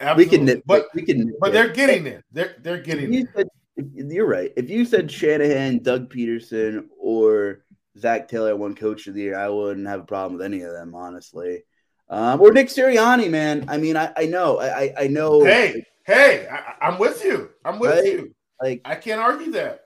Absolutely. 0.00 0.38
We 0.38 0.52
can 0.52 0.62
but 0.66 0.86
we 0.94 1.02
can 1.02 1.34
but 1.40 1.52
they're 1.52 1.72
getting 1.72 2.04
there. 2.04 2.22
They're 2.30 2.54
they're 2.60 2.80
getting 2.80 3.12
you 3.12 3.24
there. 3.24 3.32
Said, 3.36 3.48
you're 3.94 4.26
right. 4.26 4.52
If 4.56 4.70
you 4.70 4.84
said 4.84 5.10
Shanahan, 5.10 5.82
Doug 5.82 6.12
Pederson, 6.12 6.86
or 6.98 7.64
Zach 7.98 8.28
Taylor 8.28 8.56
won 8.56 8.74
coach 8.74 9.06
of 9.06 9.14
the 9.14 9.22
year, 9.22 9.38
I 9.38 9.48
wouldn't 9.48 9.86
have 9.86 10.00
a 10.00 10.04
problem 10.04 10.38
with 10.38 10.44
any 10.44 10.62
of 10.62 10.72
them, 10.72 10.94
honestly. 10.94 11.64
Um, 12.10 12.40
or 12.40 12.52
Nick 12.52 12.68
Sirianni, 12.68 13.30
man. 13.30 13.66
I 13.68 13.76
mean, 13.76 13.96
I, 13.96 14.12
I 14.16 14.26
know, 14.26 14.60
I, 14.60 14.94
I 14.98 15.06
know. 15.08 15.44
Hey, 15.44 15.84
hey, 16.06 16.48
I, 16.48 16.88
am 16.88 16.98
with 16.98 17.22
you. 17.24 17.50
I'm 17.64 17.78
with 17.78 17.96
right? 17.96 18.04
you. 18.04 18.34
Like, 18.60 18.80
I 18.84 18.94
can't 18.94 19.20
argue 19.20 19.52
that. 19.52 19.84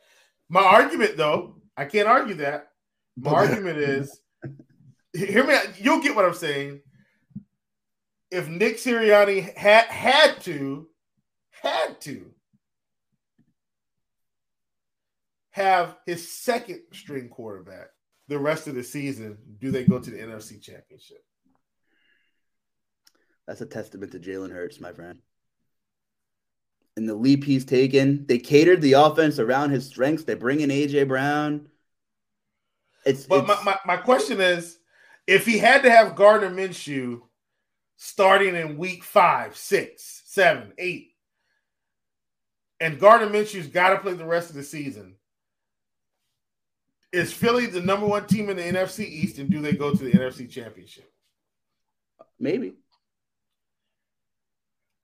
My 0.48 0.62
argument, 0.62 1.16
though, 1.16 1.56
I 1.76 1.84
can't 1.84 2.08
argue 2.08 2.34
that. 2.34 2.68
My 3.16 3.32
argument 3.32 3.78
is, 3.78 4.20
hear 5.12 5.44
me. 5.44 5.54
Out, 5.54 5.80
you'll 5.80 6.00
get 6.00 6.14
what 6.14 6.24
I'm 6.24 6.34
saying. 6.34 6.80
If 8.30 8.48
Nick 8.48 8.76
Sirianni 8.78 9.54
had 9.56 9.86
had 9.86 10.40
to, 10.42 10.88
had 11.50 12.00
to 12.02 12.31
have 15.52 15.96
his 16.04 16.28
second 16.30 16.82
string 16.92 17.28
quarterback 17.28 17.88
the 18.28 18.38
rest 18.38 18.66
of 18.66 18.74
the 18.74 18.82
season, 18.82 19.38
do 19.58 19.70
they 19.70 19.84
go 19.84 19.98
to 19.98 20.10
the 20.10 20.18
NFC 20.18 20.60
Championship? 20.60 21.24
That's 23.46 23.60
a 23.60 23.66
testament 23.66 24.12
to 24.12 24.18
Jalen 24.18 24.52
Hurts, 24.52 24.80
my 24.80 24.92
friend 24.92 25.18
and 26.96 27.08
the 27.08 27.14
leap 27.14 27.44
he's 27.44 27.64
taken. 27.64 28.26
They 28.26 28.38
catered 28.38 28.80
the 28.80 28.94
offense 28.94 29.38
around 29.38 29.70
his 29.70 29.86
strengths. 29.86 30.24
They 30.24 30.34
bring 30.34 30.60
in 30.60 30.70
AJ 30.70 31.08
Brown. 31.08 31.68
It's 33.04 33.24
but 33.24 33.40
it's, 33.40 33.48
my, 33.48 33.62
my, 33.64 33.96
my 33.96 33.96
question 33.96 34.40
is 34.40 34.78
if 35.26 35.46
he 35.46 35.58
had 35.58 35.82
to 35.82 35.90
have 35.90 36.16
Gardner 36.16 36.50
Minshew 36.50 37.22
starting 37.96 38.54
in 38.54 38.76
week 38.76 39.04
five, 39.04 39.56
six, 39.56 40.22
seven, 40.26 40.72
eight, 40.78 41.12
and 42.80 42.98
Gardner 42.98 43.28
Minshew's 43.28 43.68
got 43.68 43.90
to 43.90 43.98
play 43.98 44.14
the 44.14 44.24
rest 44.24 44.50
of 44.50 44.56
the 44.56 44.62
season. 44.62 45.16
Is 47.12 47.32
Philly 47.32 47.66
the 47.66 47.80
number 47.80 48.06
one 48.06 48.26
team 48.26 48.48
in 48.48 48.56
the 48.56 48.62
NFC 48.62 49.00
East, 49.00 49.38
and 49.38 49.50
do 49.50 49.60
they 49.60 49.72
go 49.72 49.92
to 49.94 50.02
the 50.02 50.12
NFC 50.12 50.50
Championship? 50.50 51.12
Maybe. 52.40 52.74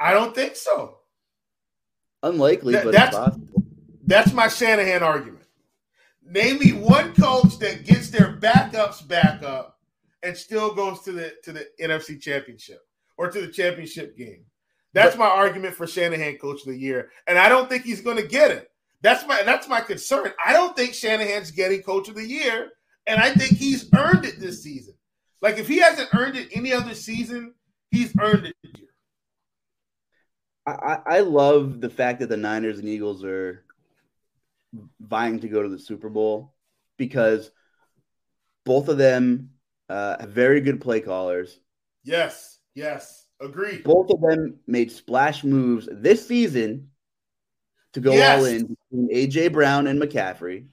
I 0.00 0.12
don't 0.12 0.34
think 0.34 0.56
so. 0.56 0.98
Unlikely, 2.22 2.72
that, 2.74 2.84
but 2.84 2.92
that's, 2.92 3.16
possible. 3.16 3.62
That's 4.06 4.32
my 4.32 4.48
Shanahan 4.48 5.02
argument. 5.02 5.44
Name 6.24 6.58
me 6.58 6.72
one 6.72 7.14
coach 7.14 7.58
that 7.58 7.84
gets 7.84 8.10
their 8.10 8.36
backups 8.36 9.06
back 9.06 9.42
up 9.42 9.78
and 10.22 10.36
still 10.36 10.74
goes 10.74 11.02
to 11.02 11.12
the 11.12 11.34
to 11.44 11.52
the 11.52 11.66
NFC 11.80 12.20
Championship 12.20 12.80
or 13.16 13.30
to 13.30 13.40
the 13.40 13.48
championship 13.48 14.16
game. 14.16 14.44
That's 14.94 15.16
but, 15.16 15.24
my 15.24 15.30
argument 15.30 15.74
for 15.74 15.86
Shanahan 15.86 16.38
Coach 16.38 16.62
of 16.62 16.68
the 16.68 16.78
Year, 16.78 17.10
and 17.26 17.38
I 17.38 17.48
don't 17.48 17.68
think 17.68 17.84
he's 17.84 18.00
going 18.00 18.16
to 18.16 18.26
get 18.26 18.50
it. 18.50 18.70
That's 19.02 19.26
my 19.26 19.42
that's 19.44 19.68
my 19.68 19.80
concern. 19.80 20.32
I 20.44 20.52
don't 20.52 20.76
think 20.76 20.94
Shanahan's 20.94 21.50
getting 21.50 21.82
Coach 21.82 22.08
of 22.08 22.16
the 22.16 22.26
Year, 22.26 22.70
and 23.06 23.20
I 23.20 23.32
think 23.32 23.56
he's 23.56 23.88
earned 23.94 24.24
it 24.24 24.40
this 24.40 24.62
season. 24.62 24.94
Like 25.40 25.58
if 25.58 25.68
he 25.68 25.78
hasn't 25.78 26.12
earned 26.14 26.36
it 26.36 26.48
any 26.52 26.72
other 26.72 26.94
season, 26.94 27.54
he's 27.90 28.12
earned 28.20 28.46
it 28.46 28.56
this 28.62 28.72
year. 28.80 28.88
I, 30.66 30.98
I 31.06 31.20
love 31.20 31.80
the 31.80 31.88
fact 31.88 32.20
that 32.20 32.28
the 32.28 32.36
Niners 32.36 32.78
and 32.78 32.88
Eagles 32.88 33.24
are 33.24 33.64
vying 35.00 35.40
to 35.40 35.48
go 35.48 35.62
to 35.62 35.68
the 35.68 35.78
Super 35.78 36.10
Bowl 36.10 36.54
because 36.98 37.50
both 38.66 38.88
of 38.88 38.98
them 38.98 39.50
uh, 39.88 40.16
have 40.20 40.30
very 40.30 40.60
good 40.60 40.80
play 40.80 41.00
callers. 41.00 41.58
Yes, 42.04 42.58
yes, 42.74 43.26
agree. 43.40 43.78
Both 43.78 44.10
of 44.10 44.20
them 44.20 44.58
made 44.66 44.92
splash 44.92 45.42
moves 45.44 45.88
this 45.90 46.26
season 46.26 46.90
to 47.94 48.00
go 48.00 48.12
yes. 48.12 48.38
all 48.38 48.44
in 48.44 48.76
between 48.90 49.10
AJ 49.14 49.52
Brown 49.52 49.86
and 49.86 50.00
McCaffrey, 50.00 50.66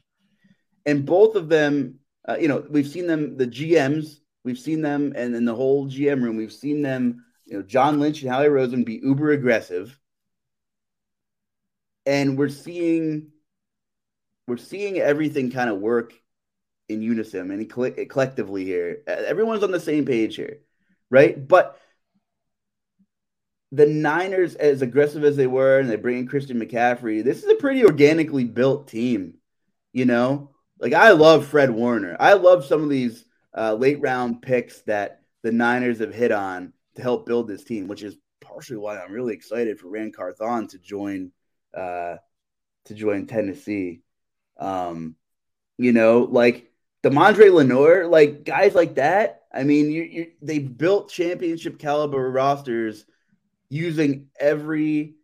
and 0.86 1.05
both 1.05 1.36
of 1.36 1.49
them, 1.49 1.99
uh, 2.28 2.38
you 2.39 2.47
know, 2.47 2.66
we've 2.70 2.88
seen 2.88 3.07
them, 3.07 3.38
the 3.38 3.47
GMs, 3.47 4.20
we've 4.43 4.59
seen 4.59 4.82
them, 4.82 5.13
and 5.16 5.36
in 5.36 5.45
the 5.45 5.55
whole 5.55 5.88
GM 5.88 6.24
room, 6.24 6.38
we've 6.38 6.53
seen 6.53 6.82
them 6.82 7.26
you 7.45 7.57
know, 7.57 7.63
John 7.63 7.99
Lynch 7.99 8.22
and 8.22 8.32
Howie 8.32 8.47
Roseman 8.47 8.86
be 8.86 8.99
uber 9.01 9.32
aggressive. 9.32 9.97
And 12.05 12.38
we're 12.38 12.49
seeing 12.49 13.32
we're 14.47 14.57
seeing 14.57 14.97
everything 14.97 15.51
kind 15.51 15.70
of 15.70 15.80
work 15.80 16.13
in 16.88 17.01
unison 17.01 17.49
and 17.49 17.70
collectively 18.09 18.63
here. 18.63 19.01
Everyone's 19.07 19.63
on 19.63 19.72
the 19.72 19.80
same 19.80 20.05
page 20.05 20.36
here, 20.36 20.59
right? 21.09 21.47
But 21.47 21.80
the 23.72 23.86
Niners, 23.86 24.55
as 24.55 24.82
aggressive 24.82 25.24
as 25.24 25.36
they 25.36 25.47
were, 25.47 25.80
and 25.80 25.89
they 25.89 25.95
bring 25.95 26.20
in 26.20 26.28
Christian 26.28 26.59
McCaffrey, 26.59 27.24
this 27.24 27.43
is 27.43 27.49
a 27.49 27.55
pretty 27.55 27.84
organically 27.84 28.45
built 28.45 28.88
team. 28.88 29.36
You 29.91 30.05
know, 30.05 30.51
like 30.80 30.93
I 30.93 31.11
love 31.11 31.45
Fred 31.47 31.72
Warner. 31.72 32.18
I 32.20 32.34
love 32.34 32.66
some 32.66 32.84
of 32.84 32.89
these 32.89 33.26
uh, 33.57 33.74
late 33.74 34.01
round 34.01 34.41
picks 34.41 34.82
that 34.82 35.22
the 35.43 35.51
Niners 35.51 35.99
have 35.99 36.13
hit 36.13 36.32
on 36.32 36.74
to 36.95 37.01
help 37.01 37.26
build 37.26 37.47
this 37.47 37.63
team, 37.63 37.88
which 37.88 38.03
is 38.03 38.18
partially 38.41 38.78
why 38.78 38.99
I'm 38.99 39.11
really 39.11 39.34
excited 39.34 39.80
for 39.80 39.89
Ran 39.89 40.11
Carthon 40.11 40.68
to 40.70 40.80
join 40.80 41.32
uh, 41.76 42.18
to 42.86 42.93
join 42.93 43.26
Tennessee. 43.26 44.01
Um, 44.57 45.16
you 45.78 45.91
know, 45.91 46.28
like 46.30 46.72
Deommodore 47.03 47.53
Lenoir, 47.53 48.07
like 48.07 48.43
guys 48.43 48.76
like 48.76 48.95
that. 48.95 49.43
I 49.53 49.63
mean, 49.63 49.91
you, 49.91 50.03
you 50.03 50.32
they 50.41 50.59
built 50.59 51.09
championship 51.09 51.80
caliber 51.80 52.30
rosters 52.30 53.05
using 53.76 54.28
every 54.39 55.15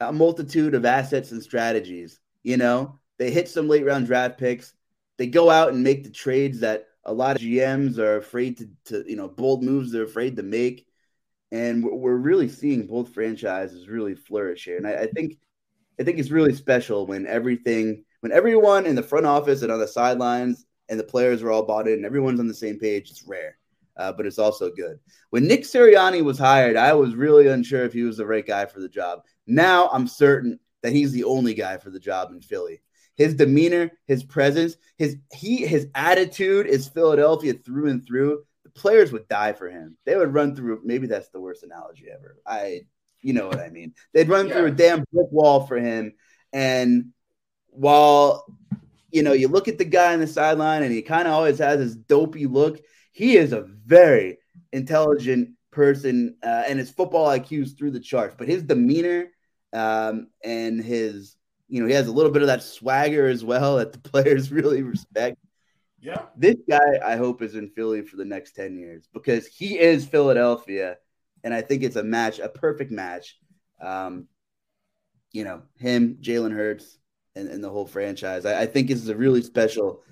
a 0.00 0.12
multitude 0.12 0.74
of 0.74 0.84
assets 0.84 1.32
and 1.32 1.42
strategies. 1.42 2.20
You 2.44 2.56
know, 2.56 2.98
they 3.18 3.30
hit 3.30 3.48
some 3.48 3.68
late 3.68 3.84
round 3.84 4.06
draft 4.06 4.38
picks. 4.38 4.72
They 5.16 5.26
go 5.26 5.50
out 5.50 5.72
and 5.72 5.82
make 5.82 6.04
the 6.04 6.10
trades 6.10 6.60
that 6.60 6.86
a 7.04 7.12
lot 7.12 7.36
of 7.36 7.42
GMs 7.42 7.98
are 7.98 8.16
afraid 8.16 8.58
to, 8.58 8.68
to 8.86 9.10
you 9.10 9.16
know, 9.16 9.28
bold 9.28 9.64
moves 9.64 9.90
they're 9.90 10.04
afraid 10.04 10.36
to 10.36 10.42
make. 10.42 10.86
And 11.50 11.82
we're 11.82 12.14
really 12.14 12.48
seeing 12.48 12.86
both 12.86 13.14
franchises 13.14 13.88
really 13.88 14.14
flourish 14.14 14.64
here. 14.64 14.76
And 14.76 14.86
I, 14.86 14.92
I 14.92 15.06
think, 15.06 15.38
I 15.98 16.04
think 16.04 16.18
it's 16.18 16.30
really 16.30 16.54
special 16.54 17.06
when 17.06 17.26
everything, 17.26 18.04
when 18.20 18.32
everyone 18.32 18.86
in 18.86 18.94
the 18.94 19.02
front 19.02 19.26
office 19.26 19.62
and 19.62 19.72
on 19.72 19.80
the 19.80 19.88
sidelines 19.88 20.66
and 20.88 21.00
the 21.00 21.04
players 21.04 21.42
are 21.42 21.50
all 21.50 21.64
bought 21.64 21.88
in 21.88 21.94
and 21.94 22.04
everyone's 22.04 22.38
on 22.38 22.48
the 22.48 22.54
same 22.54 22.78
page. 22.78 23.10
It's 23.10 23.26
rare 23.26 23.56
uh, 23.98 24.12
but 24.12 24.26
it's 24.26 24.38
also 24.38 24.70
good. 24.70 24.98
When 25.30 25.46
Nick 25.46 25.62
Sirianni 25.62 26.22
was 26.22 26.38
hired, 26.38 26.76
I 26.76 26.94
was 26.94 27.14
really 27.14 27.48
unsure 27.48 27.84
if 27.84 27.92
he 27.92 28.02
was 28.02 28.16
the 28.16 28.26
right 28.26 28.46
guy 28.46 28.66
for 28.66 28.80
the 28.80 28.88
job. 28.88 29.22
Now 29.46 29.88
I'm 29.92 30.06
certain 30.06 30.60
that 30.82 30.92
he's 30.92 31.12
the 31.12 31.24
only 31.24 31.54
guy 31.54 31.78
for 31.78 31.90
the 31.90 31.98
job 31.98 32.30
in 32.30 32.40
Philly. 32.40 32.80
His 33.16 33.34
demeanor, 33.34 33.90
his 34.06 34.22
presence, 34.22 34.76
his 34.96 35.16
he 35.34 35.66
his 35.66 35.88
attitude 35.94 36.66
is 36.66 36.88
Philadelphia 36.88 37.52
through 37.52 37.90
and 37.90 38.06
through. 38.06 38.44
The 38.62 38.70
players 38.70 39.10
would 39.10 39.26
die 39.26 39.54
for 39.54 39.68
him. 39.68 39.96
They 40.06 40.14
would 40.14 40.32
run 40.32 40.54
through. 40.54 40.82
Maybe 40.84 41.08
that's 41.08 41.30
the 41.30 41.40
worst 41.40 41.64
analogy 41.64 42.06
ever. 42.14 42.36
I, 42.46 42.82
you 43.20 43.32
know 43.32 43.48
what 43.48 43.58
I 43.58 43.70
mean. 43.70 43.94
They'd 44.14 44.28
run 44.28 44.46
yeah. 44.46 44.54
through 44.54 44.66
a 44.66 44.70
damn 44.70 45.04
brick 45.12 45.32
wall 45.32 45.66
for 45.66 45.78
him. 45.78 46.12
And 46.52 47.06
while 47.70 48.46
you 49.10 49.24
know 49.24 49.32
you 49.32 49.48
look 49.48 49.66
at 49.66 49.78
the 49.78 49.84
guy 49.84 50.12
on 50.12 50.20
the 50.20 50.28
sideline 50.28 50.84
and 50.84 50.92
he 50.92 51.02
kind 51.02 51.26
of 51.26 51.34
always 51.34 51.58
has 51.58 51.78
this 51.80 51.96
dopey 51.96 52.46
look, 52.46 52.80
he 53.18 53.36
is 53.36 53.52
a 53.52 53.62
very 53.62 54.38
intelligent 54.72 55.50
person, 55.72 56.36
uh, 56.40 56.62
and 56.68 56.78
his 56.78 56.88
football 56.88 57.26
IQ 57.26 57.64
is 57.64 57.72
through 57.72 57.90
the 57.90 57.98
charts. 57.98 58.36
But 58.38 58.46
his 58.46 58.62
demeanor 58.62 59.26
um, 59.72 60.28
and 60.44 60.80
his, 60.80 61.34
you 61.66 61.80
know, 61.80 61.88
he 61.88 61.94
has 61.94 62.06
a 62.06 62.12
little 62.12 62.30
bit 62.30 62.42
of 62.42 62.46
that 62.46 62.62
swagger 62.62 63.26
as 63.26 63.44
well 63.44 63.78
that 63.78 63.92
the 63.92 63.98
players 64.10 64.52
really 64.52 64.84
respect. 64.84 65.36
Yeah. 66.00 66.26
This 66.36 66.54
guy, 66.70 67.00
I 67.04 67.16
hope, 67.16 67.42
is 67.42 67.56
in 67.56 67.70
Philly 67.70 68.02
for 68.02 68.16
the 68.16 68.24
next 68.24 68.52
10 68.52 68.78
years 68.78 69.08
because 69.12 69.48
he 69.48 69.80
is 69.80 70.06
Philadelphia. 70.06 70.98
And 71.42 71.52
I 71.52 71.60
think 71.60 71.82
it's 71.82 71.96
a 71.96 72.04
match, 72.04 72.38
a 72.38 72.48
perfect 72.48 72.92
match. 72.92 73.36
Um, 73.80 74.28
you 75.32 75.42
know, 75.42 75.62
him, 75.76 76.18
Jalen 76.20 76.54
Hurts, 76.54 76.98
and, 77.34 77.48
and 77.48 77.64
the 77.64 77.70
whole 77.70 77.86
franchise. 77.86 78.46
I, 78.46 78.60
I 78.60 78.66
think 78.66 78.86
this 78.86 79.02
is 79.02 79.08
a 79.08 79.16
really 79.16 79.42
special 79.42 80.04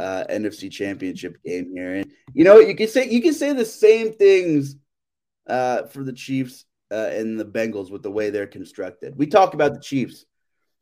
uh, 0.00 0.24
NFC 0.30 0.70
Championship 0.70 1.36
game 1.44 1.70
here. 1.74 1.96
And 1.96 2.10
you 2.32 2.44
know, 2.44 2.58
you 2.58 2.74
can 2.74 2.88
say 2.88 3.08
you 3.08 3.20
can 3.20 3.34
say 3.34 3.52
the 3.52 3.64
same 3.64 4.12
things 4.12 4.76
uh, 5.46 5.84
for 5.84 6.02
the 6.02 6.12
Chiefs 6.12 6.64
uh, 6.90 7.10
and 7.12 7.38
the 7.38 7.44
Bengals 7.44 7.90
with 7.90 8.02
the 8.02 8.10
way 8.10 8.30
they're 8.30 8.46
constructed. 8.46 9.14
We 9.16 9.26
talk 9.26 9.52
about 9.52 9.74
the 9.74 9.80
Chiefs, 9.80 10.24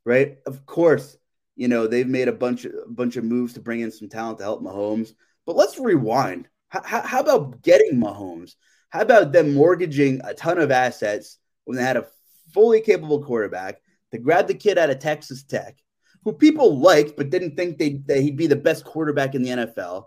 right? 0.05 0.39
Of 0.47 0.65
course, 0.67 1.17
you 1.57 1.67
know 1.67 1.87
they've 1.87 2.07
made 2.07 2.29
a 2.29 2.33
bunch 2.33 2.65
of 2.65 2.73
a 2.87 2.91
bunch 2.91 3.17
of 3.17 3.25
moves 3.25 3.55
to 3.55 3.61
bring 3.61 3.81
in 3.81 3.91
some 3.91 4.09
talent 4.09 4.39
to 4.39 4.45
help 4.45 4.63
Mahomes. 4.63 5.15
But 5.47 5.57
let's 5.57 5.79
rewind. 5.79 6.49
How, 6.69 7.01
how 7.03 7.21
about 7.21 7.63
getting 7.63 7.99
Mahomes? 7.99 8.55
How 8.91 9.01
about 9.01 9.33
them 9.33 9.55
mortgaging 9.55 10.21
a 10.25 10.35
ton 10.35 10.59
of 10.59 10.71
assets 10.71 11.39
when 11.65 11.77
they 11.77 11.83
had 11.83 11.97
a 11.97 12.07
fully 12.53 12.81
capable 12.81 13.25
quarterback 13.25 13.81
to 14.13 14.19
grab 14.19 14.47
the 14.47 14.55
kid 14.55 14.79
out 14.79 14.91
of 14.91 14.99
Texas 14.99 15.43
Tech? 15.43 15.79
Who 16.25 16.33
people 16.33 16.79
liked 16.79 17.17
but 17.17 17.31
didn't 17.31 17.57
think 17.57 17.79
they, 17.79 18.03
that 18.07 18.21
he'd 18.21 18.37
be 18.37 18.47
the 18.47 18.57
best 18.57 18.85
quarterback 18.85 19.35
in 19.35 19.43
the 19.43 19.51
NFL. 19.51 20.07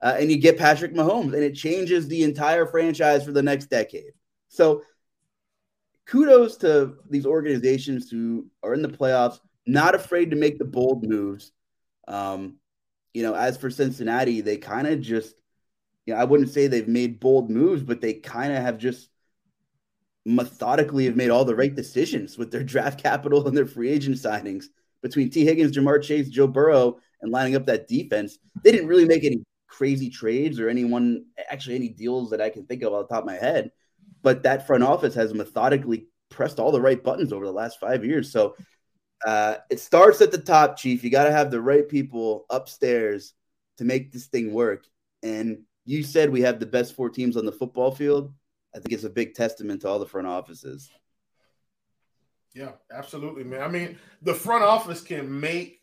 Uh, 0.00 0.16
and 0.18 0.30
you 0.30 0.38
get 0.38 0.58
Patrick 0.58 0.94
Mahomes, 0.94 1.32
and 1.32 1.44
it 1.44 1.54
changes 1.54 2.08
the 2.08 2.24
entire 2.24 2.66
franchise 2.66 3.24
for 3.24 3.30
the 3.30 3.42
next 3.42 3.66
decade. 3.66 4.12
So, 4.48 4.82
kudos 6.06 6.56
to 6.58 6.96
these 7.08 7.24
organizations 7.24 8.10
who 8.10 8.48
are 8.64 8.74
in 8.74 8.82
the 8.82 8.88
playoffs, 8.88 9.38
not 9.64 9.94
afraid 9.94 10.30
to 10.30 10.36
make 10.36 10.58
the 10.58 10.64
bold 10.64 11.04
moves. 11.04 11.52
Um, 12.08 12.56
you 13.14 13.22
know, 13.22 13.34
as 13.34 13.56
for 13.56 13.70
Cincinnati, 13.70 14.40
they 14.40 14.56
kind 14.56 14.88
of 14.88 15.00
just, 15.00 15.40
you 16.04 16.14
know, 16.14 16.20
I 16.20 16.24
wouldn't 16.24 16.50
say 16.50 16.66
they've 16.66 16.88
made 16.88 17.20
bold 17.20 17.48
moves, 17.48 17.84
but 17.84 18.00
they 18.00 18.14
kind 18.14 18.52
of 18.52 18.60
have 18.60 18.78
just 18.78 19.08
methodically 20.24 21.04
have 21.04 21.16
made 21.16 21.30
all 21.30 21.44
the 21.44 21.54
right 21.54 21.74
decisions 21.74 22.36
with 22.36 22.50
their 22.50 22.64
draft 22.64 23.00
capital 23.00 23.46
and 23.46 23.56
their 23.56 23.66
free 23.66 23.90
agent 23.90 24.16
signings 24.16 24.66
between 25.02 25.30
Tee 25.30 25.44
Higgins, 25.44 25.76
Ja'Marr 25.76 26.02
Chase, 26.02 26.28
Joe 26.28 26.46
Burrow, 26.46 26.98
and 27.20 27.30
lining 27.30 27.56
up 27.56 27.66
that 27.66 27.88
defense, 27.88 28.38
they 28.62 28.72
didn't 28.72 28.88
really 28.88 29.04
make 29.04 29.24
any 29.24 29.42
crazy 29.68 30.10
trades 30.10 30.60
or 30.60 30.68
anyone 30.68 31.24
actually 31.50 31.76
any 31.76 31.88
deals 31.88 32.30
that 32.30 32.40
I 32.40 32.50
can 32.50 32.66
think 32.66 32.82
of 32.82 32.92
off 32.92 33.08
the 33.08 33.14
top 33.14 33.22
of 33.22 33.26
my 33.26 33.34
head. 33.34 33.70
But 34.22 34.42
that 34.42 34.66
front 34.66 34.84
office 34.84 35.14
has 35.14 35.34
methodically 35.34 36.06
pressed 36.30 36.58
all 36.58 36.72
the 36.72 36.80
right 36.80 37.02
buttons 37.02 37.32
over 37.32 37.44
the 37.44 37.52
last 37.52 37.80
five 37.80 38.04
years. 38.04 38.30
So 38.30 38.54
uh, 39.26 39.56
it 39.70 39.80
starts 39.80 40.20
at 40.20 40.30
the 40.30 40.38
top, 40.38 40.76
Chief. 40.76 41.02
You 41.02 41.10
got 41.10 41.24
to 41.24 41.32
have 41.32 41.50
the 41.50 41.60
right 41.60 41.88
people 41.88 42.46
upstairs 42.50 43.34
to 43.78 43.84
make 43.84 44.12
this 44.12 44.26
thing 44.26 44.52
work. 44.52 44.84
And 45.22 45.62
you 45.84 46.02
said 46.02 46.30
we 46.30 46.42
have 46.42 46.60
the 46.60 46.66
best 46.66 46.94
four 46.94 47.10
teams 47.10 47.36
on 47.36 47.46
the 47.46 47.52
football 47.52 47.90
field. 47.90 48.32
I 48.74 48.78
think 48.78 48.92
it's 48.92 49.04
a 49.04 49.10
big 49.10 49.34
testament 49.34 49.82
to 49.82 49.88
all 49.88 49.98
the 49.98 50.06
front 50.06 50.26
offices. 50.26 50.90
Yeah, 52.54 52.72
absolutely, 52.92 53.44
man. 53.44 53.62
I 53.62 53.68
mean, 53.68 53.98
the 54.22 54.34
front 54.34 54.62
office 54.62 55.00
can 55.00 55.40
make 55.40 55.80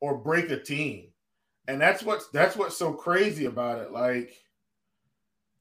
or 0.00 0.16
break 0.16 0.50
a 0.50 0.58
team. 0.58 1.08
And 1.68 1.80
that's 1.80 2.02
what's 2.02 2.28
that's 2.28 2.56
what's 2.56 2.76
so 2.76 2.92
crazy 2.92 3.46
about 3.46 3.80
it. 3.80 3.90
Like, 3.90 4.32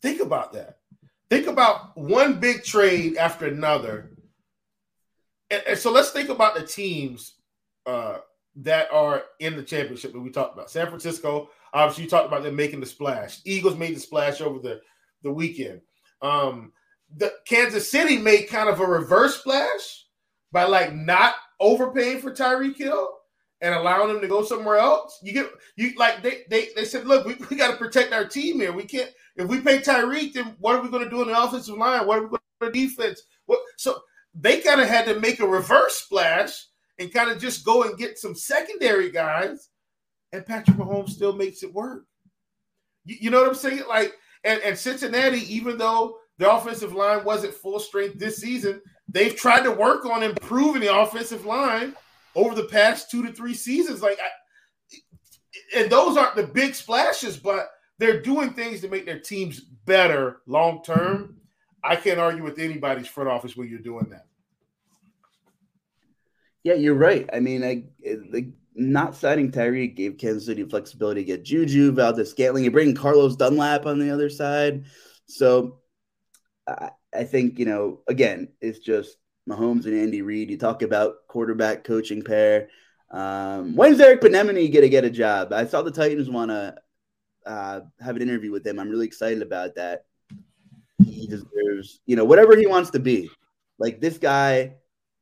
think 0.01 0.21
about 0.21 0.53
that. 0.53 0.77
Think 1.29 1.47
about 1.47 1.97
one 1.97 2.39
big 2.39 2.63
trade 2.63 3.17
after 3.17 3.47
another. 3.47 4.11
And, 5.49 5.63
and 5.67 5.77
so 5.79 5.91
let's 5.91 6.11
think 6.11 6.29
about 6.29 6.55
the 6.55 6.65
teams 6.65 7.35
uh, 7.85 8.19
that 8.57 8.87
are 8.91 9.23
in 9.39 9.55
the 9.55 9.63
championship 9.63 10.13
that 10.13 10.19
we 10.19 10.29
talked 10.29 10.53
about. 10.53 10.69
San 10.69 10.87
Francisco, 10.87 11.49
obviously, 11.73 12.03
you 12.03 12.09
talked 12.09 12.27
about 12.27 12.43
them 12.43 12.55
making 12.55 12.79
the 12.79 12.85
splash. 12.85 13.39
Eagles 13.43 13.75
made 13.75 13.95
the 13.95 13.99
splash 13.99 14.41
over 14.41 14.59
the, 14.59 14.81
the 15.23 15.31
weekend. 15.31 15.81
Um, 16.21 16.71
the 17.17 17.33
Kansas 17.47 17.89
City 17.89 18.17
made 18.17 18.47
kind 18.47 18.69
of 18.69 18.79
a 18.79 18.85
reverse 18.85 19.39
splash 19.39 20.04
by 20.55 20.63
like 20.63 20.95
not 20.95 21.35
overpaying 21.59 22.21
for 22.21 22.31
Tyreek 22.31 22.77
Hill 22.77 23.09
and 23.59 23.75
allowing 23.75 24.09
him 24.09 24.21
to 24.21 24.27
go 24.29 24.41
somewhere 24.41 24.77
else. 24.77 25.19
You 25.21 25.33
get 25.33 25.49
you 25.75 25.93
like 25.97 26.23
they 26.23 26.43
they, 26.49 26.69
they 26.77 26.85
said, 26.85 27.05
look, 27.05 27.25
we, 27.25 27.35
we 27.49 27.57
got 27.57 27.71
to 27.71 27.77
protect 27.77 28.13
our 28.13 28.25
team 28.25 28.61
here. 28.61 28.71
We 28.71 28.85
can't 28.85 29.11
if 29.35 29.49
we 29.49 29.59
pay 29.59 29.79
Tyreek, 29.79 30.31
then 30.31 30.55
what 30.59 30.75
are 30.75 30.81
we 30.81 30.87
going 30.87 31.03
to 31.03 31.09
do 31.09 31.21
in 31.21 31.27
the 31.27 31.43
offensive 31.43 31.77
line? 31.77 32.07
What 32.07 32.19
are 32.19 32.21
we 32.21 32.29
going 32.29 32.39
to 32.39 32.59
do 32.61 32.67
in 32.67 32.71
the 32.71 32.87
defense? 32.87 33.21
What 33.47 33.59
so 33.75 33.99
they 34.33 34.61
kind 34.61 34.79
of 34.79 34.87
had 34.87 35.05
to 35.07 35.19
make 35.19 35.41
a 35.41 35.47
reverse 35.47 35.95
splash 35.95 36.67
and 36.99 37.13
kind 37.13 37.29
of 37.29 37.37
just 37.37 37.65
go 37.65 37.83
and 37.83 37.97
get 37.97 38.17
some 38.17 38.33
secondary 38.33 39.11
guys, 39.11 39.67
and 40.31 40.45
Patrick 40.45 40.77
Mahomes 40.77 41.09
still 41.09 41.33
makes 41.33 41.63
it 41.63 41.73
work. 41.73 42.05
You, 43.03 43.17
you 43.19 43.29
know 43.29 43.41
what 43.41 43.49
I'm 43.49 43.55
saying? 43.55 43.83
Like, 43.89 44.13
and, 44.45 44.61
and 44.61 44.77
Cincinnati, 44.77 45.41
even 45.53 45.77
though 45.77 46.17
the 46.37 46.49
offensive 46.49 46.93
line 46.93 47.25
wasn't 47.25 47.53
full 47.53 47.79
strength 47.79 48.19
this 48.19 48.37
season, 48.37 48.81
they've 49.15 49.35
tried 49.35 49.63
to 49.63 49.71
work 49.71 50.05
on 50.05 50.21
improving 50.21 50.81
the 50.81 50.93
offensive 50.93 51.45
line 51.45 51.95
over 52.35 52.53
the 52.53 52.65
past 52.65 53.09
two 53.09 53.25
to 53.25 53.31
three 53.31 53.53
seasons. 53.53 54.01
Like, 54.01 54.19
I, 54.19 55.79
and 55.79 55.89
those 55.89 56.17
aren't 56.17 56.35
the 56.35 56.45
big 56.45 56.75
splashes, 56.75 57.37
but 57.37 57.69
they're 57.97 58.21
doing 58.21 58.51
things 58.51 58.81
to 58.81 58.89
make 58.89 59.05
their 59.05 59.19
teams 59.19 59.61
better 59.61 60.41
long 60.45 60.83
term. 60.83 61.37
I 61.81 61.95
can't 61.95 62.19
argue 62.19 62.43
with 62.43 62.59
anybody's 62.59 63.07
front 63.07 63.29
office 63.29 63.55
when 63.55 63.69
you're 63.69 63.79
doing 63.79 64.09
that. 64.09 64.25
Yeah, 66.63 66.73
you're 66.73 66.95
right. 66.95 67.29
I 67.31 67.39
mean, 67.39 67.63
I 67.63 67.85
like 68.31 68.47
not 68.75 69.15
signing 69.15 69.49
Tyreek 69.49 69.95
gave 69.95 70.17
Kansas 70.17 70.45
City 70.45 70.65
flexibility 70.65 71.21
to 71.21 71.25
get 71.25 71.45
Juju, 71.45 71.93
Valdes-Scantling, 71.93 72.65
you 72.65 72.71
bring 72.71 72.93
Carlos 72.93 73.37
Dunlap 73.37 73.85
on 73.85 73.99
the 73.99 74.09
other 74.09 74.29
side. 74.29 74.85
So 75.27 75.79
I, 76.67 76.89
I 77.15 77.23
think, 77.23 77.59
you 77.59 77.65
know, 77.65 78.01
again, 78.07 78.49
it's 78.61 78.79
just 78.79 79.17
Mahomes 79.49 79.85
and 79.85 79.97
Andy 79.99 80.21
Reid. 80.21 80.49
You 80.49 80.57
talk 80.57 80.81
about 80.81 81.27
quarterback 81.27 81.83
coaching 81.83 82.21
pair. 82.21 82.69
Um, 83.11 83.75
when's 83.75 83.99
Eric 83.99 84.21
Bieniemy 84.21 84.71
going 84.71 84.81
to 84.81 84.89
get 84.89 85.05
a 85.05 85.09
job? 85.09 85.53
I 85.53 85.65
saw 85.65 85.81
the 85.81 85.91
Titans 85.91 86.29
want 86.29 86.51
to 86.51 86.75
uh, 87.45 87.81
have 87.99 88.15
an 88.15 88.21
interview 88.21 88.51
with 88.51 88.65
him. 88.65 88.79
I'm 88.79 88.89
really 88.89 89.05
excited 89.05 89.41
about 89.41 89.75
that. 89.75 90.05
He 91.03 91.27
deserves, 91.27 91.99
you 92.05 92.15
know, 92.15 92.25
whatever 92.25 92.57
he 92.57 92.67
wants 92.67 92.89
to 92.91 92.99
be. 92.99 93.29
Like 93.77 94.01
this 94.01 94.17
guy, 94.17 94.75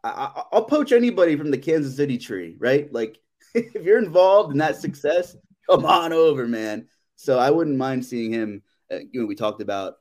I, 0.04 0.44
will 0.52 0.64
poach 0.64 0.92
anybody 0.92 1.36
from 1.36 1.52
the 1.52 1.58
Kansas 1.58 1.96
City 1.96 2.18
tree, 2.18 2.56
right? 2.60 2.92
Like 2.94 3.20
if 3.56 3.84
you're 3.84 4.00
involved 4.00 4.52
in 4.52 4.60
that 4.60 4.78
success, 4.78 5.36
come 5.70 5.86
on 5.86 6.14
over, 6.14 6.48
man. 6.48 6.88
So 7.16 7.40
I 7.40 7.52
wouldn't 7.52 7.78
mind 7.78 8.06
seeing 8.06 8.32
him. 8.32 8.64
Uh, 8.92 9.00
you 9.12 9.22
know, 9.22 9.26
we 9.26 9.36
talked 9.36 9.62
about 9.62 9.96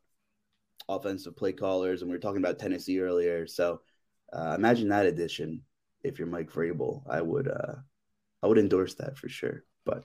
offensive 0.97 1.37
play 1.37 1.53
callers, 1.53 2.03
and 2.03 2.11
we 2.11 2.17
were 2.17 2.21
talking 2.21 2.43
about 2.43 2.59
Tennessee 2.59 3.01
earlier. 3.01 3.47
So 3.47 3.81
uh, 4.33 4.55
imagine 4.57 4.89
that 4.89 5.07
addition. 5.07 5.63
If 6.03 6.19
you're 6.19 6.29
Mike 6.29 6.51
Vrabel, 6.51 7.03
I 7.09 7.21
would, 7.21 7.49
uh, 7.49 7.75
I 8.43 8.47
would 8.47 8.59
endorse 8.59 8.95
that 8.95 9.17
for 9.17 9.29
sure. 9.29 9.65
But 9.85 10.05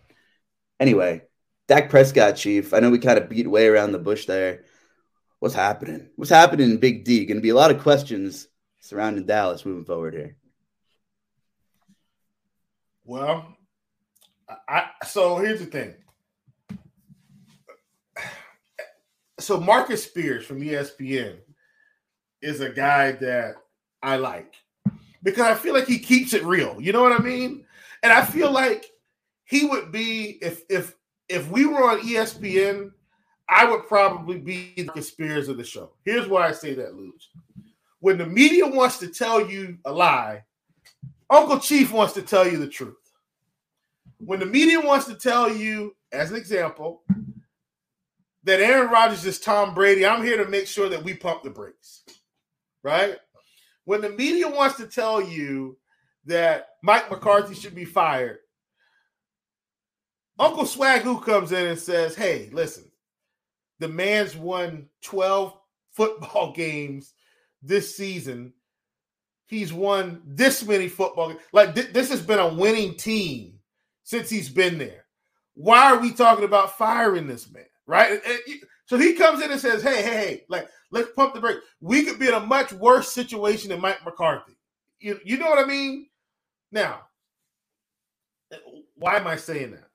anyway, 0.80 1.24
Dak 1.68 1.90
Prescott, 1.90 2.36
Chief. 2.36 2.74
I 2.74 2.80
know 2.80 2.90
we 2.90 3.00
kind 3.00 3.18
of 3.18 3.30
beat 3.30 3.50
way 3.50 3.68
around 3.68 3.92
the 3.92 4.00
bush 4.00 4.26
there. 4.26 4.64
What's 5.40 5.56
happening? 5.56 6.10
What's 6.16 6.32
happening 6.32 6.72
in 6.72 6.78
Big 6.78 7.04
D? 7.04 7.26
Going 7.26 7.38
to 7.38 7.42
be 7.42 7.50
a 7.50 7.56
lot 7.56 7.72
of 7.72 7.82
questions 7.82 8.48
surrounding 8.80 9.26
Dallas 9.26 9.66
moving 9.66 9.86
forward 9.86 10.14
here. 10.14 10.38
Well, 13.06 13.56
I 14.68 14.90
so 15.06 15.38
here's 15.38 15.60
the 15.60 15.66
thing. 15.66 15.96
So 19.40 19.60
Marcus 19.60 20.04
Spears 20.04 20.46
from 20.46 20.62
ESPN 20.62 21.38
is 22.42 22.62
a 22.62 22.70
guy 22.70 23.12
that 23.14 23.56
I 24.02 24.18
like 24.18 24.56
because 25.24 25.46
I 25.46 25.56
feel 25.56 25.74
like 25.74 25.88
he 25.88 26.00
keeps 26.00 26.34
it 26.34 26.44
real. 26.44 26.80
You 26.80 26.92
know 26.92 27.04
what 27.04 27.20
I 27.20 27.24
mean? 27.24 27.66
And 28.04 28.12
I 28.12 28.24
feel 28.24 28.52
like 28.52 28.86
he 29.46 29.66
would 29.66 29.92
be 29.92 30.38
if 30.42 30.64
if 30.70 30.96
if 31.30 31.50
we 31.50 31.66
were 31.66 31.90
on 31.90 32.02
ESPN, 32.02 32.92
I 33.50 33.70
would 33.70 33.88
probably 33.88 34.40
be 34.40 34.90
the 34.96 35.02
Spears 35.02 35.50
of 35.50 35.58
the 35.58 35.64
show. 35.64 35.92
Here's 36.04 36.28
why 36.28 36.48
I 36.48 36.52
say 36.52 36.74
that, 36.76 36.96
Luge. 36.96 37.30
When 38.00 38.18
the 38.18 38.26
media 38.26 38.68
wants 38.68 38.98
to 39.00 39.08
tell 39.08 39.50
you 39.50 39.78
a 39.86 39.92
lie, 39.92 40.44
Uncle 41.30 41.60
Chief 41.60 41.92
wants 41.92 42.14
to 42.14 42.22
tell 42.22 42.48
you 42.48 42.58
the 42.58 42.68
truth. 42.68 42.96
When 44.20 44.40
the 44.40 44.46
media 44.46 44.80
wants 44.80 45.06
to 45.08 45.16
tell 45.16 45.52
you, 45.52 45.96
as 46.12 46.32
an 46.32 46.38
example, 46.38 47.04
that 48.48 48.62
Aaron 48.62 48.90
Rodgers 48.90 49.26
is 49.26 49.40
Tom 49.40 49.74
Brady, 49.74 50.06
I'm 50.06 50.24
here 50.24 50.38
to 50.38 50.50
make 50.50 50.68
sure 50.68 50.88
that 50.88 51.04
we 51.04 51.14
pump 51.14 51.44
the 51.44 51.50
brakes. 51.50 52.04
Right? 52.82 53.18
When 53.84 54.00
the 54.00 54.10
media 54.10 54.48
wants 54.48 54.78
to 54.78 54.88
tell 54.88 55.22
you 55.22 55.78
that 56.26 56.70
Mike 56.82 57.12
McCarthy 57.12 57.56
should 57.56 57.76
be 57.76 57.84
fired, 57.86 58.40
Uncle 60.40 60.64
Swagoo 60.64 61.24
comes 61.24 61.52
in 61.52 61.68
and 61.68 61.80
says, 61.80 62.16
Hey, 62.16 62.50
listen, 62.54 62.86
the 63.80 63.90
man's 63.90 64.36
won 64.36 64.88
12 65.04 65.54
football 65.92 66.54
games 66.54 67.14
this 67.62 67.98
season. 67.98 68.54
He's 69.48 69.74
won 69.74 70.22
this 70.26 70.66
many 70.66 70.88
football 70.88 71.30
games. 71.30 71.42
Like 71.52 71.76
th- 71.76 71.92
this 71.92 72.10
has 72.12 72.22
been 72.22 72.40
a 72.40 72.54
winning 72.54 72.96
team 72.96 73.60
since 74.04 74.30
he's 74.30 74.50
been 74.50 74.78
there. 74.78 75.06
Why 75.56 75.92
are 75.92 76.00
we 76.00 76.14
talking 76.14 76.46
about 76.46 76.78
firing 76.78 77.28
this 77.28 77.52
man? 77.52 77.66
Right? 77.88 78.22
So 78.86 78.98
he 78.98 79.14
comes 79.14 79.42
in 79.42 79.52
and 79.52 79.60
says, 79.60 79.82
Hey, 79.82 80.04
hey, 80.04 80.18
hey, 80.18 80.44
like, 80.50 80.68
let's 80.92 81.10
pump 81.16 81.34
the 81.34 81.40
brake. 81.42 81.58
We 81.82 82.04
could 82.04 82.20
be 82.20 82.28
in 82.28 82.34
a 82.34 82.40
much 82.40 82.72
worse 82.74 83.12
situation 83.12 83.70
than 83.70 83.82
Mike 83.82 84.04
McCarthy. 84.06 84.58
You, 85.00 85.20
you 85.24 85.38
know 85.38 85.50
what 85.50 85.64
I 85.64 85.68
mean? 85.68 86.08
Now, 86.72 87.02
why 88.96 89.16
am 89.16 89.28
I 89.28 89.36
saying 89.36 89.72
that? 89.72 89.90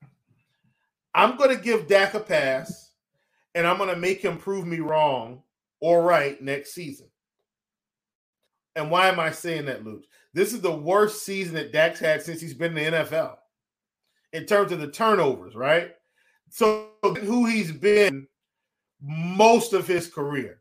I'm 1.15 1.37
going 1.37 1.55
to 1.55 1.63
give 1.63 1.89
Dak 1.89 2.15
a 2.15 2.21
pass 2.21 2.93
and 3.55 3.67
I'm 3.67 3.77
going 3.77 3.91
to 3.91 3.97
make 3.97 4.23
him 4.23 4.39
prove 4.39 4.67
me 4.67 4.81
wrong 4.81 5.43
or 5.81 6.03
right 6.03 6.41
next 6.41 6.73
season. 6.73 7.09
And 8.75 8.91
why 8.91 9.09
am 9.09 9.21
I 9.21 9.31
saying 9.31 9.67
that, 9.67 9.85
Luke? 9.85 10.05
This 10.33 10.55
is 10.55 10.63
the 10.63 10.75
worst 10.75 11.25
season 11.25 11.55
that 11.55 11.73
Dak's 11.73 12.01
had 12.01 12.23
since 12.23 12.41
he's 12.41 12.55
been 12.55 12.77
in 12.77 12.93
the 12.93 12.99
NFL 12.99 13.37
in 14.33 14.47
terms 14.47 14.73
of 14.73 14.81
the 14.81 14.91
turnovers, 14.91 15.55
right? 15.55 15.93
So, 16.55 16.91
who 17.03 17.47
he's 17.47 17.73
been 17.73 18.29
most 19.01 19.73
of 19.73 19.87
his 19.87 20.07
career. 20.07 20.61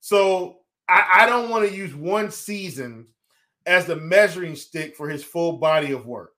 So, 0.00 0.58
I, 0.88 1.20
I 1.20 1.26
don't 1.26 1.50
want 1.50 1.68
to 1.68 1.74
use 1.74 1.94
one 1.94 2.32
season 2.32 3.06
as 3.64 3.86
the 3.86 3.94
measuring 3.94 4.56
stick 4.56 4.96
for 4.96 5.08
his 5.08 5.22
full 5.22 5.58
body 5.58 5.92
of 5.92 6.04
work. 6.04 6.32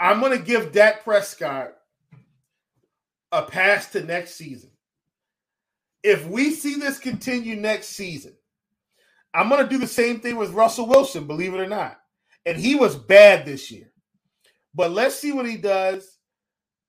I'm 0.00 0.20
going 0.20 0.32
to 0.32 0.42
give 0.42 0.72
Dak 0.72 1.04
Prescott 1.04 1.74
a 3.30 3.42
pass 3.42 3.92
to 3.92 4.02
next 4.02 4.36
season. 4.36 4.70
If 6.02 6.26
we 6.26 6.52
see 6.52 6.76
this 6.76 6.98
continue 6.98 7.56
next 7.56 7.88
season, 7.88 8.32
I'm 9.34 9.50
going 9.50 9.62
to 9.62 9.68
do 9.68 9.76
the 9.76 9.86
same 9.86 10.20
thing 10.20 10.36
with 10.36 10.52
Russell 10.52 10.86
Wilson, 10.86 11.26
believe 11.26 11.52
it 11.52 11.60
or 11.60 11.68
not. 11.68 12.00
And 12.46 12.56
he 12.56 12.74
was 12.74 12.96
bad 12.96 13.44
this 13.44 13.70
year. 13.70 13.92
But 14.74 14.92
let's 14.92 15.16
see 15.16 15.32
what 15.32 15.44
he 15.44 15.58
does 15.58 16.16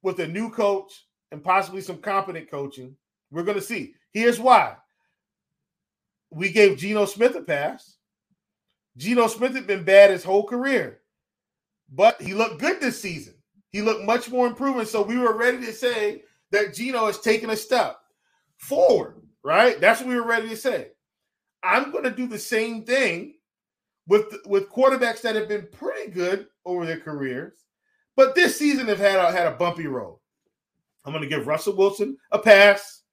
with 0.01 0.19
a 0.19 0.27
new 0.27 0.49
coach 0.49 0.93
and 1.31 1.43
possibly 1.43 1.81
some 1.81 1.97
competent 1.97 2.49
coaching. 2.49 2.95
We're 3.31 3.43
going 3.43 3.57
to 3.57 3.63
see. 3.63 3.93
Here's 4.11 4.39
why 4.39 4.75
we 6.31 6.51
gave 6.51 6.77
Geno 6.77 7.05
Smith 7.05 7.35
a 7.35 7.41
pass. 7.41 7.97
Geno 8.97 9.27
Smith 9.27 9.55
had 9.55 9.67
been 9.67 9.83
bad 9.83 10.11
his 10.11 10.23
whole 10.23 10.43
career, 10.43 11.01
but 11.91 12.21
he 12.21 12.33
looked 12.33 12.59
good 12.59 12.81
this 12.81 13.01
season. 13.01 13.35
He 13.71 13.81
looked 13.81 14.03
much 14.03 14.29
more 14.29 14.47
improving. 14.47 14.85
So 14.85 15.01
we 15.01 15.17
were 15.17 15.37
ready 15.37 15.65
to 15.65 15.73
say 15.73 16.23
that 16.51 16.73
Geno 16.73 17.05
has 17.05 17.19
taken 17.19 17.51
a 17.51 17.55
step 17.55 17.99
forward, 18.57 19.21
right? 19.43 19.79
That's 19.79 20.01
what 20.01 20.09
we 20.09 20.15
were 20.15 20.27
ready 20.27 20.49
to 20.49 20.57
say. 20.57 20.89
I'm 21.63 21.91
going 21.91 22.03
to 22.03 22.11
do 22.11 22.27
the 22.27 22.39
same 22.39 22.83
thing 22.83 23.35
with 24.07 24.25
with 24.45 24.71
quarterbacks 24.71 25.21
that 25.21 25.35
have 25.35 25.47
been 25.47 25.67
pretty 25.71 26.11
good 26.11 26.47
over 26.65 26.85
their 26.85 26.99
careers, 26.99 27.53
but 28.15 28.33
this 28.33 28.57
season 28.57 28.87
have 28.87 28.99
had 28.99 29.17
a, 29.17 29.31
had 29.31 29.47
a 29.47 29.55
bumpy 29.55 29.87
road. 29.87 30.18
I'm 31.05 31.13
going 31.13 31.23
to 31.23 31.29
give 31.29 31.47
Russell 31.47 31.75
Wilson 31.75 32.17
a 32.31 32.39
pass. 32.39 33.03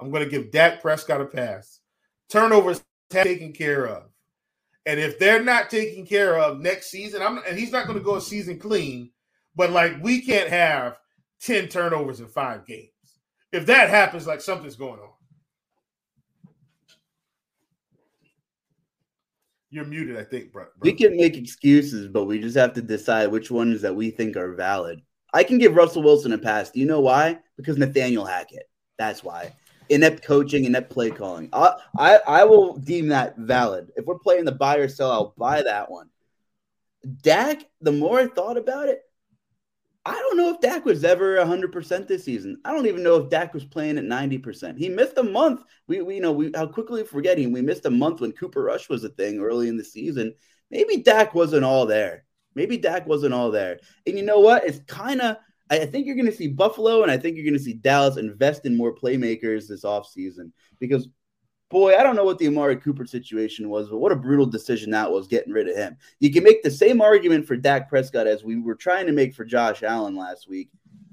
I'm 0.00 0.10
going 0.10 0.24
to 0.24 0.30
give 0.30 0.50
Dak 0.50 0.80
Prescott 0.80 1.20
a 1.20 1.26
pass. 1.26 1.80
Turnovers 2.28 2.82
taken 3.10 3.52
care 3.52 3.86
of. 3.86 4.04
And 4.86 4.98
if 4.98 5.18
they're 5.18 5.42
not 5.42 5.70
taken 5.70 6.04
care 6.04 6.38
of 6.38 6.60
next 6.60 6.90
season, 6.90 7.22
I'm 7.22 7.38
and 7.46 7.58
he's 7.58 7.70
not 7.70 7.86
going 7.86 7.98
to 7.98 8.04
go 8.04 8.16
a 8.16 8.20
season 8.20 8.58
clean, 8.58 9.10
but 9.54 9.70
like 9.70 10.02
we 10.02 10.20
can't 10.20 10.48
have 10.50 10.98
10 11.40 11.68
turnovers 11.68 12.20
in 12.20 12.26
five 12.26 12.66
games. 12.66 12.88
If 13.52 13.66
that 13.66 13.90
happens, 13.90 14.26
like 14.26 14.40
something's 14.40 14.76
going 14.76 14.98
on. 14.98 15.10
You're 19.70 19.84
muted, 19.86 20.18
I 20.18 20.24
think, 20.24 20.52
bro. 20.52 20.66
We 20.80 20.92
can 20.92 21.16
make 21.16 21.36
excuses, 21.36 22.06
but 22.06 22.24
we 22.24 22.38
just 22.38 22.56
have 22.58 22.74
to 22.74 22.82
decide 22.82 23.28
which 23.28 23.50
ones 23.50 23.80
that 23.80 23.96
we 23.96 24.10
think 24.10 24.36
are 24.36 24.54
valid. 24.54 25.00
I 25.32 25.44
can 25.44 25.58
give 25.58 25.76
Russell 25.76 26.02
Wilson 26.02 26.32
a 26.32 26.38
pass. 26.38 26.70
Do 26.70 26.80
you 26.80 26.86
know 26.86 27.00
why? 27.00 27.38
Because 27.56 27.78
Nathaniel 27.78 28.24
Hackett. 28.24 28.68
That's 28.98 29.24
why. 29.24 29.54
Inept 29.88 30.24
coaching, 30.24 30.64
inept 30.64 30.90
play 30.90 31.10
calling. 31.10 31.48
I, 31.52 31.74
I, 31.98 32.16
I 32.26 32.44
will 32.44 32.76
deem 32.76 33.08
that 33.08 33.36
valid. 33.38 33.90
If 33.96 34.04
we're 34.04 34.18
playing 34.18 34.44
the 34.44 34.52
buy 34.52 34.76
or 34.76 34.88
sell, 34.88 35.10
I'll 35.10 35.34
buy 35.36 35.62
that 35.62 35.90
one. 35.90 36.08
Dak, 37.22 37.64
the 37.80 37.92
more 37.92 38.20
I 38.20 38.26
thought 38.28 38.56
about 38.56 38.88
it, 38.88 39.02
I 40.04 40.14
don't 40.14 40.36
know 40.36 40.50
if 40.50 40.60
Dak 40.60 40.84
was 40.84 41.04
ever 41.04 41.36
100% 41.36 42.08
this 42.08 42.24
season. 42.24 42.58
I 42.64 42.72
don't 42.72 42.86
even 42.86 43.04
know 43.04 43.16
if 43.16 43.30
Dak 43.30 43.54
was 43.54 43.64
playing 43.64 43.98
at 43.98 44.04
90%. 44.04 44.76
He 44.76 44.88
missed 44.88 45.16
a 45.16 45.22
month. 45.22 45.62
We, 45.86 46.02
we 46.02 46.16
you 46.16 46.20
know, 46.20 46.32
we 46.32 46.50
how 46.54 46.66
quickly 46.66 47.04
forgetting 47.04 47.52
we 47.52 47.62
missed 47.62 47.86
a 47.86 47.90
month 47.90 48.20
when 48.20 48.32
Cooper 48.32 48.62
Rush 48.62 48.88
was 48.88 49.04
a 49.04 49.10
thing 49.10 49.38
early 49.38 49.68
in 49.68 49.76
the 49.76 49.84
season. 49.84 50.34
Maybe 50.70 51.02
Dak 51.02 51.34
wasn't 51.34 51.64
all 51.64 51.86
there. 51.86 52.24
Maybe 52.54 52.76
Dak 52.76 53.06
wasn't 53.06 53.34
all 53.34 53.50
there. 53.50 53.80
And 54.06 54.16
you 54.16 54.24
know 54.24 54.40
what? 54.40 54.64
It's 54.64 54.80
kind 54.86 55.20
of 55.20 55.36
I 55.70 55.86
think 55.86 56.06
you're 56.06 56.16
going 56.16 56.26
to 56.26 56.36
see 56.36 56.48
Buffalo 56.48 57.02
and 57.02 57.10
I 57.10 57.16
think 57.16 57.36
you're 57.36 57.46
going 57.46 57.56
to 57.56 57.62
see 57.62 57.72
Dallas 57.72 58.18
invest 58.18 58.66
in 58.66 58.76
more 58.76 58.94
playmakers 58.94 59.68
this 59.68 59.84
offseason 59.84 60.52
because 60.78 61.08
boy, 61.70 61.96
I 61.96 62.02
don't 62.02 62.14
know 62.14 62.24
what 62.24 62.38
the 62.38 62.46
Amari 62.46 62.76
Cooper 62.76 63.06
situation 63.06 63.70
was, 63.70 63.88
but 63.88 63.96
what 63.96 64.12
a 64.12 64.16
brutal 64.16 64.44
decision 64.44 64.90
that 64.90 65.10
was 65.10 65.26
getting 65.26 65.52
rid 65.54 65.68
of 65.68 65.74
him. 65.74 65.96
You 66.20 66.30
can 66.30 66.44
make 66.44 66.62
the 66.62 66.70
same 66.70 67.00
argument 67.00 67.46
for 67.46 67.56
Dak 67.56 67.88
Prescott 67.88 68.26
as 68.26 68.44
we 68.44 68.60
were 68.60 68.74
trying 68.74 69.06
to 69.06 69.12
make 69.12 69.34
for 69.34 69.46
Josh 69.46 69.82
Allen 69.82 70.14
last 70.14 70.48
week. 70.48 70.68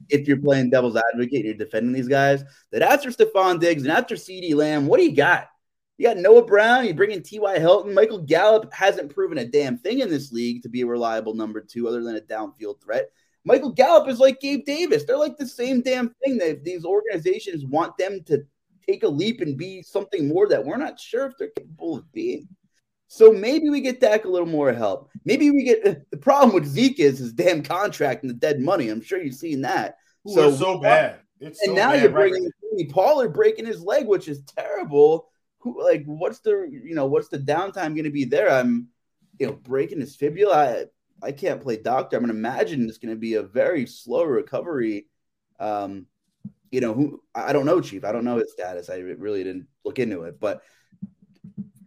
If 0.10 0.28
you're 0.28 0.42
playing 0.42 0.72
devil's 0.72 0.98
advocate, 1.14 1.46
you're 1.46 1.54
defending 1.54 1.94
these 1.94 2.10
guys. 2.10 2.44
That 2.72 2.82
after 2.82 3.10
Stefon 3.10 3.62
Diggs 3.62 3.84
and 3.84 3.92
after 3.92 4.16
CeeDee 4.16 4.56
Lamb, 4.56 4.88
what 4.88 4.98
do 4.98 5.06
you 5.06 5.16
got? 5.16 5.48
You 6.00 6.08
got 6.08 6.18
Noah 6.18 6.46
Brown, 6.46 6.86
you 6.86 6.94
bring 6.94 7.12
in 7.12 7.22
T.Y. 7.22 7.60
Hilton. 7.60 7.94
Michael 7.94 8.20
Gallup 8.20 8.74
hasn't 8.74 9.14
proven 9.14 9.38
a 9.38 9.46
damn 9.46 9.78
thing 9.78 10.00
in 10.00 10.10
this 10.10 10.32
league 10.32 10.64
to 10.64 10.70
be 10.70 10.80
a 10.80 10.86
reliable 10.86 11.34
number 11.34 11.60
two 11.60 11.90
other 11.90 12.02
than 12.02 12.16
a 12.16 12.22
downfield 12.22 12.82
threat. 12.82 13.10
Michael 13.44 13.74
Gallup 13.74 14.08
is 14.08 14.18
like 14.18 14.40
Gabe 14.40 14.64
Davis. 14.64 15.04
They're 15.04 15.18
like 15.18 15.36
the 15.36 15.46
same 15.46 15.82
damn 15.82 16.16
thing. 16.24 16.38
That 16.38 16.64
these 16.64 16.86
organizations 16.86 17.66
want 17.66 17.98
them 17.98 18.24
to 18.28 18.46
take 18.88 19.04
a 19.04 19.10
leap 19.10 19.42
and 19.42 19.58
be 19.58 19.82
something 19.82 20.30
more 20.30 20.48
that 20.48 20.64
we're 20.64 20.78
not 20.78 20.98
sure 20.98 21.26
if 21.26 21.34
they're 21.38 21.50
capable 21.50 21.98
of 21.98 22.10
being. 22.14 22.48
So 23.10 23.34
maybe 23.34 23.70
we 23.70 23.82
get 23.82 24.00
Dak 24.00 24.24
a 24.24 24.30
little 24.30 24.48
more 24.48 24.72
help. 24.72 25.10
Maybe 25.26 25.52
we 25.52 25.66
get 25.66 25.86
uh, 25.86 25.96
the 26.12 26.18
problem 26.18 26.54
with 26.54 26.66
Zeke 26.66 27.02
is 27.02 27.20
his 27.20 27.34
damn 27.34 27.62
contract 27.62 28.24
and 28.24 28.30
the 28.30 28.36
dead 28.36 28.62
money. 28.62 28.88
I'm 28.88 29.02
sure 29.02 29.22
you've 29.22 29.36
seen 29.36 29.64
that. 29.64 29.98
Ooh, 30.30 30.34
so 30.34 30.56
so 30.56 30.80
bad. 30.80 31.20
It's 31.42 31.62
and 31.62 31.72
so 31.72 31.76
now 31.76 31.92
you're 31.92 32.10
bringing 32.10 32.44
right. 32.44 32.90
Pollard 32.90 33.34
breaking 33.34 33.66
his 33.66 33.82
leg, 33.82 34.08
which 34.08 34.30
is 34.30 34.44
terrible. 34.44 35.30
Who 35.60 35.84
like 35.84 36.04
what's 36.06 36.40
the 36.40 36.70
you 36.72 36.96
know 36.96 37.06
what's 37.06 37.30
the 37.30 37.38
downtime 37.38 37.94
going 37.96 38.04
to 38.04 38.10
be 38.10 38.26
there? 38.26 38.50
I'm 38.50 38.88
you 39.38 39.48
know 39.48 39.54
breaking 39.54 40.00
his 40.00 40.16
fibula. 40.16 40.56
I 40.56 40.86
I 41.22 41.32
can't 41.32 41.62
play 41.62 41.78
doctor. 41.78 42.18
I'm 42.18 42.24
going 42.24 42.34
to 42.34 42.40
imagine 42.40 42.88
it's 42.88 42.98
going 42.98 43.14
to 43.14 43.20
be 43.20 43.36
a 43.36 43.44
very 43.44 43.86
slow 43.86 44.24
recovery. 44.24 45.08
Um, 45.60 46.06
you 46.72 46.82
know 46.82 46.94
who 46.94 47.22
I 47.36 47.54
don't 47.54 47.66
know, 47.66 47.82
Chief. 47.82 48.06
I 48.06 48.12
don't 48.12 48.26
know 48.26 48.38
his 48.38 48.52
status. 48.52 48.90
I 48.90 48.98
really 48.98 49.44
didn't 49.44 49.68
look 49.84 50.00
into 50.00 50.24
it, 50.24 50.40
but 50.40 50.64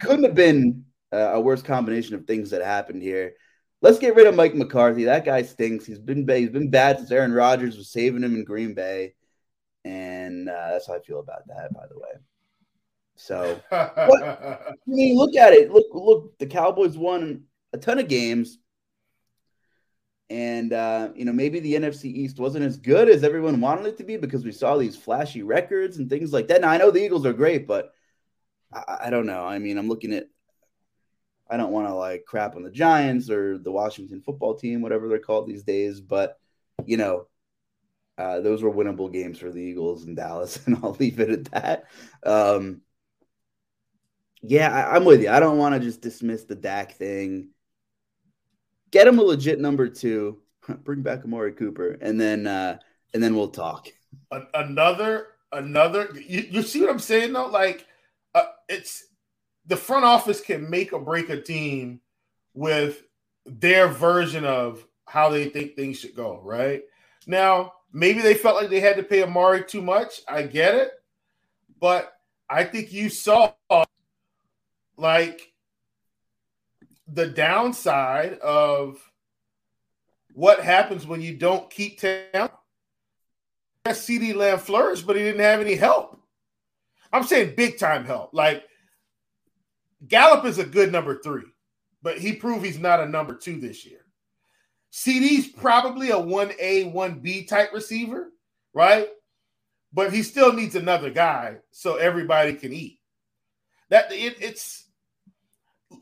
couldn't 0.01 0.25
have 0.25 0.35
been 0.35 0.85
a 1.13 1.41
worse 1.41 1.63
combination 1.63 2.15
of 2.15 2.27
things 2.27 2.51
that 2.51 2.63
happened 2.63 3.03
here. 3.03 3.35
Let's 3.81 3.99
get 3.99 4.15
rid 4.15 4.27
of 4.27 4.35
Mike 4.35 4.55
McCarthy. 4.55 5.05
That 5.05 5.25
guy 5.25 5.43
stinks. 5.43 5.85
He's 5.85 5.99
been 5.99 6.27
he's 6.29 6.51
been 6.51 6.71
bad 6.71 6.99
since 6.99 7.11
Aaron 7.11 7.33
Rodgers 7.33 7.77
was 7.77 7.91
saving 7.91 8.23
him 8.23 8.35
in 8.35 8.45
Green 8.45 8.75
Bay, 8.75 9.15
and 9.85 10.49
uh, 10.49 10.71
that's 10.71 10.87
how 10.87 10.95
I 10.95 11.01
feel 11.01 11.21
about 11.21 11.47
that. 11.49 11.73
By 11.73 11.87
the 11.89 11.99
way, 11.99 12.11
so 13.23 13.61
I 13.71 14.59
mean, 14.87 15.17
look 15.17 15.37
at 15.37 15.53
it. 15.53 15.71
Look, 15.71 15.87
look. 15.93 16.39
The 16.39 16.47
Cowboys 16.47 16.99
won 16.99 17.45
a 17.73 17.79
ton 17.79 18.01
of 18.01 18.09
games, 18.09 18.59
and 20.29 20.73
uh, 20.73 21.11
you 21.15 21.25
know 21.25 21.33
maybe 21.33 21.61
the 21.61 21.75
NFC 21.75 22.07
East 22.07 22.41
wasn't 22.41 22.65
as 22.65 22.77
good 22.77 23.09
as 23.09 23.23
everyone 23.23 23.61
wanted 23.61 23.87
it 23.87 23.99
to 23.99 24.05
be 24.05 24.17
because 24.17 24.45
we 24.45 24.51
saw 24.51 24.77
these 24.77 24.97
flashy 24.97 25.45
records 25.45 25.99
and 25.99 26.11
things 26.11 26.33
like 26.33 26.49
that. 26.49 26.63
Now 26.63 26.71
I 26.71 26.79
know 26.79 26.91
the 26.91 27.05
Eagles 27.05 27.25
are 27.25 27.33
great, 27.33 27.69
but 27.69 27.93
I, 28.73 28.99
I 29.05 29.11
don't 29.11 29.27
know. 29.27 29.47
I 29.47 29.61
mean, 29.61 29.79
I'm 29.79 29.89
looking 29.89 30.13
at 30.15 30.27
I 31.49 31.57
don't 31.57 31.71
want 31.71 31.87
to 31.87 31.95
like 31.95 32.25
crap 32.25 32.57
on 32.57 32.65
the 32.65 32.71
Giants 32.71 33.31
or 33.31 33.57
the 33.57 33.71
Washington 33.71 34.21
football 34.21 34.57
team, 34.57 34.83
whatever 34.83 35.09
they're 35.09 35.21
called 35.21 35.47
these 35.47 35.63
days, 35.63 36.01
but 36.01 36.41
you 36.87 36.97
know, 36.97 37.29
uh, 38.19 38.41
those 38.41 38.65
were 38.65 38.73
winnable 38.73 39.13
games 39.13 39.39
for 39.39 39.53
the 39.53 39.61
Eagles 39.61 40.07
in 40.07 40.17
Dallas, 40.17 40.59
and 40.67 40.77
I'll 40.83 40.97
leave 40.99 41.21
it 41.21 41.31
at 41.31 41.45
that. 41.53 41.85
Um, 42.25 42.81
yeah, 44.43 44.89
I, 44.91 44.97
am 44.97 45.05
with 45.05 45.23
you. 45.23 45.31
I 45.31 45.41
don't 45.41 45.59
want 45.59 45.75
to 45.75 45.81
just 45.81 46.01
dismiss 46.01 46.45
the 46.45 46.57
Dak 46.57 46.93
thing. 46.93 47.51
Get 48.91 49.07
him 49.07 49.19
a 49.19 49.23
legit 49.23 49.61
number 49.61 49.89
two. 49.89 50.39
Bring 50.85 51.03
back 51.03 51.25
Amari 51.25 51.53
Cooper, 51.53 51.97
and 52.01 52.21
then 52.21 52.47
uh, 52.47 52.79
and 53.15 53.23
then 53.23 53.35
we'll 53.37 53.49
talk. 53.49 53.89
Another, 54.55 55.29
another. 55.53 56.09
You, 56.15 56.47
you 56.51 56.63
see 56.63 56.81
what 56.81 56.91
I'm 56.91 56.99
saying 56.99 57.33
though? 57.33 57.47
Like, 57.47 57.87
uh, 58.35 58.47
it's 58.69 59.05
the 59.67 59.77
front 59.77 60.05
office 60.05 60.41
can 60.41 60.69
make 60.69 60.93
or 60.93 61.01
break 61.01 61.31
a 61.31 61.41
team 61.41 62.01
with 62.55 63.03
their 63.47 63.89
version 63.89 64.45
of 64.45 64.85
how 65.07 65.29
they 65.29 65.49
think 65.49 65.75
things 65.75 66.01
should 66.01 66.15
go, 66.15 66.41
right? 66.43 66.83
Now, 67.27 67.73
maybe 67.93 68.21
they 68.21 68.35
felt 68.35 68.57
like 68.57 68.71
they 68.71 68.81
had 68.81 68.97
to 68.97 69.03
pay 69.03 69.23
Amari 69.23 69.65
too 69.65 69.83
much. 69.83 70.21
I 70.29 70.43
get 70.43 70.75
it. 70.75 70.91
But 71.81 72.13
I 72.49 72.65
think 72.65 72.93
you 72.93 73.09
saw 73.09 73.53
like 75.03 75.53
the 77.07 77.27
downside 77.27 78.39
of 78.39 78.99
what 80.33 80.61
happens 80.61 81.07
when 81.07 81.21
you 81.21 81.37
don't 81.37 81.69
keep 81.69 82.01
talent. 82.01 82.53
CeeDee 83.87 84.35
Lamb 84.35 84.59
flourished, 84.59 85.07
but 85.07 85.17
he 85.17 85.23
didn't 85.23 85.43
have 85.43 85.61
any 85.61 85.75
help. 85.75 86.19
I'm 87.13 87.25
saying 87.25 87.55
big 87.57 87.79
time 87.79 88.05
help. 88.05 88.33
Like 88.33 88.65
Gallup 90.07 90.45
is 90.47 90.59
a 90.59 90.65
good 90.65 90.91
number 90.91 91.21
three, 91.21 91.45
but 92.03 92.19
he 92.19 92.33
proved 92.33 92.65
he's 92.65 92.79
not 92.79 93.01
a 93.01 93.09
number 93.09 93.35
two 93.35 93.61
this 93.61 93.85
year. 93.85 93.99
CeeDee's 94.93 95.49
probably 95.49 96.11
a 96.11 96.17
1A, 96.17 96.93
1B 96.93 97.49
type 97.49 97.73
receiver, 97.73 98.31
right? 98.75 99.09
But 99.93 100.13
he 100.13 100.23
still 100.23 100.53
needs 100.53 100.75
another 100.75 101.11
guy 101.11 101.59
so 101.71 101.97
everybody 101.97 102.55
can 102.55 102.73
eat. 102.73 102.99
That 103.91 104.11
it, 104.13 104.37
it's 104.41 104.82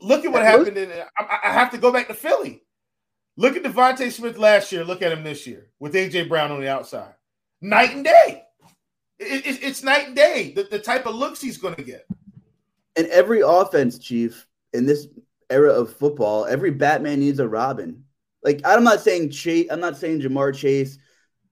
look 0.01 0.25
at 0.25 0.31
what 0.31 0.43
happened 0.43 0.77
in 0.77 0.91
I, 1.17 1.39
I, 1.43 1.51
have 1.51 1.71
to 1.71 1.77
go 1.77 1.91
back 1.91 2.07
to 2.07 2.13
Philly. 2.13 2.63
Look 3.37 3.55
at 3.55 3.63
DeVonta 3.63 4.11
Smith 4.11 4.37
last 4.37 4.71
year. 4.71 4.83
Look 4.83 5.01
at 5.01 5.11
him 5.11 5.23
this 5.23 5.47
year 5.47 5.69
with 5.79 5.93
AJ 5.93 6.29
Brown 6.29 6.51
on 6.51 6.61
the 6.61 6.69
outside. 6.69 7.13
Night 7.61 7.93
and 7.95 8.03
day. 8.03 8.43
It, 9.19 9.45
it, 9.45 9.63
it's 9.63 9.83
night 9.83 10.07
and 10.07 10.15
day. 10.15 10.53
The, 10.55 10.63
the 10.63 10.79
type 10.79 11.05
of 11.05 11.15
looks 11.15 11.41
he's 11.41 11.57
going 11.57 11.75
to 11.75 11.83
get. 11.83 12.05
And 12.95 13.07
every 13.07 13.41
offense, 13.41 13.99
Chief, 13.99 14.47
in 14.73 14.85
this 14.85 15.07
era 15.49 15.71
of 15.71 15.95
football, 15.95 16.45
every 16.45 16.71
Batman 16.71 17.19
needs 17.19 17.39
a 17.39 17.47
Robin. 17.47 18.03
Like 18.43 18.61
I'm 18.65 18.83
not 18.83 19.01
saying 19.01 19.29
Chase, 19.29 19.67
I'm 19.69 19.79
not 19.79 19.97
saying 19.97 20.21
Ja'Marr 20.21 20.55
Chase 20.55 20.97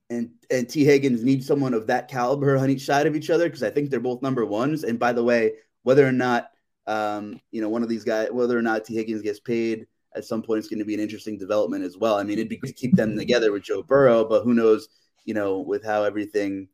and 0.10 0.32
and 0.50 0.68
Tee 0.68 0.86
Higgins 0.86 1.24
need 1.24 1.44
someone 1.44 1.74
of 1.74 1.88
that 1.88 2.08
caliber 2.08 2.58
on 2.58 2.70
each 2.70 2.86
side 2.86 3.06
of 3.06 3.16
each 3.16 3.30
other 3.30 3.46
because 3.46 3.64
I 3.64 3.70
think 3.70 3.90
they're 3.90 4.00
both 4.00 4.22
number 4.22 4.46
ones. 4.46 4.84
And 4.84 4.98
by 4.98 5.14
the 5.14 5.24
way, 5.24 5.54
whether 5.84 6.06
or 6.06 6.12
not 6.12 6.50
um, 6.90 7.40
you 7.52 7.62
know 7.62 7.70
one 7.70 7.84
of 7.84 7.90
these 7.90 8.04
guys, 8.04 8.30
whether 8.32 8.58
or 8.58 8.62
not 8.62 8.86
Tee 8.86 8.96
Higgins 8.96 9.22
gets 9.22 9.40
paid 9.40 9.88
at 10.16 10.26
some 10.26 10.42
point, 10.42 10.60
it's 10.60 10.68
going 10.68 10.80
to 10.80 10.86
be 10.86 10.96
an 10.96 11.00
interesting 11.00 11.38
development 11.38 11.84
as 11.84 11.96
well. 11.96 12.16
I 12.16 12.24
mean, 12.24 12.40
it'd 12.40 12.50
be 12.50 12.58
great 12.58 12.76
to 12.76 12.82
keep 12.82 12.96
them 12.96 13.16
together 13.16 13.52
with 13.52 13.64
Joe 13.64 13.84
Burrow, 13.84 14.26
but 14.26 14.44
who 14.44 14.54
knows? 14.54 14.90
You 15.26 15.36
know, 15.36 15.60
with 15.60 15.86
how 15.86 16.04
everything 16.04 16.68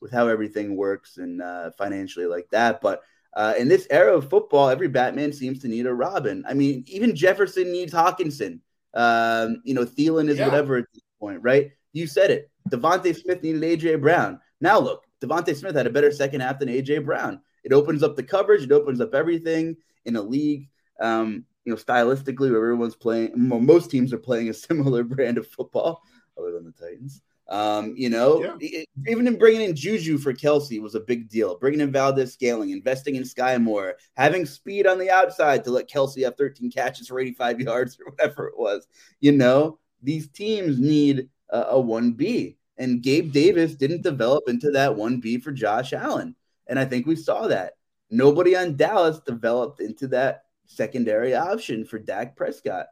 with 0.00 0.12
how 0.12 0.28
everything 0.28 0.76
works 0.76 1.16
and 1.16 1.40
uh, 1.42 1.70
financially 1.72 2.26
like 2.26 2.48
that, 2.50 2.80
but 2.80 3.02
uh, 3.34 3.54
in 3.58 3.68
this 3.68 3.86
era 3.90 4.16
of 4.16 4.28
football, 4.28 4.68
every 4.68 4.88
Batman 4.88 5.32
seems 5.32 5.60
to 5.60 5.68
need 5.68 5.86
a 5.86 5.94
Robin. 5.94 6.44
I 6.48 6.54
mean, 6.54 6.84
even 6.88 7.14
Jefferson 7.14 7.70
needs 7.70 7.92
Hockenson. 7.92 8.60
Um, 8.92 9.62
you 9.64 9.74
know, 9.74 9.84
Thielen 9.84 10.28
is 10.28 10.38
yeah. 10.38 10.46
whatever 10.46 10.78
at 10.78 10.86
this 10.92 11.02
point, 11.20 11.40
right? 11.42 11.70
You 11.92 12.06
said 12.06 12.30
it. 12.30 12.50
DeVonta 12.70 13.14
Smith 13.16 13.42
needed 13.42 13.62
AJ 13.62 14.00
Brown. 14.00 14.40
Now 14.60 14.80
look, 14.80 15.04
DeVonta 15.22 15.54
Smith 15.54 15.76
had 15.76 15.86
a 15.86 15.90
better 15.90 16.10
second 16.10 16.40
half 16.40 16.58
than 16.58 16.68
AJ 16.68 17.04
Brown. 17.04 17.40
It 17.64 17.72
opens 17.72 18.02
up 18.02 18.16
the 18.16 18.22
coverage. 18.22 18.62
It 18.62 18.72
opens 18.72 19.00
up 19.00 19.14
everything 19.14 19.76
in 20.04 20.16
a 20.16 20.22
league. 20.22 20.68
Um, 21.00 21.44
you 21.64 21.72
know, 21.72 21.76
stylistically, 21.76 22.50
where 22.50 22.64
everyone's 22.64 22.96
playing, 22.96 23.32
most 23.36 23.90
teams 23.90 24.12
are 24.12 24.18
playing 24.18 24.48
a 24.48 24.54
similar 24.68 25.04
brand 25.04 25.38
of 25.38 25.46
football, 25.46 26.02
other 26.38 26.52
than 26.52 26.64
the 26.64 26.72
Titans. 26.72 27.22
Um, 27.50 27.94
you 27.96 28.08
know, 28.08 28.58
yeah. 28.60 28.84
even 29.08 29.26
in 29.26 29.36
bringing 29.36 29.62
in 29.62 29.74
Juju 29.74 30.18
for 30.18 30.32
Kelce 30.32 30.80
was 30.80 30.94
a 30.94 31.00
big 31.00 31.28
deal. 31.28 31.58
Bringing 31.58 31.80
in 31.80 31.90
Valdes-Scantling, 31.90 32.70
investing 32.70 33.16
in 33.16 33.24
Skyy 33.24 33.60
Moore, 33.60 33.96
having 34.14 34.46
speed 34.46 34.86
on 34.86 35.00
the 35.00 35.10
outside 35.10 35.64
to 35.64 35.72
let 35.72 35.90
Kelce 35.90 36.22
have 36.22 36.36
13 36.36 36.70
catches 36.70 37.08
for 37.08 37.18
85 37.18 37.60
yards 37.62 37.98
or 37.98 38.12
whatever 38.12 38.46
it 38.46 38.56
was. 38.56 38.86
You 39.18 39.32
know, 39.32 39.80
these 40.00 40.28
teams 40.28 40.78
need 40.78 41.28
a, 41.48 41.60
a 41.62 41.74
1B. 41.74 42.56
And 42.78 43.02
Gabe 43.02 43.32
Davis 43.32 43.74
didn't 43.74 44.02
develop 44.02 44.44
into 44.46 44.70
that 44.70 44.92
1B 44.92 45.42
for 45.42 45.50
Josh 45.50 45.92
Allen. 45.92 46.36
And 46.70 46.78
I 46.78 46.86
think 46.86 47.06
we 47.06 47.16
saw 47.16 47.48
that. 47.48 47.74
Nobody 48.10 48.56
on 48.56 48.76
Dallas 48.76 49.20
developed 49.20 49.80
into 49.80 50.08
that 50.08 50.44
secondary 50.64 51.34
option 51.34 51.84
for 51.84 51.98
Dak 51.98 52.36
Prescott. 52.36 52.86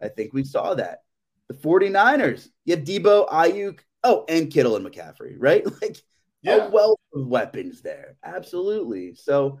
I 0.00 0.08
think 0.08 0.32
we 0.32 0.44
saw 0.44 0.74
that. 0.74 1.00
The 1.48 1.54
49ers, 1.54 2.48
you 2.64 2.74
have 2.76 2.84
Deebo, 2.84 3.28
Aiyuk, 3.28 3.80
Oh, 4.08 4.24
and 4.28 4.50
Kittle 4.52 4.76
and 4.76 4.86
McCaffrey, 4.86 5.34
right? 5.36 5.64
Like 5.82 5.96
yeah. 6.42 6.66
a 6.66 6.70
wealth 6.70 7.00
of 7.12 7.26
weapons 7.26 7.82
there. 7.82 8.16
Absolutely. 8.24 9.16
So 9.16 9.58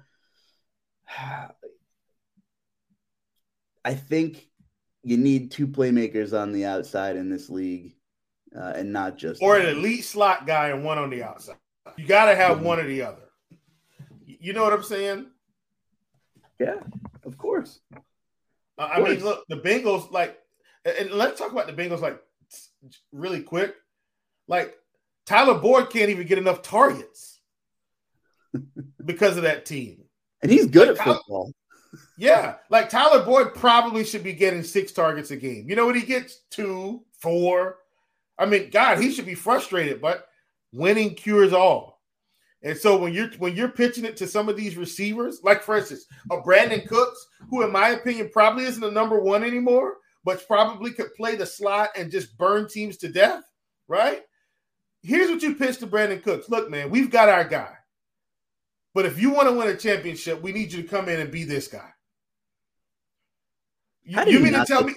I 3.84 3.94
think 3.94 4.48
you 5.02 5.16
need 5.16 5.50
two 5.50 5.66
playmakers 5.66 6.38
on 6.38 6.52
the 6.52 6.66
outside 6.66 7.16
in 7.16 7.28
this 7.28 7.50
league, 7.50 7.96
uh, 8.56 8.72
and 8.76 8.92
not 8.92 9.16
just 9.16 9.42
or 9.42 9.56
an 9.56 9.66
elite 9.66 10.04
slot 10.04 10.46
guy 10.46 10.68
and 10.68 10.84
one 10.84 10.98
on 10.98 11.10
the 11.10 11.24
outside. 11.24 11.56
You 11.96 12.06
got 12.06 12.26
to 12.26 12.36
have 12.36 12.58
mm-hmm. 12.58 12.66
one 12.66 12.78
or 12.80 12.86
the 12.86 13.02
other. 13.02 13.25
You 14.40 14.52
know 14.52 14.62
what 14.62 14.72
I'm 14.72 14.82
saying? 14.82 15.26
Yeah, 16.58 16.80
of 17.24 17.36
course. 17.36 17.80
Uh, 18.78 18.88
I 18.92 19.00
mean, 19.00 19.22
look, 19.22 19.44
the 19.48 19.56
Bengals 19.56 20.10
like, 20.10 20.38
and 20.84 21.10
let's 21.10 21.38
talk 21.38 21.52
about 21.52 21.66
the 21.66 21.72
Bengals 21.72 22.00
like 22.00 22.20
really 23.12 23.42
quick. 23.42 23.74
Like 24.48 24.74
Tyler 25.26 25.58
Boyd 25.58 25.90
can't 25.90 26.10
even 26.10 26.26
get 26.26 26.38
enough 26.38 26.62
targets 26.62 27.40
because 29.04 29.36
of 29.36 29.42
that 29.42 29.66
team. 29.66 30.04
And 30.42 30.50
he's 30.50 30.66
good 30.66 30.88
like, 30.88 31.00
at 31.00 31.04
football. 31.04 31.52
yeah. 32.16 32.56
Like 32.70 32.88
Tyler 32.88 33.24
Boyd 33.24 33.54
probably 33.54 34.04
should 34.04 34.22
be 34.22 34.32
getting 34.32 34.62
six 34.62 34.92
targets 34.92 35.30
a 35.30 35.36
game. 35.36 35.68
You 35.68 35.76
know 35.76 35.86
what 35.86 35.96
he 35.96 36.02
gets? 36.02 36.42
Two, 36.50 37.04
four. 37.20 37.78
I 38.38 38.46
mean, 38.46 38.70
God, 38.70 39.00
he 39.00 39.10
should 39.10 39.26
be 39.26 39.34
frustrated, 39.34 40.00
but 40.00 40.28
winning 40.72 41.14
cures 41.14 41.52
all. 41.52 41.95
And 42.66 42.76
so 42.76 42.96
when 42.98 43.12
you're 43.12 43.30
when 43.38 43.54
you're 43.54 43.68
pitching 43.68 44.04
it 44.04 44.16
to 44.18 44.26
some 44.26 44.48
of 44.48 44.56
these 44.56 44.76
receivers, 44.76 45.40
like 45.42 45.62
for 45.62 45.76
instance, 45.76 46.04
a 46.30 46.38
Brandin 46.38 46.86
Cooks, 46.86 47.26
who 47.48 47.62
in 47.62 47.70
my 47.70 47.90
opinion 47.90 48.28
probably 48.32 48.64
isn't 48.64 48.80
the 48.80 48.90
number 48.90 49.20
one 49.20 49.44
anymore, 49.44 49.98
but 50.24 50.46
probably 50.46 50.90
could 50.90 51.14
play 51.14 51.36
the 51.36 51.46
slot 51.46 51.90
and 51.96 52.10
just 52.10 52.36
burn 52.36 52.68
teams 52.68 52.96
to 52.98 53.08
death, 53.08 53.44
right? 53.86 54.22
here's 55.06 55.30
what 55.30 55.42
you 55.42 55.54
pitched 55.54 55.80
to 55.80 55.86
Brandin 55.86 56.22
Cooks. 56.22 56.48
Look, 56.48 56.68
man, 56.68 56.90
we've 56.90 57.10
got 57.10 57.28
our 57.28 57.44
guy. 57.44 57.72
But 58.92 59.06
if 59.06 59.20
you 59.20 59.30
want 59.30 59.48
to 59.48 59.54
win 59.54 59.68
a 59.68 59.76
championship, 59.76 60.42
we 60.42 60.52
need 60.52 60.72
you 60.72 60.82
to 60.82 60.88
come 60.88 61.08
in 61.08 61.20
and 61.20 61.30
be 61.30 61.44
this 61.44 61.68
guy. 61.68 61.90
You, 64.02 64.20
you 64.26 64.40
mean 64.40 64.54
to 64.54 64.64
tell 64.64 64.84
me 64.84 64.94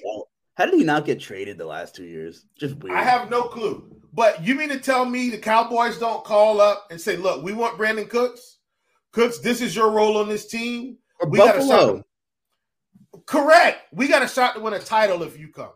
how 0.55 0.65
did 0.65 0.73
he 0.75 0.83
not 0.83 1.05
get 1.05 1.19
traded 1.19 1.57
the 1.57 1.65
last 1.65 1.95
two 1.95 2.05
years? 2.05 2.45
Just 2.57 2.75
weird. 2.77 2.95
I 2.95 3.03
have 3.03 3.29
no 3.29 3.43
clue. 3.43 3.98
But 4.13 4.43
you 4.43 4.55
mean 4.55 4.69
to 4.69 4.79
tell 4.79 5.05
me 5.05 5.29
the 5.29 5.37
Cowboys 5.37 5.97
don't 5.99 6.23
call 6.23 6.61
up 6.61 6.87
and 6.89 6.99
say, 6.99 7.15
look, 7.15 7.43
we 7.43 7.53
want 7.53 7.77
Brandin 7.77 8.09
Cooks? 8.09 8.57
Cooks, 9.11 9.39
this 9.39 9.61
is 9.61 9.75
your 9.75 9.91
role 9.91 10.17
on 10.17 10.27
this 10.27 10.47
team. 10.47 10.97
Or 11.19 11.29
We 11.29 11.37
got 11.37 11.55
a 11.55 11.59
Buffalo. 11.59 11.95
shot. 11.97 12.05
Correct. 13.25 13.81
We 13.93 14.07
got 14.07 14.23
a 14.23 14.27
shot 14.27 14.55
to 14.55 14.61
win 14.61 14.73
a 14.73 14.79
title 14.79 15.23
if 15.23 15.37
you 15.37 15.49
come. 15.49 15.71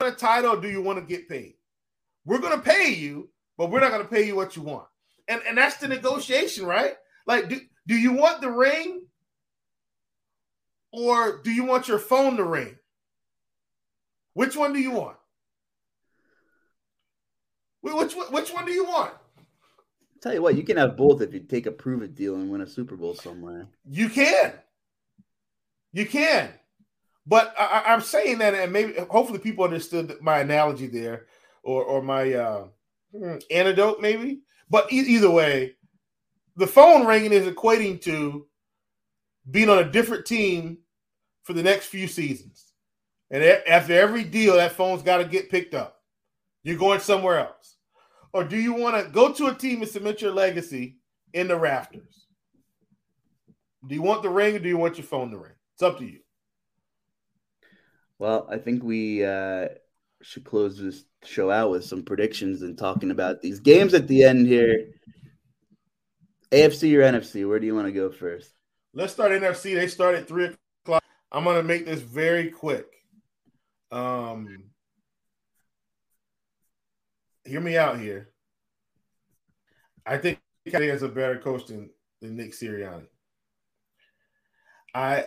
Win 0.00 0.12
a 0.12 0.16
title, 0.16 0.52
or 0.56 0.60
do 0.60 0.68
you 0.68 0.82
want 0.82 0.98
to 0.98 1.04
get 1.04 1.28
paid? 1.28 1.54
We're 2.26 2.38
gonna 2.38 2.58
pay 2.58 2.92
you, 2.92 3.30
but 3.56 3.70
we're 3.70 3.80
not 3.80 3.90
gonna 3.90 4.04
pay 4.04 4.26
you 4.26 4.36
what 4.36 4.56
you 4.56 4.62
want. 4.62 4.86
And 5.28 5.40
and 5.46 5.56
that's 5.56 5.76
the 5.76 5.88
negotiation, 5.88 6.66
right? 6.66 6.94
Like, 7.26 7.48
do, 7.48 7.60
do 7.86 7.94
you 7.94 8.12
want 8.12 8.40
the 8.40 8.50
ring? 8.50 9.02
Or 10.92 11.40
do 11.42 11.50
you 11.50 11.64
want 11.64 11.88
your 11.88 11.98
phone 11.98 12.36
to 12.36 12.44
ring? 12.44 12.76
Which 14.34 14.56
one 14.56 14.72
do 14.72 14.80
you 14.80 14.90
want? 14.90 15.16
Wh- 17.82 17.96
Which 17.96 18.14
one- 18.14 18.32
which 18.32 18.52
one 18.52 18.64
do 18.66 18.72
you 18.72 18.84
want? 18.84 19.14
Tell 20.20 20.34
you 20.34 20.42
what, 20.42 20.54
you 20.56 20.62
can 20.64 20.76
have 20.76 20.96
both 20.98 21.22
if 21.22 21.32
you 21.32 21.40
take 21.40 21.64
a 21.66 21.72
prove 21.72 22.02
it 22.02 22.14
deal 22.14 22.34
and 22.34 22.50
win 22.50 22.60
a 22.60 22.66
Super 22.66 22.94
Bowl 22.94 23.14
somewhere. 23.14 23.68
You 23.88 24.10
can. 24.10 24.52
You 25.92 26.04
can. 26.06 26.50
But 27.26 27.54
I, 27.58 27.84
I'm 27.86 28.00
saying 28.02 28.38
that, 28.38 28.54
and 28.54 28.72
maybe 28.72 28.94
hopefully 29.08 29.38
people 29.38 29.64
understood 29.64 30.16
my 30.20 30.40
analogy 30.40 30.86
there, 30.88 31.26
or 31.62 31.84
or 31.84 32.02
my 32.02 32.32
uh, 32.34 32.64
hmm, 33.16 33.36
antidote, 33.50 34.00
maybe. 34.00 34.40
But 34.68 34.92
e- 34.92 34.96
either 35.00 35.30
way, 35.30 35.76
the 36.56 36.66
phone 36.66 37.06
ringing 37.06 37.32
is 37.32 37.46
equating 37.46 38.00
to 38.02 38.46
being 39.50 39.68
on 39.68 39.78
a 39.78 39.90
different 39.90 40.26
team 40.26 40.78
for 41.42 41.52
the 41.52 41.62
next 41.62 41.86
few 41.86 42.08
seasons, 42.08 42.72
and 43.30 43.42
after 43.42 43.92
every 43.98 44.24
deal, 44.24 44.56
that 44.56 44.72
phone's 44.72 45.02
got 45.02 45.18
to 45.18 45.24
get 45.24 45.50
picked 45.50 45.74
up. 45.74 45.99
You're 46.62 46.76
going 46.76 47.00
somewhere 47.00 47.38
else, 47.38 47.76
or 48.32 48.44
do 48.44 48.56
you 48.56 48.74
want 48.74 49.02
to 49.02 49.10
go 49.10 49.32
to 49.32 49.46
a 49.46 49.54
team 49.54 49.82
and 49.82 49.90
cement 49.90 50.20
your 50.20 50.32
legacy 50.32 50.96
in 51.32 51.48
the 51.48 51.58
rafters? 51.58 52.26
Do 53.86 53.94
you 53.94 54.02
want 54.02 54.22
the 54.22 54.28
ring 54.28 54.56
or 54.56 54.58
do 54.58 54.68
you 54.68 54.76
want 54.76 54.98
your 54.98 55.06
phone 55.06 55.30
to 55.30 55.38
ring? 55.38 55.52
It's 55.74 55.82
up 55.82 55.98
to 55.98 56.04
you. 56.04 56.20
Well, 58.18 58.46
I 58.50 58.58
think 58.58 58.82
we 58.82 59.24
uh, 59.24 59.68
should 60.20 60.44
close 60.44 60.78
this 60.78 61.04
show 61.24 61.50
out 61.50 61.70
with 61.70 61.84
some 61.84 62.02
predictions 62.02 62.60
and 62.60 62.76
talking 62.76 63.10
about 63.10 63.40
these 63.40 63.60
games 63.60 63.94
at 63.94 64.06
the 64.06 64.24
end 64.24 64.46
here. 64.46 64.90
AFC 66.52 66.94
or 66.96 67.00
NFC? 67.00 67.48
Where 67.48 67.58
do 67.58 67.66
you 67.66 67.74
want 67.74 67.86
to 67.86 67.92
go 67.92 68.10
first? 68.10 68.52
Let's 68.92 69.12
start 69.12 69.32
NFC. 69.32 69.74
They 69.74 69.86
start 69.86 70.16
at 70.16 70.28
three 70.28 70.50
o'clock. 70.84 71.02
I'm 71.32 71.44
gonna 71.44 71.62
make 71.62 71.86
this 71.86 72.00
very 72.00 72.50
quick. 72.50 72.86
Um, 73.92 74.69
hear 77.50 77.60
me 77.60 77.76
out 77.76 77.98
here. 77.98 78.30
I 80.06 80.16
think 80.18 80.38
he 80.64 80.70
has 80.70 81.02
a 81.02 81.08
better 81.08 81.38
coach 81.38 81.66
than, 81.66 81.90
than 82.20 82.36
Nick 82.36 82.52
Sirianni. 82.52 83.06
I 84.94 85.26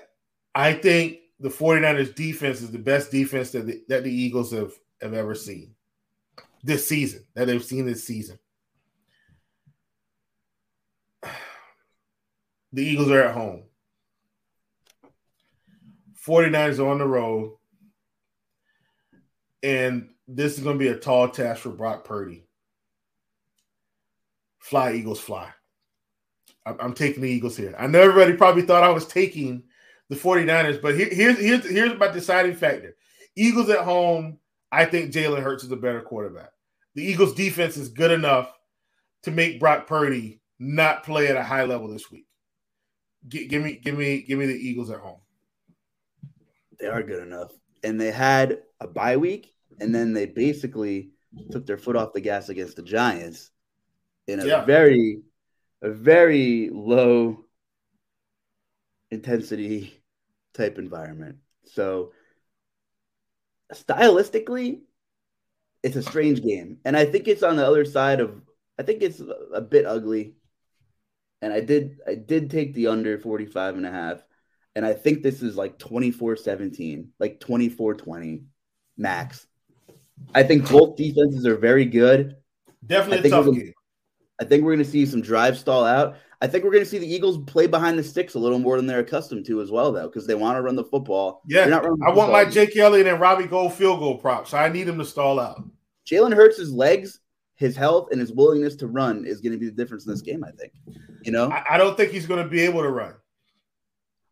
I 0.56 0.74
think 0.74 1.20
the 1.40 1.50
49ers 1.50 2.16
defense 2.16 2.62
is 2.62 2.72
the 2.72 2.80
best 2.80 3.12
defense 3.12 3.52
that 3.52 3.68
the, 3.68 3.84
that 3.90 4.04
the 4.04 4.14
Eagles 4.14 4.52
have, 4.52 4.72
have 5.02 5.14
ever 5.14 5.36
seen 5.36 5.76
this 6.64 6.88
season, 6.88 7.26
that 7.34 7.46
they've 7.46 7.64
seen 7.64 7.86
this 7.86 8.04
season. 8.04 8.40
The 12.76 12.84
Eagles 12.84 13.12
are 13.12 13.22
at 13.22 13.36
home. 13.36 13.66
49ers 16.26 16.80
are 16.80 16.88
on 16.88 16.98
the 16.98 17.06
road. 17.08 17.56
And 19.62 20.10
this 20.28 20.58
is 20.58 20.64
going 20.64 20.78
to 20.78 20.84
be 20.84 20.92
a 20.92 20.98
tall 20.98 21.30
task 21.30 21.62
for 21.62 21.70
Brock 21.70 22.06
Purdy. 22.06 22.46
Fly, 24.60 24.94
Eagles, 24.94 25.20
fly. 25.20 25.50
I'm, 26.66 26.94
taking 26.94 27.22
the 27.22 27.30
Eagles 27.30 27.58
here. 27.58 27.76
I 27.78 27.88
know 27.88 28.00
everybody 28.00 28.38
probably 28.38 28.62
thought 28.62 28.84
I 28.84 28.90
was 28.90 29.06
taking 29.06 29.64
the 30.10 30.16
49ers, 30.16 30.82
but 30.82 30.96
here, 30.96 31.10
here's, 31.12 31.38
here's, 31.38 31.70
here's 31.70 32.00
my 32.00 32.08
deciding 32.08 32.56
factor. 32.56 32.96
Eagles 33.36 33.70
at 33.70 33.80
home, 33.80 34.38
I 34.72 34.86
think 34.86 35.12
Jalen 35.12 35.44
Hurts 35.44 35.66
is 35.66 35.72
a 35.72 35.76
better 35.76 36.02
quarterback. 36.02 36.52
The 36.96 37.04
Eagles 37.04 37.34
defense 37.34 37.76
is 37.76 37.90
good 37.90 38.12
enough 38.12 38.54
to 39.24 39.32
make 39.32 39.60
Brock 39.60 39.88
Purdy 39.88 40.40
not 40.60 41.04
play 41.04 41.28
at 41.28 41.36
a 41.36 41.44
high 41.44 41.66
level 41.66 41.90
this 41.90 42.10
week. 42.10 42.28
Gi- 43.28 43.48
give 43.48 43.62
me, 43.62 43.82
give 43.84 43.98
me, 43.98 44.22
give 44.22 44.40
me 44.40 44.46
the 44.46 44.54
Eagles 44.54 44.90
at 44.90 45.00
home. 45.00 45.20
They 46.80 46.88
are 46.88 47.04
good 47.04 47.24
enough. 47.24 47.52
And 47.84 48.00
they 48.00 48.12
had 48.12 48.60
a 48.80 48.88
bye 48.88 49.18
week, 49.18 49.54
and 49.80 49.94
then 49.94 50.14
they 50.14 50.26
basically 50.26 51.12
took 51.52 51.66
their 51.66 51.78
foot 51.78 51.96
off 51.96 52.14
the 52.14 52.22
gas 52.22 52.50
against 52.50 52.76
the 52.76 52.84
Giants 52.84 53.52
in 54.28 54.40
a 54.40 54.46
Yeah. 54.46 54.66
very, 54.66 55.22
a 55.82 55.90
very 55.90 56.70
low 56.72 57.46
intensity 59.12 60.04
type 60.54 60.78
environment. 60.78 61.38
So 61.66 62.14
stylistically, 63.74 64.82
it's 65.82 65.96
a 65.96 66.04
strange 66.04 66.42
game. 66.42 66.80
And 66.86 66.96
I 66.96 67.06
think 67.06 67.28
it's 67.28 67.44
on 67.44 67.56
the 67.58 67.66
other 67.66 67.86
side 67.86 68.20
of 68.20 68.42
I 68.80 68.84
think 68.84 69.04
it's 69.04 69.22
a 69.54 69.62
bit 69.62 69.86
ugly. 69.86 70.36
And 71.42 71.54
I 71.54 71.60
did 71.60 72.00
I 72.08 72.16
did 72.16 72.50
take 72.50 72.74
the 72.74 72.88
under 72.88 73.20
45 73.20 73.76
and 73.78 73.86
a 73.86 73.92
half. 73.92 74.24
And 74.76 74.86
I 74.86 74.94
think 74.94 75.22
this 75.22 75.44
is 75.44 75.56
like 75.56 75.78
24-17, 75.78 77.10
like 77.20 77.40
24-20 77.40 78.46
max. 78.98 79.46
I 80.36 80.44
think 80.44 80.70
both 80.70 80.96
defenses 80.96 81.46
are 81.46 81.56
very 81.56 81.86
good. 81.86 82.36
I 82.68 82.72
Definitely 82.86 83.30
a 83.30 83.44
think 83.44 83.56
game. 83.56 83.74
I 84.40 84.46
think 84.46 84.64
we're 84.64 84.74
going 84.74 84.86
to 84.86 84.92
see 84.92 85.06
some 85.06 85.22
drive 85.22 85.58
stall 85.58 85.86
out. 85.86 86.18
I 86.42 86.48
think 86.48 86.66
we're 86.66 86.72
going 86.72 86.84
to 86.84 86.90
see 86.90 86.98
the 86.98 87.12
Eagles 87.12 87.38
play 87.46 87.68
behind 87.68 87.98
the 87.98 88.04
sticks 88.04 88.34
a 88.34 88.40
little 88.40 88.60
more 88.60 88.76
than 88.76 88.86
they're 88.86 89.00
accustomed 89.00 89.46
to 89.46 89.62
as 89.62 89.72
well, 89.72 89.94
though, 89.94 90.08
because 90.08 90.28
they 90.28 90.36
want 90.36 90.58
to 90.58 90.62
run 90.62 90.76
the 90.76 90.84
football. 90.84 91.42
Yeah, 91.48 91.62
They're 91.62 91.70
not 91.70 91.84
the 91.84 92.06
I 92.06 92.14
want 92.14 92.34
my. 92.34 92.44
Jake 92.44 92.76
Elliott 92.76 93.08
and 93.08 93.20
Robbie 93.20 93.46
Gould 93.46 93.74
field 93.74 94.00
goal 94.00 94.18
prop, 94.18 94.48
so 94.48 94.58
I 94.58 94.68
need 94.68 94.84
them 94.84 94.98
to 94.98 95.06
stall 95.06 95.40
out. 95.40 95.64
Jalen 96.06 96.36
Hurts' 96.36 96.70
legs, 96.70 97.22
his 97.56 97.78
health, 97.78 98.10
and 98.12 98.20
his 98.20 98.34
willingness 98.34 98.76
to 98.78 98.88
run 98.88 99.24
is 99.26 99.40
going 99.40 99.54
to 99.54 99.58
be 99.58 99.68
the 99.68 99.72
difference 99.72 100.06
in 100.06 100.12
this 100.12 100.22
game. 100.22 100.44
I 100.44 100.52
think. 100.52 100.74
You 101.22 101.32
know, 101.32 101.50
I, 101.50 101.64
I 101.76 101.78
don't 101.78 101.96
think 101.96 102.12
he's 102.12 102.26
going 102.26 102.44
to 102.44 102.50
be 102.50 102.60
able 102.62 102.82
to 102.82 102.90
run. 102.90 103.14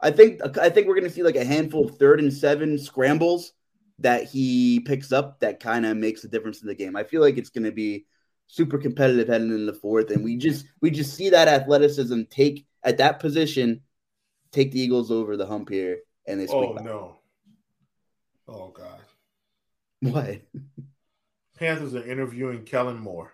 I 0.02 0.12
think 0.12 0.42
I 0.58 0.70
think 0.70 0.88
we're 0.88 0.96
going 0.96 1.08
to 1.08 1.14
see 1.14 1.24
like 1.24 1.38
a 1.38 1.46
handful 1.46 1.86
of 1.86 1.98
third 1.98 2.20
and 2.20 2.34
seven 2.34 2.78
scrambles 2.78 3.54
that 4.02 4.26
he 4.26 4.80
picks 4.82 5.12
up 5.12 5.40
that 5.40 5.60
kind 5.60 5.86
of 5.86 5.98
makes 5.98 6.24
a 6.24 6.28
difference 6.28 6.62
in 6.62 6.68
the 6.68 6.76
game. 6.76 6.96
I 6.96 7.04
feel 7.04 7.22
like 7.22 7.38
it's 7.38 7.50
going 7.50 7.64
to 7.66 7.72
be 7.72 8.06
super 8.48 8.78
competitive 8.78 9.28
heading 9.28 9.50
in 9.50 9.66
the 9.66 9.74
fourth, 9.74 10.12
and 10.12 10.24
we 10.24 10.38
just 10.38 10.66
we 10.82 10.92
just 10.92 11.14
see 11.16 11.30
that 11.30 11.48
athleticism 11.48 12.24
take 12.30 12.66
at 12.84 12.98
that 12.98 13.20
position 13.20 13.82
take 14.52 14.72
the 14.72 14.82
Eagles 14.82 15.12
over 15.12 15.38
the 15.38 15.46
hump 15.46 15.70
here, 15.70 16.00
and 16.28 16.40
they 16.40 16.48
Oh 16.48 16.74
no! 16.74 17.20
Oh 18.48 18.68
god! 18.70 19.00
What? 20.02 20.42
Panthers 21.58 21.94
are 21.96 22.04
interviewing 22.04 22.64
Kellen 22.64 22.98
Moore. 23.00 23.32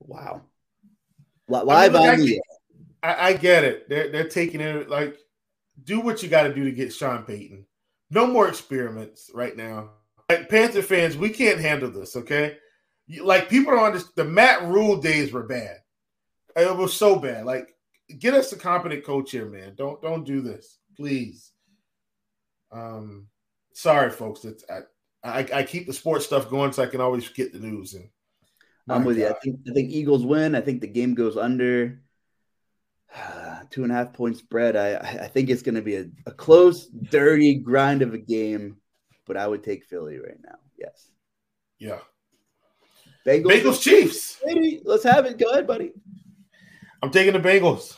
Wow. 0.00 0.42
Li- 1.48 1.62
Live 1.64 1.94
I 1.94 2.08
on 2.10 2.16
get- 2.18 2.24
the 2.26 2.40
I, 3.02 3.28
I 3.28 3.32
get 3.32 3.64
it. 3.64 3.88
They're 3.88 4.10
they're 4.10 4.28
taking 4.28 4.60
it 4.60 4.88
like 4.90 5.16
do 5.82 6.00
what 6.00 6.22
you 6.22 6.28
got 6.28 6.42
to 6.44 6.54
do 6.54 6.64
to 6.64 6.72
get 6.72 6.92
Sean 6.92 7.22
Payton. 7.24 7.64
No 8.10 8.26
more 8.26 8.48
experiments 8.48 9.30
right 9.34 9.56
now. 9.56 9.90
Like 10.28 10.48
Panther 10.48 10.82
fans, 10.82 11.16
we 11.16 11.30
can't 11.30 11.60
handle 11.60 11.90
this. 11.90 12.16
Okay, 12.16 12.56
like 13.20 13.48
people 13.48 13.74
don't 13.74 13.84
understand. 13.84 14.12
The 14.16 14.24
Matt 14.24 14.62
Rhule 14.64 14.96
days 14.96 15.32
were 15.32 15.42
bad. 15.42 15.78
It 16.56 16.76
was 16.76 16.94
so 16.94 17.16
bad. 17.16 17.46
Like 17.46 17.74
get 18.18 18.34
us 18.34 18.52
a 18.52 18.56
competent 18.56 19.04
coach 19.04 19.30
here, 19.30 19.46
man. 19.46 19.74
Don't 19.76 20.00
don't 20.02 20.24
do 20.24 20.40
this, 20.40 20.78
please. 20.96 21.52
Um, 22.72 23.28
sorry, 23.72 24.10
folks. 24.10 24.44
It's 24.44 24.64
I, 24.70 24.80
I 25.24 25.46
I 25.52 25.62
keep 25.62 25.86
the 25.86 25.92
sports 25.92 26.26
stuff 26.26 26.50
going 26.50 26.72
so 26.72 26.82
I 26.82 26.86
can 26.86 27.00
always 27.00 27.28
get 27.28 27.52
the 27.52 27.58
news. 27.58 27.94
And 27.94 28.08
I'm 28.88 29.04
with 29.04 29.18
you. 29.18 29.28
I 29.28 29.34
think 29.34 29.60
I 29.68 29.72
think 29.72 29.90
Eagles 29.90 30.24
win. 30.24 30.54
I 30.54 30.60
think 30.60 30.80
the 30.80 30.86
game 30.86 31.14
goes 31.14 31.36
under 31.36 32.02
two 33.70 33.82
and 33.82 33.92
a 33.92 33.94
half 33.94 34.12
point 34.12 34.36
spread. 34.36 34.76
I 34.76 34.96
I 34.96 35.28
think 35.28 35.50
it's 35.50 35.62
going 35.62 35.74
to 35.74 35.82
be 35.82 35.96
a, 35.96 36.06
a 36.26 36.32
close, 36.32 36.86
dirty 36.86 37.54
grind 37.54 38.02
of 38.02 38.14
a 38.14 38.18
game, 38.18 38.76
but 39.26 39.36
I 39.36 39.46
would 39.46 39.62
take 39.62 39.84
Philly 39.84 40.18
right 40.18 40.38
now. 40.44 40.56
Yes. 40.76 41.10
Yeah, 41.78 42.00
Bengals. 43.26 43.46
Bengals 43.46 43.80
Chiefs. 43.80 44.38
Brady, 44.42 44.80
Let's 44.84 45.04
have 45.04 45.26
it. 45.26 45.38
Go 45.38 45.50
ahead, 45.50 45.66
buddy. 45.66 45.92
I'm 47.02 47.10
taking 47.10 47.32
the 47.32 47.40
Bengals. 47.40 47.96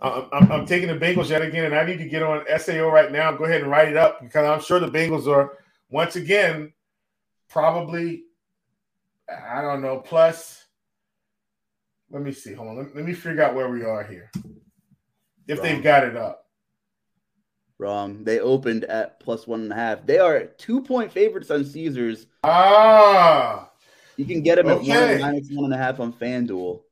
I'm, 0.00 0.26
I'm, 0.32 0.52
I'm 0.52 0.66
taking 0.66 0.88
the 0.88 0.98
Bengals 0.98 1.28
yet 1.28 1.42
again, 1.42 1.66
and 1.66 1.74
I 1.74 1.84
need 1.84 1.98
to 1.98 2.08
get 2.08 2.22
on 2.22 2.44
SAO 2.58 2.88
right 2.88 3.12
now. 3.12 3.32
Go 3.32 3.44
ahead 3.44 3.62
and 3.62 3.70
write 3.70 3.88
it 3.88 3.96
up 3.96 4.20
because 4.20 4.46
I'm 4.46 4.60
sure 4.60 4.80
the 4.80 4.90
Bengals 4.90 5.28
are 5.28 5.58
once 5.90 6.16
again 6.16 6.72
probably 7.48 8.24
I 9.28 9.60
don't 9.60 9.82
know 9.82 9.98
plus. 9.98 10.61
Let 12.12 12.22
me 12.22 12.32
see. 12.32 12.52
Hold 12.52 12.68
on. 12.68 12.76
Let, 12.76 12.94
let 12.94 13.04
me 13.06 13.14
figure 13.14 13.42
out 13.42 13.54
where 13.54 13.70
we 13.70 13.84
are 13.84 14.04
here. 14.04 14.30
If 15.48 15.58
Wrong. 15.58 15.66
they've 15.66 15.82
got 15.82 16.04
it 16.04 16.16
up. 16.16 16.46
Wrong. 17.78 18.22
They 18.22 18.38
opened 18.38 18.84
at 18.84 19.18
plus 19.18 19.46
one 19.46 19.62
and 19.62 19.72
a 19.72 19.74
half. 19.74 20.06
They 20.06 20.18
are 20.18 20.44
two 20.44 20.82
point 20.82 21.10
favorites 21.10 21.50
on 21.50 21.64
Caesars. 21.64 22.26
Ah, 22.44 23.70
You 24.16 24.26
can 24.26 24.42
get 24.42 24.56
them 24.56 24.68
at 24.68 24.82
one 24.82 25.20
minus 25.20 25.48
one 25.50 25.64
and 25.64 25.74
a 25.74 25.78
half 25.78 25.98
on 25.98 26.12
FanDuel. 26.12 26.82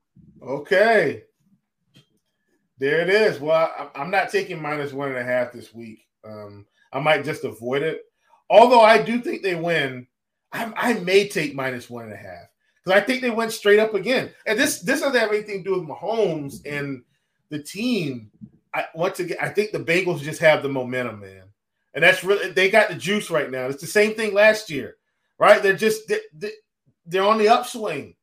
Okay. 0.42 1.24
There 2.78 3.02
it 3.02 3.10
is. 3.10 3.38
Well, 3.38 3.90
I'm 3.94 4.10
not 4.10 4.30
taking 4.30 4.60
minus 4.60 4.92
one 4.92 5.10
and 5.10 5.18
a 5.18 5.22
half 5.22 5.52
this 5.52 5.74
week. 5.74 6.06
Um, 6.24 6.66
I 6.92 6.98
might 6.98 7.24
just 7.26 7.44
avoid 7.44 7.82
it. 7.82 8.02
Although 8.48 8.80
I 8.80 9.02
do 9.02 9.20
think 9.20 9.42
they 9.42 9.54
win, 9.54 10.06
I, 10.50 10.72
I 10.74 10.94
may 10.94 11.28
take 11.28 11.54
minus 11.54 11.90
one 11.90 12.04
and 12.04 12.14
a 12.14 12.16
half 12.16 12.46
because 12.84 13.00
I 13.00 13.04
think 13.04 13.20
they 13.22 13.30
went 13.30 13.52
straight 13.52 13.78
up 13.78 13.94
again. 13.94 14.32
And 14.46 14.58
this 14.58 14.80
this 14.80 15.00
doesn't 15.00 15.18
have 15.18 15.30
anything 15.30 15.64
to 15.64 15.70
do 15.70 15.80
with 15.80 15.88
Mahomes 15.88 16.64
and 16.64 17.02
the 17.50 17.62
team. 17.62 18.30
I 18.74 18.86
once 18.94 19.20
again, 19.20 19.38
I 19.40 19.48
think 19.48 19.72
the 19.72 19.78
Bengals 19.78 20.20
just 20.20 20.40
have 20.40 20.62
the 20.62 20.68
momentum, 20.68 21.20
man, 21.20 21.44
and 21.94 22.02
that's 22.02 22.24
really 22.24 22.50
they 22.50 22.70
got 22.70 22.88
the 22.88 22.94
juice 22.94 23.30
right 23.30 23.50
now. 23.50 23.66
It's 23.66 23.80
the 23.80 23.86
same 23.86 24.14
thing 24.14 24.32
last 24.32 24.70
year, 24.70 24.96
right? 25.38 25.62
They're 25.62 25.74
just 25.74 26.08
they, 26.08 26.50
they're 27.06 27.26
on 27.26 27.38
the 27.38 27.48
upswing. 27.48 28.14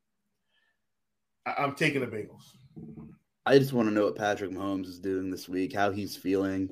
I, 1.45 1.55
I'm 1.59 1.75
taking 1.75 2.01
the 2.01 2.07
Bengals. 2.07 2.43
I 3.45 3.59
just 3.59 3.71
want 3.71 3.87
to 3.87 3.93
know 3.93 4.05
what 4.05 4.17
Patrick 4.17 4.51
Mahomes 4.51 4.87
is 4.87 4.99
doing 4.99 5.29
this 5.29 5.47
week, 5.47 5.73
how 5.73 5.91
he's 5.91 6.17
feeling. 6.17 6.69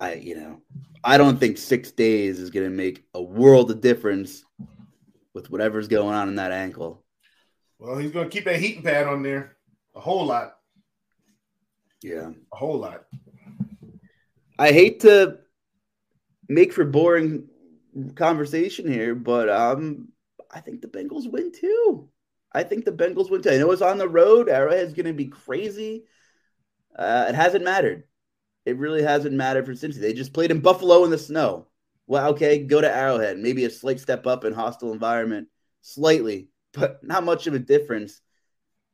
I, 0.00 0.14
you 0.14 0.36
know, 0.36 0.62
I 1.04 1.18
don't 1.18 1.38
think 1.38 1.58
six 1.58 1.92
days 1.92 2.40
is 2.40 2.50
going 2.50 2.64
to 2.64 2.74
make 2.74 3.04
a 3.14 3.22
world 3.22 3.70
of 3.70 3.80
difference 3.80 4.42
with 5.34 5.50
whatever's 5.50 5.88
going 5.88 6.14
on 6.14 6.28
in 6.28 6.36
that 6.36 6.52
ankle. 6.52 7.04
Well, 7.78 7.98
he's 7.98 8.12
going 8.12 8.30
to 8.30 8.34
keep 8.34 8.44
that 8.44 8.60
heating 8.60 8.82
pad 8.82 9.06
on 9.06 9.22
there 9.22 9.56
a 9.94 10.00
whole 10.00 10.26
lot. 10.26 10.56
Yeah, 12.02 12.30
a 12.52 12.56
whole 12.56 12.78
lot. 12.78 13.04
I 14.58 14.72
hate 14.72 15.00
to 15.00 15.38
make 16.48 16.72
for 16.72 16.84
boring 16.84 17.48
conversation 18.14 18.90
here, 18.90 19.14
but 19.14 19.48
um, 19.48 20.08
I 20.50 20.60
think 20.60 20.80
the 20.80 20.88
Bengals 20.88 21.30
win 21.30 21.52
too. 21.52 22.08
I 22.52 22.62
think 22.62 22.84
the 22.84 22.92
Bengals 22.92 23.30
win 23.30 23.42
too. 23.42 23.50
I 23.50 23.58
know 23.58 23.70
it's 23.72 23.82
on 23.82 23.98
the 23.98 24.08
road. 24.08 24.48
Arrowhead's 24.48 24.94
going 24.94 25.06
to 25.06 25.12
be 25.12 25.26
crazy. 25.26 26.04
Uh, 26.96 27.26
it 27.28 27.34
hasn't 27.34 27.64
mattered. 27.64 28.04
It 28.64 28.78
really 28.78 29.02
hasn't 29.02 29.34
mattered 29.34 29.66
for 29.66 29.72
Cincy. 29.72 30.00
They 30.00 30.12
just 30.12 30.32
played 30.32 30.50
in 30.50 30.60
Buffalo 30.60 31.04
in 31.04 31.10
the 31.10 31.18
snow. 31.18 31.66
Well, 32.06 32.30
okay, 32.32 32.58
go 32.58 32.80
to 32.80 32.94
Arrowhead. 32.94 33.38
Maybe 33.38 33.64
a 33.64 33.70
slight 33.70 34.00
step 34.00 34.26
up 34.26 34.44
in 34.44 34.52
hostile 34.52 34.92
environment, 34.92 35.48
slightly, 35.80 36.48
but 36.72 37.02
not 37.02 37.24
much 37.24 37.46
of 37.46 37.54
a 37.54 37.58
difference. 37.58 38.20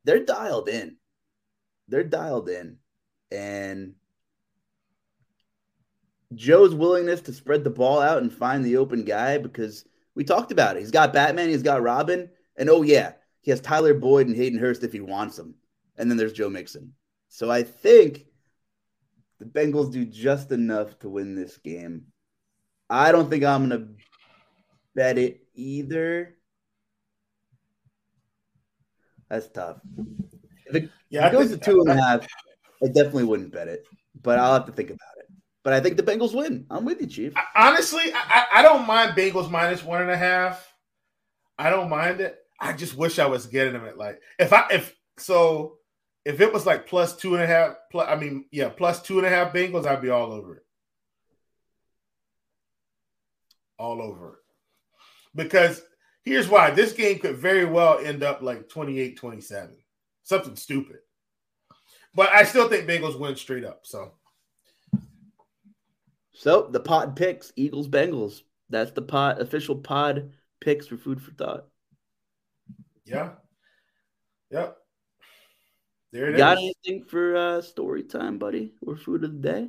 They're 0.04 0.24
dialed 0.24 0.68
in. 0.68 0.96
They're 1.88 2.04
dialed 2.04 2.48
in. 2.48 2.76
And 3.32 3.94
Joe's 6.34 6.74
willingness 6.74 7.20
to 7.22 7.32
spread 7.32 7.64
the 7.64 7.70
ball 7.70 8.00
out 8.00 8.22
and 8.22 8.32
find 8.32 8.64
the 8.64 8.76
open 8.76 9.04
guy 9.04 9.38
because 9.38 9.84
we 10.14 10.24
talked 10.24 10.52
about 10.52 10.76
it. 10.76 10.80
He's 10.80 10.90
got 10.90 11.12
Batman, 11.12 11.48
he's 11.48 11.62
got 11.62 11.82
Robin, 11.82 12.30
and 12.56 12.70
oh, 12.70 12.82
yeah, 12.82 13.12
he 13.40 13.50
has 13.50 13.60
Tyler 13.60 13.94
Boyd 13.94 14.26
and 14.26 14.36
Hayden 14.36 14.58
Hurst 14.58 14.84
if 14.84 14.92
he 14.92 15.00
wants 15.00 15.36
them. 15.36 15.54
And 15.96 16.10
then 16.10 16.16
there's 16.16 16.32
Joe 16.32 16.48
Mixon. 16.48 16.92
So 17.28 17.50
I 17.50 17.62
think 17.62 18.26
the 19.38 19.44
Bengals 19.44 19.92
do 19.92 20.04
just 20.04 20.52
enough 20.52 20.98
to 21.00 21.08
win 21.08 21.34
this 21.34 21.56
game. 21.58 22.06
I 22.90 23.12
don't 23.12 23.30
think 23.30 23.44
I'm 23.44 23.70
to 23.70 23.88
bet 24.94 25.16
it 25.16 25.46
either. 25.54 26.36
That's 29.28 29.48
tough. 29.48 29.76
If 30.66 30.74
it, 30.74 30.90
yeah, 31.08 31.28
if 31.28 31.32
it 31.32 31.36
goes 31.36 31.50
to 31.50 31.56
two 31.56 31.80
and 31.80 31.90
a 31.90 31.94
half, 31.94 32.26
I 32.82 32.86
definitely 32.86 33.24
wouldn't 33.24 33.52
bet 33.52 33.68
it, 33.68 33.84
but 34.20 34.38
I'll 34.38 34.54
have 34.54 34.66
to 34.66 34.72
think 34.72 34.90
about 34.90 35.18
it. 35.18 35.26
But 35.62 35.72
I 35.72 35.80
think 35.80 35.96
the 35.96 36.02
Bengals 36.02 36.34
win. 36.34 36.66
I'm 36.70 36.84
with 36.84 37.00
you, 37.00 37.06
Chief. 37.06 37.34
Honestly, 37.54 38.12
I, 38.12 38.46
I 38.54 38.62
don't 38.62 38.86
mind 38.86 39.16
Bengals 39.16 39.50
minus 39.50 39.84
one 39.84 40.02
and 40.02 40.10
a 40.10 40.16
half. 40.16 40.66
I 41.58 41.70
don't 41.70 41.90
mind 41.90 42.20
it. 42.20 42.38
I 42.58 42.72
just 42.72 42.96
wish 42.96 43.18
I 43.18 43.26
was 43.26 43.46
getting 43.46 43.72
them 43.72 43.86
at 43.86 43.98
like 43.98 44.20
if 44.38 44.52
I 44.52 44.66
if 44.70 44.94
so 45.18 45.78
if 46.24 46.40
it 46.40 46.52
was 46.52 46.66
like 46.66 46.86
plus 46.86 47.16
two 47.16 47.34
and 47.34 47.42
a 47.42 47.46
half 47.46 47.74
plus 47.90 48.06
I 48.08 48.16
mean 48.16 48.44
yeah 48.52 48.68
plus 48.68 49.00
two 49.00 49.18
and 49.18 49.26
a 49.26 49.30
half 49.30 49.52
Bengals 49.52 49.86
I'd 49.86 50.02
be 50.02 50.10
all 50.10 50.32
over 50.32 50.56
it, 50.56 50.62
all 53.80 54.02
over 54.02 54.34
it. 54.34 54.38
Because 55.34 55.82
here's 56.22 56.48
why 56.48 56.70
this 56.70 56.92
game 56.92 57.18
could 57.18 57.36
very 57.36 57.64
well 57.64 57.98
end 57.98 58.22
up 58.22 58.42
like 58.42 58.68
28-27, 58.68 59.70
something 60.22 60.56
stupid. 60.56 60.98
But 62.14 62.30
I 62.30 62.44
still 62.44 62.68
think 62.68 62.88
Bengals 62.88 63.18
win 63.18 63.36
straight 63.36 63.64
up. 63.64 63.80
So. 63.84 64.12
So 66.34 66.68
the 66.70 66.80
pod 66.80 67.16
picks 67.16 67.52
Eagles 67.56 67.88
Bengals. 67.88 68.42
That's 68.68 68.92
the 68.92 69.02
pod 69.02 69.40
official 69.40 69.76
pod 69.76 70.32
picks 70.60 70.86
for 70.86 70.96
food 70.96 71.22
for 71.22 71.32
thought. 71.32 71.66
Yeah. 73.04 73.30
Yep. 74.50 74.76
There 76.12 76.30
it 76.30 76.36
Got 76.36 76.58
anything 76.58 77.04
for 77.04 77.36
uh, 77.36 77.62
story 77.62 78.02
time, 78.02 78.38
buddy, 78.38 78.74
or 78.82 78.96
food 78.96 79.22
of 79.22 79.32
the 79.32 79.48
day? 79.48 79.68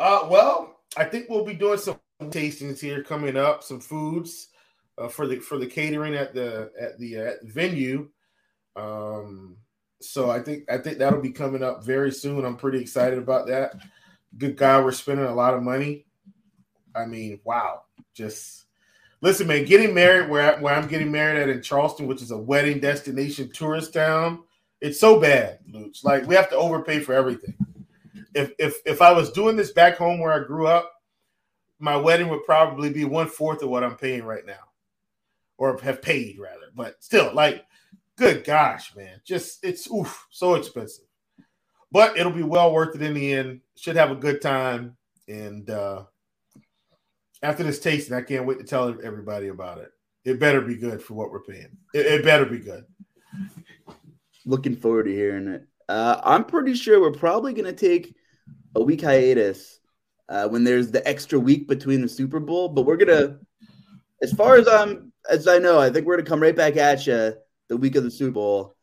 Uh, 0.00 0.28
well, 0.30 0.80
I 0.96 1.04
think 1.04 1.28
we'll 1.28 1.44
be 1.44 1.54
doing 1.54 1.78
some 1.78 2.00
tastings 2.20 2.80
here 2.80 3.02
coming 3.02 3.36
up, 3.36 3.62
some 3.62 3.80
foods 3.80 4.48
uh, 4.98 5.08
for 5.08 5.26
the 5.26 5.38
for 5.38 5.58
the 5.58 5.66
catering 5.66 6.14
at 6.14 6.34
the 6.34 6.70
at 6.80 6.98
the, 6.98 7.18
uh, 7.18 7.24
at 7.24 7.44
venue. 7.44 8.08
Um, 8.76 9.56
so 10.00 10.30
I 10.30 10.40
think 10.40 10.70
I 10.70 10.78
think 10.78 10.98
that'll 10.98 11.20
be 11.20 11.32
coming 11.32 11.62
up 11.62 11.84
very 11.84 12.12
soon. 12.12 12.44
I'm 12.44 12.56
pretty 12.56 12.80
excited 12.80 13.18
about 13.18 13.46
that. 13.48 13.74
Good 14.36 14.56
guy, 14.56 14.80
we're 14.80 14.92
spending 14.92 15.26
a 15.26 15.34
lot 15.34 15.54
of 15.54 15.62
money. 15.62 16.04
I 16.94 17.06
mean, 17.06 17.40
wow, 17.44 17.82
just 18.14 18.66
Listen, 19.20 19.48
man, 19.48 19.64
getting 19.64 19.94
married 19.94 20.30
where, 20.30 20.56
I, 20.56 20.60
where 20.60 20.74
I'm 20.74 20.86
getting 20.86 21.10
married 21.10 21.42
at 21.42 21.48
in 21.48 21.60
Charleston, 21.60 22.06
which 22.06 22.22
is 22.22 22.30
a 22.30 22.38
wedding 22.38 22.78
destination 22.78 23.50
tourist 23.52 23.92
town, 23.92 24.44
it's 24.80 25.00
so 25.00 25.20
bad, 25.20 25.58
Luch. 25.72 26.04
Like 26.04 26.26
we 26.26 26.36
have 26.36 26.48
to 26.50 26.56
overpay 26.56 27.00
for 27.00 27.14
everything. 27.14 27.56
If 28.34 28.52
if 28.60 28.76
if 28.86 29.02
I 29.02 29.10
was 29.10 29.32
doing 29.32 29.56
this 29.56 29.72
back 29.72 29.96
home 29.96 30.20
where 30.20 30.32
I 30.32 30.46
grew 30.46 30.68
up, 30.68 30.92
my 31.78 31.96
wedding 31.96 32.28
would 32.28 32.44
probably 32.44 32.90
be 32.90 33.04
one 33.04 33.28
fourth 33.28 33.62
of 33.62 33.70
what 33.70 33.84
I'm 33.84 33.96
paying 33.96 34.24
right 34.24 34.44
now, 34.46 34.64
or 35.56 35.78
have 35.78 36.02
paid 36.02 36.38
rather. 36.38 36.66
But 36.74 37.02
still, 37.02 37.32
like, 37.34 37.64
good 38.16 38.44
gosh, 38.44 38.94
man, 38.96 39.20
just 39.24 39.64
it's 39.64 39.90
oof 39.90 40.26
so 40.30 40.54
expensive. 40.54 41.04
But 41.90 42.18
it'll 42.18 42.32
be 42.32 42.42
well 42.42 42.72
worth 42.72 42.94
it 42.94 43.02
in 43.02 43.14
the 43.14 43.32
end. 43.32 43.60
Should 43.76 43.96
have 43.96 44.10
a 44.10 44.16
good 44.16 44.42
time, 44.42 44.96
and 45.26 45.68
uh, 45.70 46.04
after 47.42 47.62
this 47.62 47.78
tasting, 47.78 48.16
I 48.16 48.22
can't 48.22 48.46
wait 48.46 48.58
to 48.58 48.64
tell 48.64 48.96
everybody 49.02 49.48
about 49.48 49.78
it. 49.78 49.90
It 50.24 50.40
better 50.40 50.60
be 50.60 50.76
good 50.76 51.02
for 51.02 51.14
what 51.14 51.30
we're 51.30 51.42
paying. 51.42 51.76
It, 51.94 52.06
it 52.06 52.24
better 52.24 52.44
be 52.44 52.58
good. 52.58 52.84
Looking 54.44 54.76
forward 54.76 55.04
to 55.04 55.14
hearing 55.14 55.48
it. 55.48 55.66
Uh, 55.88 56.20
I'm 56.22 56.44
pretty 56.44 56.74
sure 56.74 57.00
we're 57.00 57.12
probably 57.12 57.54
going 57.54 57.64
to 57.64 57.72
take 57.72 58.14
a 58.74 58.82
week 58.82 59.00
hiatus 59.00 59.77
uh, 60.28 60.48
when 60.48 60.64
there's 60.64 60.90
the 60.90 61.06
extra 61.06 61.38
week 61.38 61.68
between 61.68 62.02
the 62.02 62.08
Super 62.08 62.40
Bowl. 62.40 62.68
But 62.68 62.82
we're 62.82 62.96
gonna, 62.96 63.38
as 64.22 64.32
far 64.32 64.56
as 64.56 64.68
I'm, 64.68 65.12
as 65.28 65.48
I 65.48 65.58
know, 65.58 65.78
I 65.78 65.90
think 65.90 66.06
we're 66.06 66.16
gonna 66.16 66.28
come 66.28 66.42
right 66.42 66.56
back 66.56 66.76
at 66.76 67.06
you 67.06 67.34
the 67.68 67.76
week 67.76 67.96
of 67.96 68.04
the 68.04 68.10
Super 68.10 68.32
Bowl, 68.32 68.76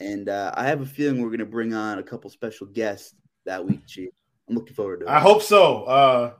and 0.00 0.28
uh, 0.28 0.52
I 0.54 0.66
have 0.66 0.80
a 0.80 0.86
feeling 0.86 1.22
we're 1.22 1.30
gonna 1.30 1.46
bring 1.46 1.74
on 1.74 1.98
a 1.98 2.02
couple 2.02 2.30
special 2.30 2.66
guests 2.66 3.14
that 3.46 3.64
week, 3.64 3.86
Chief. 3.86 4.10
I'm 4.48 4.54
looking 4.54 4.74
forward 4.74 5.00
to 5.00 5.06
it. 5.06 5.10
I 5.10 5.20
hope 5.20 5.42
so. 5.42 5.84
Uh, 5.84 6.32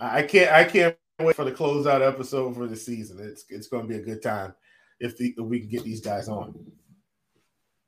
I 0.00 0.22
can't 0.22 0.52
I 0.52 0.64
can't 0.64 0.96
wait 1.18 1.36
for 1.36 1.44
the 1.44 1.52
closeout 1.52 2.06
episode 2.06 2.54
for 2.54 2.66
the 2.66 2.76
season. 2.76 3.18
It's 3.20 3.44
it's 3.48 3.68
going 3.68 3.86
to 3.86 3.88
be 3.88 4.00
a 4.00 4.04
good 4.04 4.22
time 4.22 4.54
if, 5.00 5.16
the, 5.16 5.34
if 5.36 5.44
we 5.44 5.60
can 5.60 5.68
get 5.68 5.84
these 5.84 6.00
guys 6.00 6.28
on. 6.28 6.54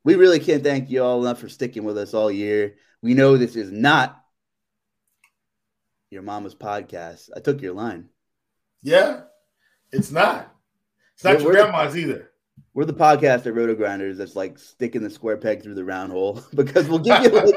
We 0.04 0.14
really 0.14 0.38
can't 0.38 0.62
thank 0.62 0.90
you 0.90 1.02
all 1.02 1.20
enough 1.20 1.40
for 1.40 1.48
sticking 1.48 1.84
with 1.84 1.98
us 1.98 2.14
all 2.14 2.30
year. 2.30 2.76
We 3.02 3.14
know 3.14 3.36
this 3.36 3.57
is 3.57 3.72
not 3.72 4.22
your 6.11 6.22
mama's 6.22 6.54
podcast. 6.54 7.30
I 7.36 7.40
took 7.40 7.61
your 7.61 7.74
line. 7.74 8.09
Yeah, 8.82 9.22
it's 9.92 10.11
not. 10.11 10.54
It's 11.14 11.24
not 11.24 11.36
we're, 11.36 11.42
your 11.42 11.52
grandma's 11.52 11.94
the, 11.94 12.00
either. 12.00 12.30
We're 12.74 12.84
the 12.84 12.94
podcast 12.94 13.46
at 13.46 13.54
RotoGrinders 13.54 14.16
that's 14.16 14.36
like 14.36 14.59
sticking 14.59 15.02
the 15.02 15.11
square 15.11 15.36
peg 15.36 15.62
through 15.62 15.74
the 15.74 15.84
round 15.84 16.12
hole 16.12 16.42
because 16.54 16.88
we'll 16.88 16.98
give 16.98 17.22
you 17.22 17.30
like, 17.30 17.54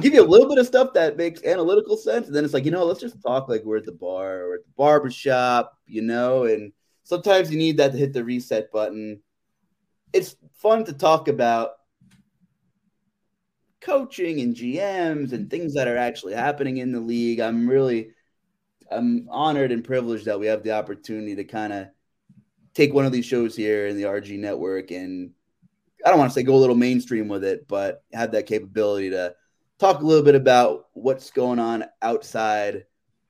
give 0.00 0.14
you 0.14 0.22
a 0.22 0.26
little 0.26 0.48
bit 0.48 0.58
of 0.58 0.66
stuff 0.66 0.92
that 0.94 1.16
makes 1.16 1.42
analytical 1.44 1.96
sense, 1.96 2.26
and 2.26 2.34
then 2.36 2.44
it's 2.44 2.54
like 2.54 2.64
you 2.64 2.70
know, 2.70 2.84
let's 2.84 3.00
just 3.00 3.20
talk 3.22 3.48
like 3.48 3.64
we're 3.64 3.78
at 3.78 3.84
the 3.84 3.92
bar 3.92 4.44
or 4.44 4.54
at 4.54 4.64
the 4.64 4.72
barber 4.76 5.10
shop, 5.10 5.76
you 5.86 6.02
know. 6.02 6.44
And 6.44 6.72
sometimes 7.02 7.50
you 7.50 7.58
need 7.58 7.76
that 7.78 7.92
to 7.92 7.98
hit 7.98 8.12
the 8.12 8.24
reset 8.24 8.70
button. 8.72 9.20
It's 10.12 10.36
fun 10.54 10.84
to 10.86 10.92
talk 10.92 11.28
about 11.28 11.72
coaching 13.80 14.40
and 14.40 14.54
GMs 14.54 15.32
and 15.32 15.50
things 15.50 15.74
that 15.74 15.88
are 15.88 15.96
actually 15.96 16.34
happening 16.34 16.78
in 16.78 16.92
the 16.92 17.00
league. 17.00 17.40
I'm 17.40 17.68
really 17.68 18.10
I'm 18.90 19.28
honored 19.30 19.72
and 19.72 19.84
privileged 19.84 20.24
that 20.26 20.38
we 20.38 20.46
have 20.46 20.62
the 20.62 20.72
opportunity 20.72 21.36
to 21.36 21.44
kind 21.44 21.72
of 21.72 21.88
take 22.74 22.92
one 22.92 23.04
of 23.04 23.12
these 23.12 23.24
shows 23.24 23.56
here 23.56 23.86
in 23.86 23.96
the 23.96 24.04
RG 24.04 24.38
network 24.38 24.90
and 24.90 25.30
I 26.04 26.10
don't 26.10 26.18
want 26.18 26.30
to 26.30 26.34
say 26.34 26.42
go 26.42 26.54
a 26.54 26.56
little 26.56 26.76
mainstream 26.76 27.28
with 27.28 27.44
it, 27.44 27.68
but 27.68 28.02
have 28.12 28.32
that 28.32 28.46
capability 28.46 29.10
to 29.10 29.34
talk 29.78 30.00
a 30.00 30.06
little 30.06 30.24
bit 30.24 30.34
about 30.34 30.86
what's 30.92 31.30
going 31.30 31.58
on 31.58 31.84
outside 32.02 32.84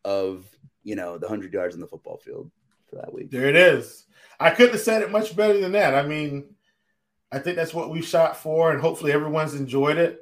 of 0.04 0.46
you 0.82 0.96
know 0.96 1.18
the 1.18 1.28
hundred 1.28 1.52
yards 1.52 1.74
in 1.74 1.80
the 1.80 1.86
football 1.86 2.18
field 2.18 2.50
for 2.88 2.96
that 2.96 3.12
week. 3.12 3.30
There 3.30 3.48
it 3.48 3.56
is. 3.56 4.06
I 4.38 4.50
couldn't 4.50 4.72
have 4.72 4.80
said 4.80 5.02
it 5.02 5.10
much 5.10 5.36
better 5.36 5.60
than 5.60 5.72
that. 5.72 5.94
I 5.94 6.06
mean, 6.06 6.54
I 7.32 7.38
think 7.38 7.56
that's 7.56 7.74
what 7.74 7.90
we 7.90 8.02
shot 8.02 8.36
for, 8.36 8.72
and 8.72 8.80
hopefully 8.80 9.12
everyone's 9.12 9.54
enjoyed 9.54 9.98
it. 9.98 10.20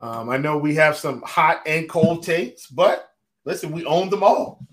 Um, 0.00 0.30
I 0.30 0.38
know 0.38 0.58
we 0.58 0.74
have 0.76 0.96
some 0.96 1.22
hot 1.22 1.62
and 1.66 1.88
cold 1.88 2.22
takes, 2.22 2.66
but 2.66 3.12
listen, 3.44 3.72
we 3.72 3.84
own 3.84 4.08
them 4.10 4.22
all. 4.22 4.66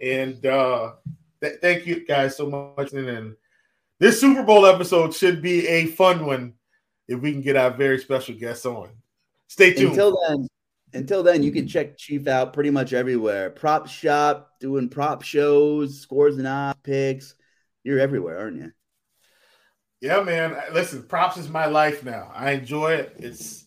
And 0.00 0.44
uh, 0.44 0.92
th- 1.40 1.60
thank 1.60 1.86
you 1.86 2.06
guys 2.06 2.36
so 2.36 2.74
much. 2.76 2.92
And 2.92 3.36
this 3.98 4.20
Super 4.20 4.42
Bowl 4.42 4.66
episode 4.66 5.14
should 5.14 5.40
be 5.40 5.66
a 5.66 5.86
fun 5.86 6.26
one 6.26 6.54
if 7.08 7.20
we 7.20 7.32
can 7.32 7.40
get 7.40 7.56
our 7.56 7.70
very 7.70 7.98
special 7.98 8.34
guests 8.34 8.66
on. 8.66 8.90
Stay 9.48 9.72
tuned. 9.72 9.90
Until 9.90 10.18
then, 10.28 10.48
until 10.92 11.22
then, 11.22 11.42
you 11.42 11.52
can 11.52 11.66
check 11.66 11.96
Chief 11.96 12.26
out 12.26 12.52
pretty 12.52 12.70
much 12.70 12.92
everywhere. 12.92 13.50
Prop 13.50 13.86
shop, 13.86 14.52
doing 14.60 14.88
prop 14.88 15.22
shows, 15.22 16.00
scores 16.00 16.36
and 16.36 16.46
odds 16.46 16.78
picks. 16.82 17.34
You're 17.84 18.00
everywhere, 18.00 18.38
aren't 18.38 18.56
you? 18.56 18.72
Yeah, 20.00 20.22
man. 20.22 20.56
Listen, 20.72 21.04
props 21.04 21.36
is 21.36 21.48
my 21.48 21.66
life 21.66 22.04
now. 22.04 22.30
I 22.34 22.52
enjoy 22.52 22.92
it. 22.94 23.14
It's 23.18 23.65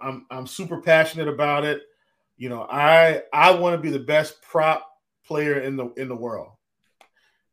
I'm 0.00 0.26
I'm 0.30 0.46
super 0.46 0.80
passionate 0.80 1.28
about 1.28 1.64
it. 1.64 1.82
You 2.36 2.48
know, 2.48 2.66
I 2.70 3.22
I 3.32 3.52
want 3.52 3.74
to 3.74 3.82
be 3.82 3.90
the 3.90 3.98
best 3.98 4.40
prop 4.42 4.88
player 5.24 5.60
in 5.60 5.76
the 5.76 5.92
in 5.94 6.08
the 6.08 6.16
world, 6.16 6.52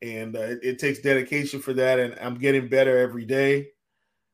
and 0.01 0.35
uh, 0.35 0.41
it, 0.41 0.59
it, 0.63 0.79
takes 0.79 0.99
dedication 0.99 1.59
for 1.59 1.73
that. 1.73 1.99
And 1.99 2.17
I'm 2.21 2.35
getting 2.35 2.67
better 2.67 2.97
every 2.97 3.25
day, 3.25 3.69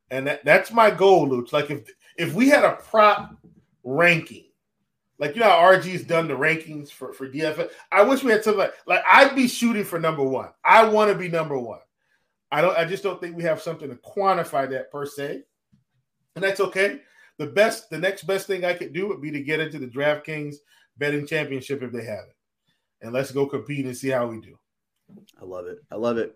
and 0.09 0.27
that, 0.27 0.45
that's 0.45 0.71
my 0.71 0.91
goal, 0.91 1.27
Luke. 1.27 1.51
Like 1.53 1.71
if 1.71 1.89
if 2.17 2.33
we 2.33 2.49
had 2.49 2.63
a 2.63 2.73
prop 2.73 3.35
ranking, 3.83 4.45
like 5.17 5.35
you 5.35 5.41
know 5.41 5.49
how 5.49 5.71
RG's 5.73 6.03
done 6.03 6.27
the 6.27 6.33
rankings 6.33 6.91
for 6.91 7.13
for 7.13 7.27
DFS, 7.29 7.71
I 7.91 8.03
wish 8.03 8.23
we 8.23 8.31
had 8.31 8.43
something 8.43 8.59
like 8.59 8.73
like 8.85 9.03
I'd 9.11 9.35
be 9.35 9.47
shooting 9.47 9.83
for 9.83 9.99
number 9.99 10.23
one. 10.23 10.49
I 10.63 10.85
want 10.85 11.11
to 11.11 11.17
be 11.17 11.29
number 11.29 11.57
one. 11.57 11.79
I 12.51 12.61
don't. 12.61 12.77
I 12.77 12.85
just 12.85 13.03
don't 13.03 13.21
think 13.21 13.35
we 13.35 13.43
have 13.43 13.61
something 13.61 13.89
to 13.89 13.95
quantify 13.95 14.69
that 14.71 14.91
per 14.91 15.05
se, 15.05 15.43
and 16.35 16.43
that's 16.43 16.59
okay. 16.59 16.99
The 17.41 17.47
best, 17.47 17.89
the 17.89 17.97
next 17.97 18.27
best 18.27 18.45
thing 18.45 18.63
I 18.63 18.75
could 18.75 18.93
do 18.93 19.07
would 19.07 19.19
be 19.19 19.31
to 19.31 19.41
get 19.41 19.59
into 19.59 19.79
the 19.79 19.87
DraftKings 19.87 20.57
betting 20.99 21.25
championship 21.25 21.81
if 21.81 21.91
they 21.91 22.05
have 22.05 22.25
it, 22.29 22.35
and 23.01 23.11
let's 23.11 23.31
go 23.31 23.47
compete 23.47 23.87
and 23.87 23.97
see 23.97 24.09
how 24.09 24.27
we 24.27 24.39
do. 24.39 24.59
I 25.41 25.45
love 25.45 25.65
it. 25.65 25.79
I 25.91 25.95
love 25.95 26.19
it. 26.19 26.35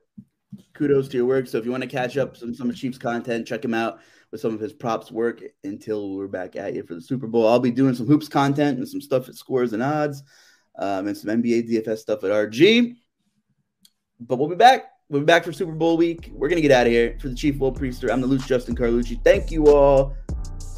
Kudos 0.74 1.08
to 1.10 1.18
your 1.18 1.28
work. 1.28 1.46
So 1.46 1.60
if 1.60 1.66
you 1.66 1.70
want 1.70 1.84
to 1.84 1.88
catch 1.88 2.18
up 2.18 2.36
some 2.36 2.56
some 2.56 2.72
of 2.72 2.76
Chief's 2.76 2.98
content, 2.98 3.46
check 3.46 3.64
him 3.64 3.76
out 3.76 4.00
with 4.32 4.42
some 4.42 4.56
of 4.56 4.60
his 4.60 4.74
props 4.74 5.12
work 5.12 5.44
until 5.64 6.16
we're 6.16 6.26
back 6.26 6.56
at 6.56 6.74
you 6.74 6.82
for 6.82 6.96
the 6.96 7.02
Super 7.02 7.28
Bowl. 7.28 7.48
I'll 7.48 7.60
be 7.60 7.70
doing 7.70 7.94
some 7.94 8.08
hoops 8.08 8.28
content 8.28 8.80
and 8.80 8.90
some 8.90 9.00
stuff 9.00 9.30
at 9.30 9.36
scores 9.36 9.74
and 9.74 9.84
odds, 9.84 10.24
um, 10.80 11.06
and 11.06 11.16
some 11.16 11.40
NBA 11.40 11.70
DFS 11.70 12.00
stuff 12.00 12.24
at 12.24 12.32
RG. 12.32 12.96
But 14.22 14.38
we'll 14.38 14.50
be 14.50 14.56
back. 14.56 14.86
We'll 15.10 15.22
be 15.22 15.26
back 15.26 15.44
for 15.44 15.54
Super 15.54 15.74
Bowl 15.74 15.98
week. 15.98 16.32
We're 16.34 16.50
gonna 16.50 16.62
get 16.62 16.72
out 16.72 16.88
of 16.88 16.92
here. 16.92 17.16
For 17.22 17.30
the 17.30 17.36
Chief 17.36 17.60
Will 17.60 17.72
Priester, 17.72 18.12
I'm 18.12 18.22
the 18.22 18.28
loose 18.28 18.48
Justin 18.48 18.76
Carlucci. 18.76 19.24
Thank 19.24 19.52
you 19.52 19.68
all. 19.68 20.16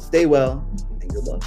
Stay 0.08 0.24
well 0.24 0.66
and 1.02 1.10
good 1.10 1.24
luck. 1.24 1.44